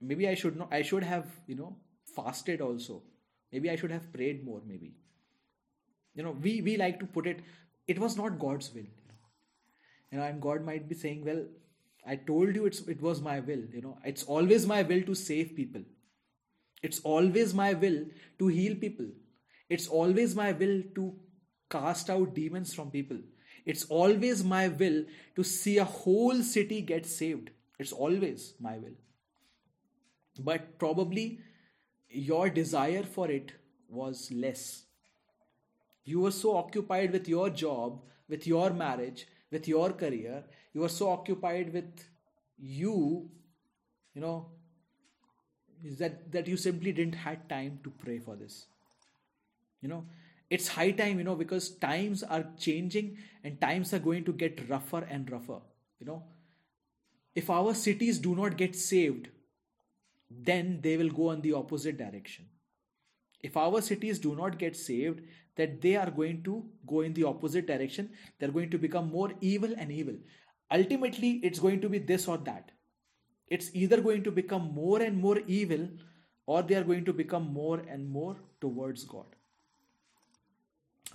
maybe 0.00 0.28
I 0.28 0.34
should 0.34 0.56
not. 0.56 0.72
I 0.72 0.82
should 0.82 1.02
have, 1.02 1.26
you 1.46 1.56
know, 1.56 1.76
fasted 2.14 2.60
also 2.60 3.02
maybe 3.52 3.70
i 3.70 3.76
should 3.76 3.90
have 3.90 4.12
prayed 4.12 4.44
more 4.44 4.60
maybe 4.66 4.92
you 6.18 6.24
know 6.26 6.34
we 6.46 6.60
we 6.68 6.76
like 6.82 7.00
to 7.00 7.06
put 7.16 7.30
it 7.32 7.40
it 7.94 8.02
was 8.04 8.16
not 8.20 8.38
god's 8.44 8.72
will 8.74 8.88
you 8.88 9.06
know, 9.08 9.18
you 10.12 10.18
know 10.18 10.24
and 10.24 10.42
god 10.48 10.64
might 10.70 10.88
be 10.88 10.98
saying 11.04 11.24
well 11.30 11.42
i 12.14 12.16
told 12.30 12.60
you 12.60 12.66
it's 12.70 12.80
it 12.94 13.00
was 13.06 13.20
my 13.20 13.38
will 13.40 13.64
you 13.76 13.82
know. 13.86 13.96
It's 14.04 14.24
always 14.24 14.66
my 14.66 14.82
will 14.82 15.02
to 15.02 15.14
save 15.14 15.54
people. 15.56 15.82
It's 16.82 17.00
always 17.00 17.54
my 17.54 17.72
will 17.74 18.04
to 18.38 18.46
heal 18.46 18.76
people. 18.76 19.06
It's 19.68 19.88
always 19.88 20.34
my 20.34 20.52
will 20.52 20.82
to 20.94 21.14
cast 21.70 22.08
out 22.08 22.34
demons 22.34 22.72
from 22.74 22.90
people. 22.90 23.18
It's 23.66 23.84
always 23.86 24.44
my 24.44 24.68
will 24.68 25.04
to 25.36 25.44
see 25.44 25.78
a 25.78 25.84
whole 25.84 26.42
city 26.42 26.80
get 26.80 27.04
saved. 27.04 27.50
It's 27.78 27.92
always 27.92 28.54
my 28.60 28.78
will. 28.78 28.96
But 30.40 30.78
probably 30.78 31.40
your 32.08 32.48
desire 32.48 33.02
for 33.02 33.30
it 33.30 33.52
was 33.88 34.30
less. 34.32 34.84
You 36.08 36.20
were 36.20 36.30
so 36.30 36.56
occupied 36.56 37.12
with 37.12 37.28
your 37.28 37.50
job, 37.50 38.00
with 38.28 38.46
your 38.46 38.70
marriage, 38.70 39.26
with 39.50 39.68
your 39.68 39.90
career. 39.92 40.42
You 40.72 40.80
were 40.80 40.88
so 40.88 41.10
occupied 41.10 41.72
with 41.72 42.04
you, 42.56 43.28
you 44.14 44.22
know, 44.22 44.46
that, 45.98 46.32
that 46.32 46.48
you 46.48 46.56
simply 46.56 46.92
didn't 46.92 47.14
had 47.26 47.46
time 47.50 47.80
to 47.84 47.90
pray 47.90 48.18
for 48.18 48.36
this. 48.36 48.64
You 49.82 49.90
know, 49.90 50.06
it's 50.48 50.68
high 50.68 50.92
time, 50.92 51.18
you 51.18 51.24
know, 51.24 51.34
because 51.34 51.68
times 51.76 52.22
are 52.22 52.46
changing 52.56 53.18
and 53.44 53.60
times 53.60 53.92
are 53.92 53.98
going 53.98 54.24
to 54.24 54.32
get 54.32 54.66
rougher 54.70 55.06
and 55.10 55.30
rougher. 55.30 55.60
You 56.00 56.06
know, 56.06 56.22
if 57.34 57.50
our 57.50 57.74
cities 57.74 58.18
do 58.18 58.34
not 58.34 58.56
get 58.56 58.74
saved, 58.74 59.28
then 60.30 60.80
they 60.80 60.96
will 60.96 61.10
go 61.10 61.32
in 61.32 61.42
the 61.42 61.52
opposite 61.52 61.98
direction. 61.98 62.46
If 63.40 63.56
our 63.56 63.80
cities 63.80 64.18
do 64.18 64.34
not 64.34 64.58
get 64.58 64.74
saved, 64.74 65.20
that 65.58 65.82
they 65.82 65.94
are 65.96 66.10
going 66.10 66.42
to 66.44 66.64
go 66.86 67.02
in 67.02 67.12
the 67.12 67.24
opposite 67.24 67.66
direction, 67.66 68.08
they're 68.38 68.56
going 68.56 68.70
to 68.70 68.78
become 68.78 69.10
more 69.10 69.32
evil 69.40 69.74
and 69.76 69.92
evil. 69.92 70.14
Ultimately, 70.70 71.32
it's 71.50 71.58
going 71.58 71.82
to 71.82 71.90
be 71.90 71.98
this 71.98 72.26
or 72.26 72.38
that. 72.38 72.72
It's 73.48 73.70
either 73.74 74.00
going 74.00 74.24
to 74.24 74.30
become 74.30 74.72
more 74.74 75.02
and 75.02 75.20
more 75.26 75.38
evil, 75.46 75.86
or 76.46 76.62
they 76.62 76.74
are 76.74 76.84
going 76.84 77.04
to 77.04 77.12
become 77.12 77.52
more 77.52 77.78
and 77.80 78.08
more 78.08 78.36
towards 78.62 79.04
God. 79.04 79.26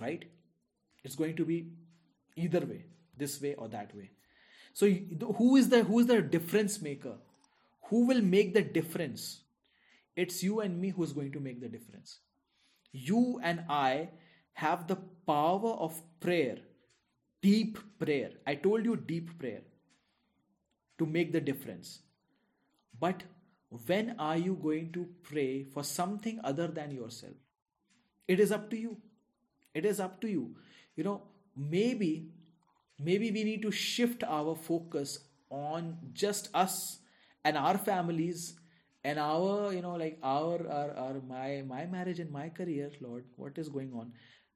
Right? 0.00 0.24
It's 1.02 1.16
going 1.16 1.36
to 1.36 1.44
be 1.44 1.68
either 2.36 2.60
way, 2.60 2.84
this 3.16 3.40
way 3.42 3.54
or 3.54 3.68
that 3.68 3.94
way. 3.94 4.10
So 4.72 4.88
who 4.88 5.56
is 5.56 5.68
the 5.68 5.84
who 5.84 6.00
is 6.00 6.06
the 6.06 6.20
difference 6.20 6.82
maker? 6.82 7.14
who 7.88 8.06
will 8.06 8.22
make 8.22 8.54
the 8.54 8.62
difference? 8.62 9.40
It's 10.16 10.42
you 10.42 10.60
and 10.60 10.80
me 10.80 10.90
who's 10.90 11.12
going 11.12 11.32
to 11.32 11.40
make 11.40 11.60
the 11.60 11.68
difference. 11.68 12.18
You 12.92 13.40
and 13.42 13.64
I 13.68 14.08
have 14.54 14.86
the 14.86 14.96
power 15.26 15.72
of 15.72 16.00
prayer, 16.20 16.58
deep 17.42 17.78
prayer. 17.98 18.30
I 18.46 18.54
told 18.54 18.84
you 18.84 18.96
deep 18.96 19.38
prayer 19.38 19.62
to 20.98 21.06
make 21.06 21.32
the 21.32 21.40
difference. 21.40 22.00
But 22.98 23.24
when 23.86 24.14
are 24.18 24.36
you 24.36 24.54
going 24.62 24.92
to 24.92 25.06
pray 25.22 25.64
for 25.64 25.82
something 25.82 26.40
other 26.44 26.68
than 26.68 26.92
yourself? 26.92 27.34
It 28.28 28.40
is 28.40 28.52
up 28.52 28.70
to 28.70 28.76
you. 28.76 28.96
It 29.74 29.84
is 29.84 30.00
up 30.00 30.20
to 30.20 30.28
you. 30.28 30.54
You 30.96 31.04
know, 31.04 31.22
maybe 31.56 32.28
maybe 32.98 33.30
we 33.32 33.42
need 33.44 33.62
to 33.62 33.72
shift 33.72 34.22
our 34.22 34.54
focus 34.54 35.18
on 35.50 35.98
just 36.12 36.48
us 36.54 37.00
and 37.44 37.56
our 37.56 37.76
families 37.76 38.54
and 39.02 39.18
our 39.18 39.72
you 39.72 39.82
know 39.82 39.94
like 39.94 40.18
our, 40.22 40.66
our 40.68 40.90
our 40.96 41.20
my 41.28 41.62
my 41.66 41.84
marriage 41.86 42.20
and 42.20 42.30
my 42.30 42.48
career 42.48 42.90
lord 43.00 43.24
what 43.36 43.58
is 43.58 43.68
going 43.68 43.92
on 43.92 44.12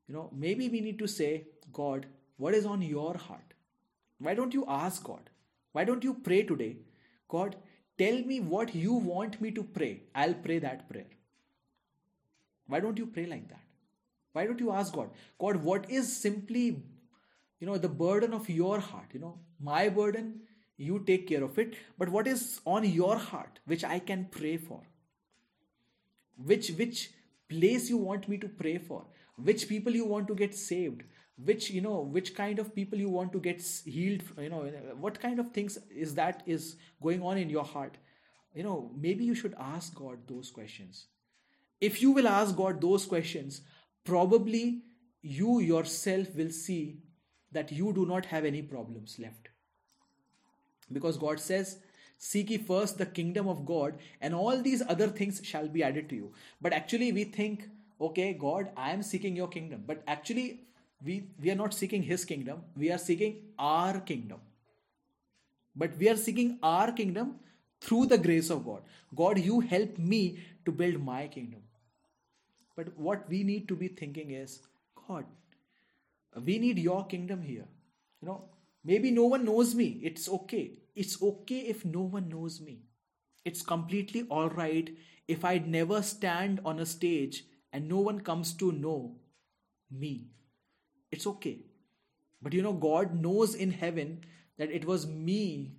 you 0.09 0.15
know 0.15 0.31
maybe 0.33 0.69
we 0.69 0.81
need 0.81 0.99
to 0.99 1.07
say 1.07 1.33
god 1.73 2.07
what 2.39 2.55
is 2.55 2.65
on 2.65 2.83
your 2.83 3.17
heart? 3.19 3.55
Why 4.19 4.35
don't 4.35 4.55
you 4.55 4.65
ask 4.69 5.05
god? 5.05 5.31
Why 5.73 5.85
don't 5.85 6.05
you 6.05 6.15
pray 6.15 6.43
today? 6.43 6.77
God 7.29 7.57
tell 7.99 8.21
me 8.31 8.41
what 8.41 8.75
you 8.75 8.93
want 8.95 9.41
me 9.41 9.51
to 9.51 9.63
pray. 9.63 10.03
I'll 10.15 10.35
pray 10.35 10.61
that 10.61 10.89
prayer. 10.89 11.11
Why 12.67 12.81
don't 12.81 12.97
you 12.97 13.07
pray 13.07 13.27
like 13.27 13.49
that? 13.49 13.65
Why 14.33 14.47
don't 14.47 14.61
you 14.61 14.71
ask 14.71 14.95
god 14.95 15.11
god 15.41 15.63
what 15.71 15.91
is 15.91 16.17
simply 16.17 16.65
you 17.61 17.67
know 17.67 17.77
the 17.77 17.89
burden 17.89 18.33
of 18.33 18.49
your 18.49 18.79
heart? 18.79 19.07
You 19.13 19.21
know 19.21 19.35
my 19.61 19.89
burden 19.89 20.41
you 20.77 21.01
take 21.07 21.27
care 21.27 21.43
of 21.43 21.59
it 21.59 21.75
but 21.99 22.09
what 22.09 22.29
is 22.29 22.61
on 22.65 22.85
your 22.85 23.17
heart 23.17 23.59
which 23.67 23.83
i 23.83 23.99
can 23.99 24.27
pray 24.31 24.57
for? 24.57 24.83
Which 26.51 26.71
which 26.83 27.11
place 27.49 27.91
you 27.91 27.97
want 27.97 28.29
me 28.29 28.39
to 28.39 28.49
pray 28.49 28.79
for 28.79 29.05
which 29.43 29.69
people 29.69 29.95
you 29.95 30.05
want 30.05 30.29
to 30.29 30.35
get 30.35 30.55
saved 30.55 31.03
which 31.45 31.71
you 31.71 31.81
know 31.81 32.01
which 32.01 32.35
kind 32.35 32.59
of 32.59 32.75
people 32.75 32.99
you 32.99 33.09
want 33.09 33.33
to 33.33 33.41
get 33.41 33.63
healed 33.85 34.23
you 34.39 34.49
know 34.49 34.63
what 34.99 35.21
kind 35.21 35.39
of 35.39 35.53
things 35.53 35.79
is 35.91 36.15
that 36.15 36.43
is 36.47 36.77
going 37.03 37.23
on 37.23 37.39
in 37.39 37.49
your 37.49 37.65
heart? 37.65 37.97
You 38.55 38.65
know 38.65 38.91
maybe 38.97 39.25
you 39.25 39.35
should 39.35 39.55
ask 39.59 39.95
god 39.95 40.19
those 40.27 40.51
questions. 40.51 41.07
If 41.81 42.03
you 42.03 42.11
will 42.11 42.27
ask 42.29 42.57
god 42.57 42.81
those 42.81 43.07
questions 43.07 43.61
probably 44.05 44.83
you 45.23 45.61
yourself 45.61 46.35
will 46.35 46.51
see 46.51 46.99
that 47.53 47.73
you 47.73 47.93
do 47.93 48.07
not 48.07 48.27
have 48.27 48.45
any 48.45 48.63
problems 48.63 49.19
left. 49.19 49.49
Because 50.93 51.17
God 51.17 51.41
says, 51.41 51.79
Seek 52.21 52.51
ye 52.51 52.59
first 52.59 52.99
the 52.99 53.07
kingdom 53.07 53.47
of 53.47 53.65
God, 53.65 53.99
and 54.21 54.35
all 54.35 54.61
these 54.61 54.83
other 54.89 55.07
things 55.07 55.41
shall 55.45 55.69
be 55.69 55.85
added 55.85 56.09
to 56.09 56.17
you. 56.17 56.33
But 56.61 56.73
actually, 56.73 57.13
we 57.13 57.25
think, 57.25 57.69
okay, 58.01 58.33
God, 58.33 58.71
I 58.77 58.93
am 58.93 59.03
seeking 59.03 59.37
your 59.37 59.49
kingdom. 59.49 59.85
But 59.87 60.03
actually, 60.07 60.61
we, 61.05 61.25
we 61.41 61.51
are 61.51 61.55
not 61.55 61.75
seeking 61.75 62.03
his 62.03 62.25
kingdom, 62.25 62.63
we 62.77 62.91
are 62.91 62.99
seeking 62.99 63.37
our 63.59 64.01
kingdom. 64.01 64.41
But 65.77 65.97
we 65.97 66.09
are 66.09 66.17
seeking 66.17 66.59
our 66.63 66.91
kingdom 66.93 67.37
through 67.81 68.07
the 68.07 68.19
grace 68.19 68.51
of 68.51 68.65
God. 68.65 68.83
God, 69.15 69.39
you 69.39 69.61
help 69.61 69.97
me 69.97 70.41
to 70.65 70.73
build 70.73 71.01
my 71.01 71.29
kingdom. 71.29 71.61
But 72.77 72.97
what 72.97 73.29
we 73.29 73.45
need 73.45 73.69
to 73.69 73.77
be 73.77 73.89
thinking 73.89 74.33
is, 74.33 74.61
God, 75.07 75.25
we 76.45 76.59
need 76.59 76.79
your 76.79 77.07
kingdom 77.07 77.43
here. 77.43 77.67
You 78.21 78.29
know, 78.29 78.45
Maybe 78.85 79.11
no 79.11 79.25
one 79.25 79.45
knows 79.45 79.75
me. 79.75 80.01
It's 80.03 80.29
okay. 80.29 80.71
It's 80.95 81.23
okay 81.23 81.61
if 81.73 81.85
no 81.85 82.01
one 82.01 82.29
knows 82.29 82.61
me. 82.61 82.79
It's 83.45 83.63
completely 83.63 84.27
alright 84.31 84.97
if 85.27 85.45
I 85.45 85.59
never 85.59 86.03
stand 86.03 86.61
on 86.65 86.79
a 86.79 86.87
stage 86.87 87.45
and 87.73 87.89
no 87.89 88.01
one 88.01 88.21
comes 88.21 88.53
to 88.55 88.73
know 88.73 89.17
me. 89.91 90.29
It's 91.11 91.27
okay. 91.27 91.59
But 92.41 92.53
you 92.53 92.63
know, 92.63 92.73
God 92.73 93.15
knows 93.15 93.55
in 93.55 93.71
heaven 93.71 94.25
that 94.59 94.71
it 94.71 94.85
was 94.85 95.07
me 95.07 95.73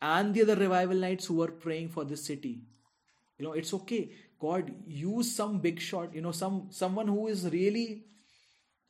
and 0.00 0.34
the 0.34 0.42
other 0.42 0.56
revival 0.56 0.96
nights 0.96 1.26
who 1.26 1.34
were 1.34 1.50
praying 1.50 1.90
for 1.90 2.04
this 2.04 2.24
city. 2.24 2.62
You 3.38 3.46
know, 3.46 3.52
it's 3.52 3.72
okay. 3.74 4.10
God 4.40 4.72
use 4.86 5.34
some 5.34 5.58
big 5.58 5.80
shot, 5.80 6.14
you 6.14 6.20
know, 6.20 6.32
some 6.32 6.66
someone 6.70 7.06
who 7.08 7.28
is 7.28 7.48
really 7.48 8.04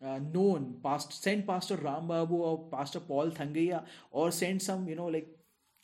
uh, 0.05 0.19
known 0.19 0.77
past 0.83 1.13
send 1.23 1.47
pastor 1.47 1.77
ram 1.77 2.09
babu 2.09 2.35
or 2.35 2.55
pastor 2.71 3.01
paul 3.01 3.31
thangiah 3.31 3.85
or 4.11 4.31
send 4.33 4.61
some 4.61 4.89
you 4.89 4.97
know 4.97 5.07
like 5.07 5.29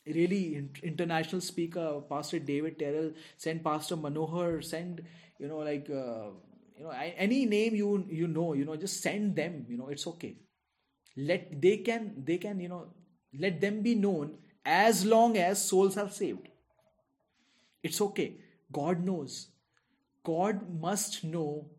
really 0.05 0.67
international 0.83 1.39
speaker 1.39 2.01
pastor 2.09 2.39
david 2.39 2.77
terrell 2.79 3.11
send 3.37 3.63
pastor 3.63 3.95
manohar 3.95 4.63
send 4.71 5.01
you 5.37 5.47
know 5.47 5.59
like 5.69 5.89
uh, 5.89 6.29
you 6.79 6.85
know 6.85 6.93
any 7.27 7.45
name 7.45 7.75
you 7.75 8.05
you 8.09 8.27
know 8.27 8.53
you 8.53 8.65
know 8.67 8.75
just 8.83 9.01
send 9.01 9.35
them 9.35 9.65
you 9.67 9.77
know 9.77 9.89
it's 9.89 10.07
okay. 10.07 10.37
Let 11.17 11.61
they 11.61 11.77
can 11.77 12.23
they 12.25 12.37
can 12.37 12.61
you 12.61 12.69
know 12.69 12.85
let 13.37 13.59
them 13.59 13.81
be 13.81 13.95
known 13.95 14.37
as 14.65 15.05
long 15.05 15.37
as 15.37 15.63
souls 15.63 15.97
are 15.97 16.09
saved. 16.09 16.47
It's 17.83 17.99
okay. 18.01 18.37
God 18.71 19.03
knows. 19.03 19.47
God 20.23 20.61
must 20.81 21.23
know. 21.23 21.69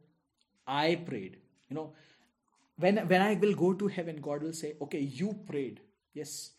I 0.67 0.97
prayed. 1.07 1.39
You 1.71 1.77
know 1.77 1.95
when 2.77 2.99
when 3.09 3.23
i 3.23 3.35
will 3.35 3.55
go 3.55 3.73
to 3.81 3.89
heaven 3.95 4.21
god 4.27 4.43
will 4.43 4.53
say 4.53 4.75
okay 4.83 5.01
you 5.01 5.35
prayed. 5.49 5.81
Yes. 6.13 6.51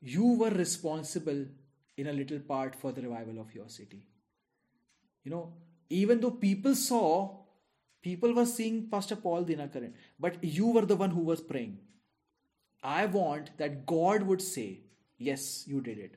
You 0.00 0.32
were 0.38 0.50
responsible 0.50 1.46
in 1.96 2.06
a 2.06 2.12
little 2.12 2.38
part 2.38 2.76
for 2.76 2.92
the 2.92 3.02
revival 3.02 3.40
of 3.40 3.54
your 3.54 3.68
city. 3.68 4.06
You 5.24 5.30
know 5.32 5.44
even 5.88 6.20
though 6.20 6.30
people 6.30 6.74
saw 6.74 7.30
people 8.02 8.34
were 8.34 8.46
seeing 8.46 8.88
pastor 8.94 9.16
paul 9.16 9.44
dhinakaran 9.50 9.92
but 10.18 10.42
you 10.42 10.66
were 10.76 10.86
the 10.92 10.96
one 10.96 11.10
who 11.10 11.20
was 11.20 11.40
praying. 11.40 11.78
I 12.82 13.06
want 13.06 13.50
that 13.58 13.86
god 13.86 14.24
would 14.24 14.42
say 14.42 14.80
yes 15.18 15.64
you 15.66 15.80
did 15.80 15.98
it. 15.98 16.16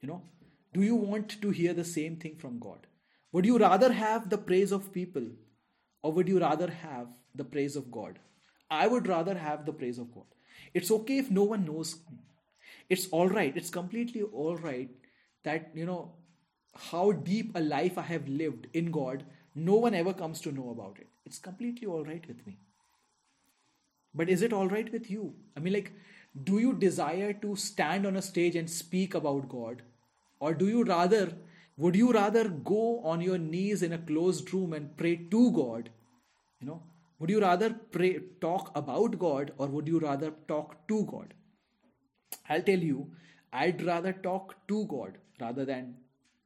You 0.00 0.08
know? 0.08 0.22
Do 0.72 0.82
you 0.82 0.94
want 0.94 1.40
to 1.42 1.50
hear 1.50 1.74
the 1.74 1.84
same 1.84 2.16
thing 2.16 2.36
from 2.36 2.58
god? 2.58 2.86
Would 3.32 3.46
you 3.46 3.58
rather 3.58 3.92
have 3.92 4.30
the 4.30 4.38
praise 4.38 4.72
of 4.72 4.92
people 4.92 5.26
or 6.02 6.12
would 6.12 6.28
you 6.28 6.40
rather 6.40 6.70
have 6.70 7.08
the 7.34 7.44
praise 7.44 7.76
of 7.76 7.90
god? 7.90 8.18
I 8.70 8.86
would 8.86 9.06
rather 9.08 9.36
have 9.36 9.66
the 9.66 9.72
praise 9.72 9.98
of 9.98 10.14
god. 10.14 10.24
It's 10.72 10.90
okay 10.90 11.18
if 11.18 11.30
no 11.30 11.44
one 11.44 11.66
knows 11.66 11.98
it's 12.88 13.08
all 13.08 13.28
right. 13.28 13.56
It's 13.56 13.70
completely 13.70 14.22
all 14.22 14.56
right 14.56 14.90
that 15.44 15.70
you 15.74 15.86
know 15.86 16.12
how 16.76 17.12
deep 17.12 17.54
a 17.54 17.60
life 17.60 17.98
i 17.98 18.02
have 18.02 18.28
lived 18.28 18.66
in 18.72 18.90
god 18.90 19.24
no 19.54 19.76
one 19.76 19.94
ever 19.94 20.12
comes 20.12 20.40
to 20.40 20.52
know 20.52 20.70
about 20.70 20.98
it. 21.00 21.08
It's 21.26 21.38
completely 21.38 21.86
all 21.86 22.04
right 22.04 22.26
with 22.26 22.46
me. 22.46 22.58
But 24.14 24.28
is 24.28 24.42
it 24.42 24.52
all 24.52 24.68
right 24.68 24.90
with 24.92 25.10
you? 25.10 25.34
I 25.56 25.60
mean 25.60 25.72
like 25.72 25.92
do 26.44 26.58
you 26.58 26.72
desire 26.74 27.32
to 27.32 27.56
stand 27.56 28.06
on 28.06 28.16
a 28.16 28.22
stage 28.22 28.54
and 28.56 28.70
speak 28.70 29.14
about 29.14 29.48
god? 29.48 29.82
Or 30.38 30.54
do 30.54 30.68
you 30.68 30.84
rather 30.84 31.32
would 31.76 31.96
you 31.96 32.12
rather 32.12 32.48
go 32.48 33.00
on 33.00 33.20
your 33.20 33.38
knees 33.38 33.82
in 33.82 33.92
a 33.92 33.98
closed 33.98 34.52
room 34.54 34.72
and 34.72 34.96
pray 34.96 35.16
to 35.16 35.50
god? 35.52 35.90
You 36.60 36.68
know 36.68 36.82
would 37.18 37.30
you 37.30 37.40
rather 37.40 37.70
pray 37.70 38.20
talk 38.40 38.70
about 38.76 39.18
god 39.18 39.52
or 39.58 39.66
would 39.66 39.88
you 39.88 39.98
rather 39.98 40.32
talk 40.46 40.86
to 40.88 41.04
god? 41.06 41.34
I'll 42.48 42.62
tell 42.62 42.78
you, 42.78 43.12
I'd 43.52 43.82
rather 43.82 44.12
talk 44.12 44.66
to 44.68 44.84
God 44.86 45.18
rather 45.40 45.64
than 45.64 45.96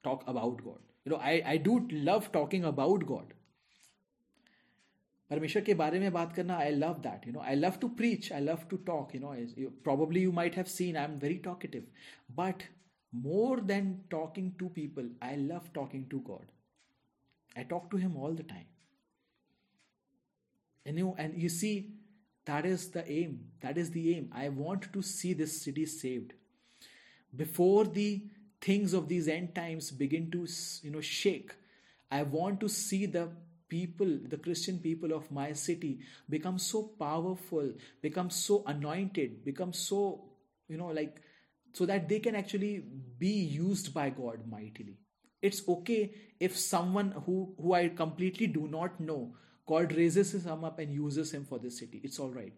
talk 0.04 0.24
about 0.28 0.64
God. 0.64 0.80
You 1.06 1.12
know, 1.12 1.18
I, 1.18 1.42
I 1.46 1.58
do 1.58 1.88
love 1.92 2.32
talking 2.32 2.66
about 2.66 3.06
God. 3.06 3.36
परमेश्वर 5.30 5.62
के 5.64 5.74
बारे 5.80 6.00
में 6.00 6.12
बात 6.12 6.34
करना 6.36 6.56
I 6.58 6.70
love 6.72 6.94
that 7.02 7.26
you 7.28 7.34
know 7.34 7.40
I 7.40 7.56
love 7.56 7.76
to 7.82 7.88
preach 7.98 8.32
I 8.34 8.42
love 8.42 8.64
to 8.70 8.78
talk 8.86 9.14
you 9.16 9.22
no 9.24 9.34
probably 9.88 10.24
you 10.28 10.32
might 10.38 10.56
have 10.60 10.72
seen 10.76 10.98
i'm 11.02 11.20
very 11.24 11.38
talkative 11.48 11.84
but 12.40 12.64
more 13.26 13.60
than 13.72 13.92
talking 14.14 14.48
to 14.62 14.70
people 14.78 15.12
i 15.28 15.30
love 15.52 15.68
talking 15.76 16.08
to 16.14 16.22
god 16.32 16.50
i 17.62 17.68
talk 17.76 17.86
to 17.94 18.02
him 18.06 18.18
all 18.24 18.40
the 18.42 18.48
time 18.54 18.66
and 20.86 21.04
you 21.04 21.14
and 21.26 21.40
you 21.44 21.54
see 21.60 21.74
that 22.50 22.66
is 22.66 22.90
the 22.90 23.10
aim. 23.12 23.34
That 23.62 23.78
is 23.78 23.92
the 23.92 24.16
aim. 24.16 24.30
I 24.34 24.50
want 24.50 24.92
to 24.94 25.02
see 25.04 25.34
this 25.34 25.62
city 25.62 25.86
saved. 25.86 26.34
Before 27.36 27.86
the 27.86 28.24
things 28.65 28.95
of 28.95 29.09
these 29.09 29.29
end 29.29 29.55
times 29.55 29.91
begin 29.91 30.31
to 30.31 30.47
you 30.83 30.91
know 30.91 31.01
shake, 31.01 31.53
I 32.11 32.23
want 32.23 32.61
to 32.61 32.69
see 32.69 33.07
the 33.07 33.29
people, 33.69 34.19
the 34.29 34.37
Christian 34.39 34.79
people 34.79 35.13
of 35.13 35.31
my 35.31 35.53
city, 35.53 36.01
become 36.31 36.59
so 36.59 36.83
powerful, 36.99 37.73
become 38.03 38.31
so 38.31 38.63
anointed, 38.67 39.45
become 39.45 39.73
so, 39.73 40.25
you 40.69 40.77
know, 40.77 40.89
like, 40.89 41.21
so 41.73 41.87
that 41.87 42.09
they 42.09 42.21
can 42.21 42.37
actually 42.37 42.85
be 43.19 43.33
used 43.57 43.93
by 43.93 44.11
God 44.11 44.47
mightily. 44.49 44.99
It's 45.43 45.67
okay 45.69 46.15
if 46.39 46.57
someone 46.57 47.11
who, 47.27 47.55
who 47.61 47.75
I 47.75 47.89
completely 47.89 48.47
do 48.47 48.69
not 48.69 49.01
know 49.01 49.35
God 49.67 49.93
raises 49.93 50.33
him 50.45 50.65
up 50.65 50.79
and 50.79 50.93
uses 50.93 51.33
him 51.33 51.45
for 51.45 51.59
this 51.59 51.79
city. 51.79 52.01
It's 52.05 52.19
all 52.19 52.31
right. 52.31 52.53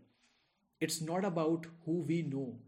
It's 0.81 1.01
not 1.01 1.25
about 1.25 1.67
who 1.85 2.03
we 2.03 2.23
know, 2.23 2.59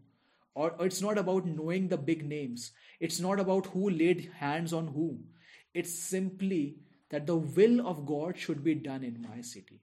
or, 0.55 0.75
it's 0.79 1.01
not 1.01 1.17
about 1.17 1.45
knowing 1.45 1.87
the 1.87 1.97
big 1.97 2.25
names. 2.25 2.71
It's 2.99 3.19
not 3.19 3.39
about 3.39 3.67
who 3.67 3.89
laid 3.89 4.31
hands 4.37 4.73
on 4.73 4.87
whom. 4.87 5.25
It's 5.73 5.93
simply 5.93 6.77
that 7.09 7.27
the 7.27 7.35
will 7.35 7.87
of 7.87 8.05
God 8.05 8.37
should 8.37 8.63
be 8.63 8.75
done 8.75 9.03
in 9.03 9.25
my 9.27 9.41
city. 9.41 9.81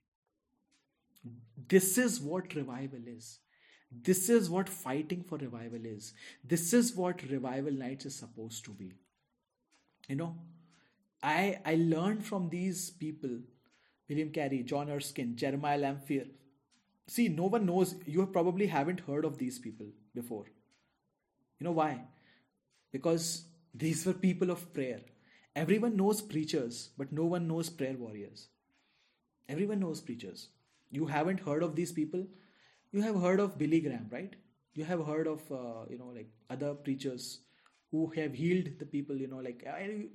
This 1.67 1.97
is 1.97 2.19
what 2.21 2.53
revival 2.55 3.01
is. 3.05 3.39
This 3.91 4.29
is 4.29 4.49
what 4.49 4.69
fighting 4.69 5.23
for 5.23 5.37
revival 5.37 5.85
is. 5.85 6.13
This 6.43 6.73
is 6.73 6.95
what 6.95 7.23
revival 7.29 7.71
nights 7.71 8.05
is 8.05 8.15
supposed 8.15 8.65
to 8.65 8.71
be. 8.71 8.93
You 10.07 10.15
know, 10.15 10.35
I 11.23 11.59
I 11.65 11.75
learned 11.75 12.25
from 12.25 12.49
these 12.49 12.91
people 12.91 13.39
William 14.09 14.29
Carey, 14.31 14.63
John 14.63 14.89
Erskine, 14.89 15.35
Jeremiah 15.35 15.77
Lanphier. 15.77 16.25
See, 17.07 17.29
no 17.29 17.45
one 17.45 17.65
knows. 17.65 17.95
You 18.05 18.25
probably 18.27 18.67
haven't 18.67 19.01
heard 19.01 19.25
of 19.25 19.37
these 19.37 19.59
people 19.59 19.87
before. 20.13 20.45
You 21.59 21.65
know 21.65 21.71
why? 21.71 22.01
Because 22.91 23.45
these 23.73 24.05
were 24.05 24.13
people 24.13 24.51
of 24.51 24.73
prayer. 24.73 25.01
Everyone 25.55 25.97
knows 25.97 26.21
preachers, 26.21 26.89
but 26.97 27.11
no 27.11 27.25
one 27.25 27.47
knows 27.47 27.69
prayer 27.69 27.95
warriors. 27.97 28.47
Everyone 29.49 29.79
knows 29.79 30.01
preachers. 30.01 30.49
You 30.91 31.05
haven't 31.05 31.39
heard 31.39 31.63
of 31.63 31.75
these 31.75 31.91
people. 31.91 32.25
You 32.91 33.01
have 33.01 33.19
heard 33.19 33.39
of 33.39 33.57
Billy 33.57 33.81
Graham, 33.81 34.07
right? 34.11 34.35
You 34.73 34.85
have 34.85 35.05
heard 35.05 35.27
of 35.27 35.41
uh, 35.51 35.85
you 35.89 35.97
know 35.97 36.11
like 36.15 36.29
other 36.49 36.73
preachers 36.73 37.39
who 37.91 38.07
have 38.15 38.33
healed 38.33 38.69
the 38.79 38.85
people. 38.85 39.15
You 39.15 39.27
know 39.27 39.37
like 39.37 39.65
I, 39.67 40.05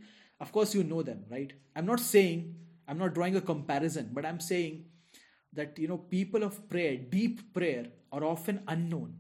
of 0.41 0.53
course 0.53 0.75
you 0.75 0.85
know 0.85 1.03
them, 1.03 1.25
right? 1.31 1.53
I'm 1.75 1.87
not 1.87 2.01
saying 2.01 2.55
I'm 2.87 2.99
not 2.99 3.15
drawing 3.15 3.37
a 3.37 3.41
comparison, 3.41 4.11
but 4.13 4.25
I'm 4.25 4.41
saying 4.41 4.85
that 5.53 5.79
you 5.79 5.89
know 5.89 5.99
people 5.99 6.43
of 6.43 6.69
prayer, 6.69 6.97
deep 6.97 7.53
prayer, 7.53 7.87
are 8.13 8.25
often 8.25 8.63
unknown, 8.69 9.15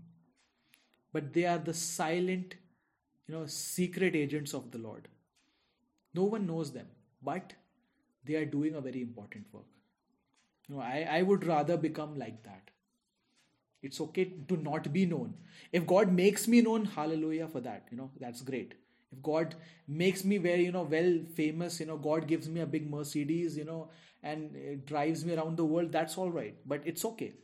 but 1.12 1.32
they 1.32 1.44
are 1.46 1.58
the 1.58 1.74
silent, 1.74 2.54
you 3.26 3.34
know, 3.34 3.46
secret 3.46 4.16
agents 4.16 4.54
of 4.54 4.70
the 4.70 4.78
Lord. 4.78 5.08
No 6.14 6.24
one 6.24 6.46
knows 6.46 6.72
them, 6.72 6.86
but 7.22 7.54
they 8.24 8.34
are 8.36 8.44
doing 8.46 8.74
a 8.74 8.80
very 8.80 9.02
important 9.02 9.46
work. 9.52 9.66
You 10.68 10.76
know, 10.76 10.80
I, 10.80 11.06
I 11.10 11.22
would 11.22 11.44
rather 11.46 11.76
become 11.76 12.18
like 12.18 12.42
that. 12.44 12.70
It's 13.82 14.00
okay 14.00 14.24
to 14.48 14.56
not 14.56 14.92
be 14.92 15.06
known. 15.06 15.34
If 15.72 15.86
God 15.86 16.12
makes 16.12 16.46
me 16.46 16.60
known, 16.60 16.84
hallelujah 16.84 17.48
for 17.48 17.60
that. 17.60 17.86
You 17.90 17.96
know, 17.96 18.10
that's 18.20 18.40
great 18.42 18.74
if 19.14 19.20
god 19.22 19.54
makes 19.86 20.24
me 20.24 20.38
very 20.38 20.64
you 20.64 20.72
know 20.72 20.84
well 20.84 21.18
famous 21.36 21.78
you 21.78 21.84
know 21.84 21.98
god 21.98 22.26
gives 22.26 22.48
me 22.48 22.60
a 22.60 22.66
big 22.66 22.90
mercedes 22.90 23.58
you 23.58 23.64
know 23.64 23.90
and 24.22 24.86
drives 24.86 25.22
me 25.22 25.34
around 25.34 25.58
the 25.58 25.64
world 25.64 25.92
that's 25.92 26.16
all 26.16 26.30
right 26.30 26.56
but 26.64 26.80
it's 26.86 27.04
okay 27.04 27.34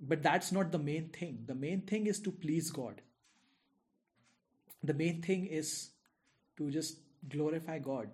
but 0.00 0.22
that's 0.22 0.50
not 0.50 0.72
the 0.72 0.78
main 0.78 1.08
thing. 1.08 1.44
The 1.46 1.54
main 1.54 1.82
thing 1.82 2.06
is 2.06 2.20
to 2.20 2.30
please 2.30 2.70
god. 2.70 3.02
The 4.82 4.94
main 4.94 5.20
thing 5.20 5.46
is 5.46 5.90
to 6.56 6.70
just 6.70 6.98
glorify 7.28 7.78
god. 7.78 8.08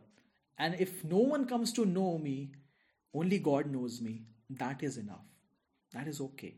And 0.58 0.74
if 0.80 1.04
no 1.04 1.18
one 1.18 1.46
comes 1.46 1.72
to 1.74 1.84
know 1.84 2.18
me 2.18 2.52
only 3.14 3.38
god 3.38 3.70
knows 3.70 4.00
me 4.00 4.22
that 4.50 4.82
is 4.82 4.96
enough. 4.96 5.24
That 5.92 6.08
is 6.08 6.20
okay. 6.20 6.54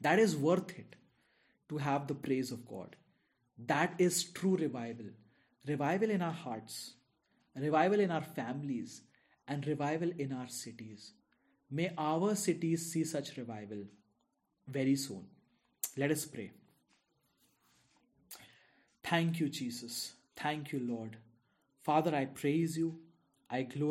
That 0.00 0.18
is 0.18 0.36
worth 0.36 0.78
it 0.78 0.96
to 1.68 1.78
have 1.78 2.06
the 2.06 2.14
praise 2.14 2.50
of 2.50 2.66
god. 2.66 2.96
That 3.66 3.94
is 3.98 4.24
true 4.24 4.56
revival. 4.56 5.06
Revival 5.66 6.10
in 6.10 6.20
our 6.20 6.32
hearts, 6.32 6.94
revival 7.56 8.00
in 8.00 8.10
our 8.10 8.22
families, 8.22 9.02
and 9.48 9.66
revival 9.66 10.10
in 10.18 10.32
our 10.32 10.48
cities. 10.48 11.12
May 11.70 11.92
our 11.96 12.34
cities 12.34 12.92
see 12.92 13.04
such 13.04 13.36
revival 13.36 13.84
very 14.68 14.96
soon. 14.96 15.24
Let 15.96 16.10
us 16.10 16.24
pray. 16.24 16.50
Thank 19.02 19.40
you, 19.40 19.48
Jesus. 19.48 20.12
Thank 20.36 20.72
you, 20.72 20.80
Lord. 20.80 21.16
Father, 21.82 22.14
I 22.14 22.24
praise 22.24 22.76
you. 22.76 22.98
I 23.50 23.62
glorify 23.62 23.82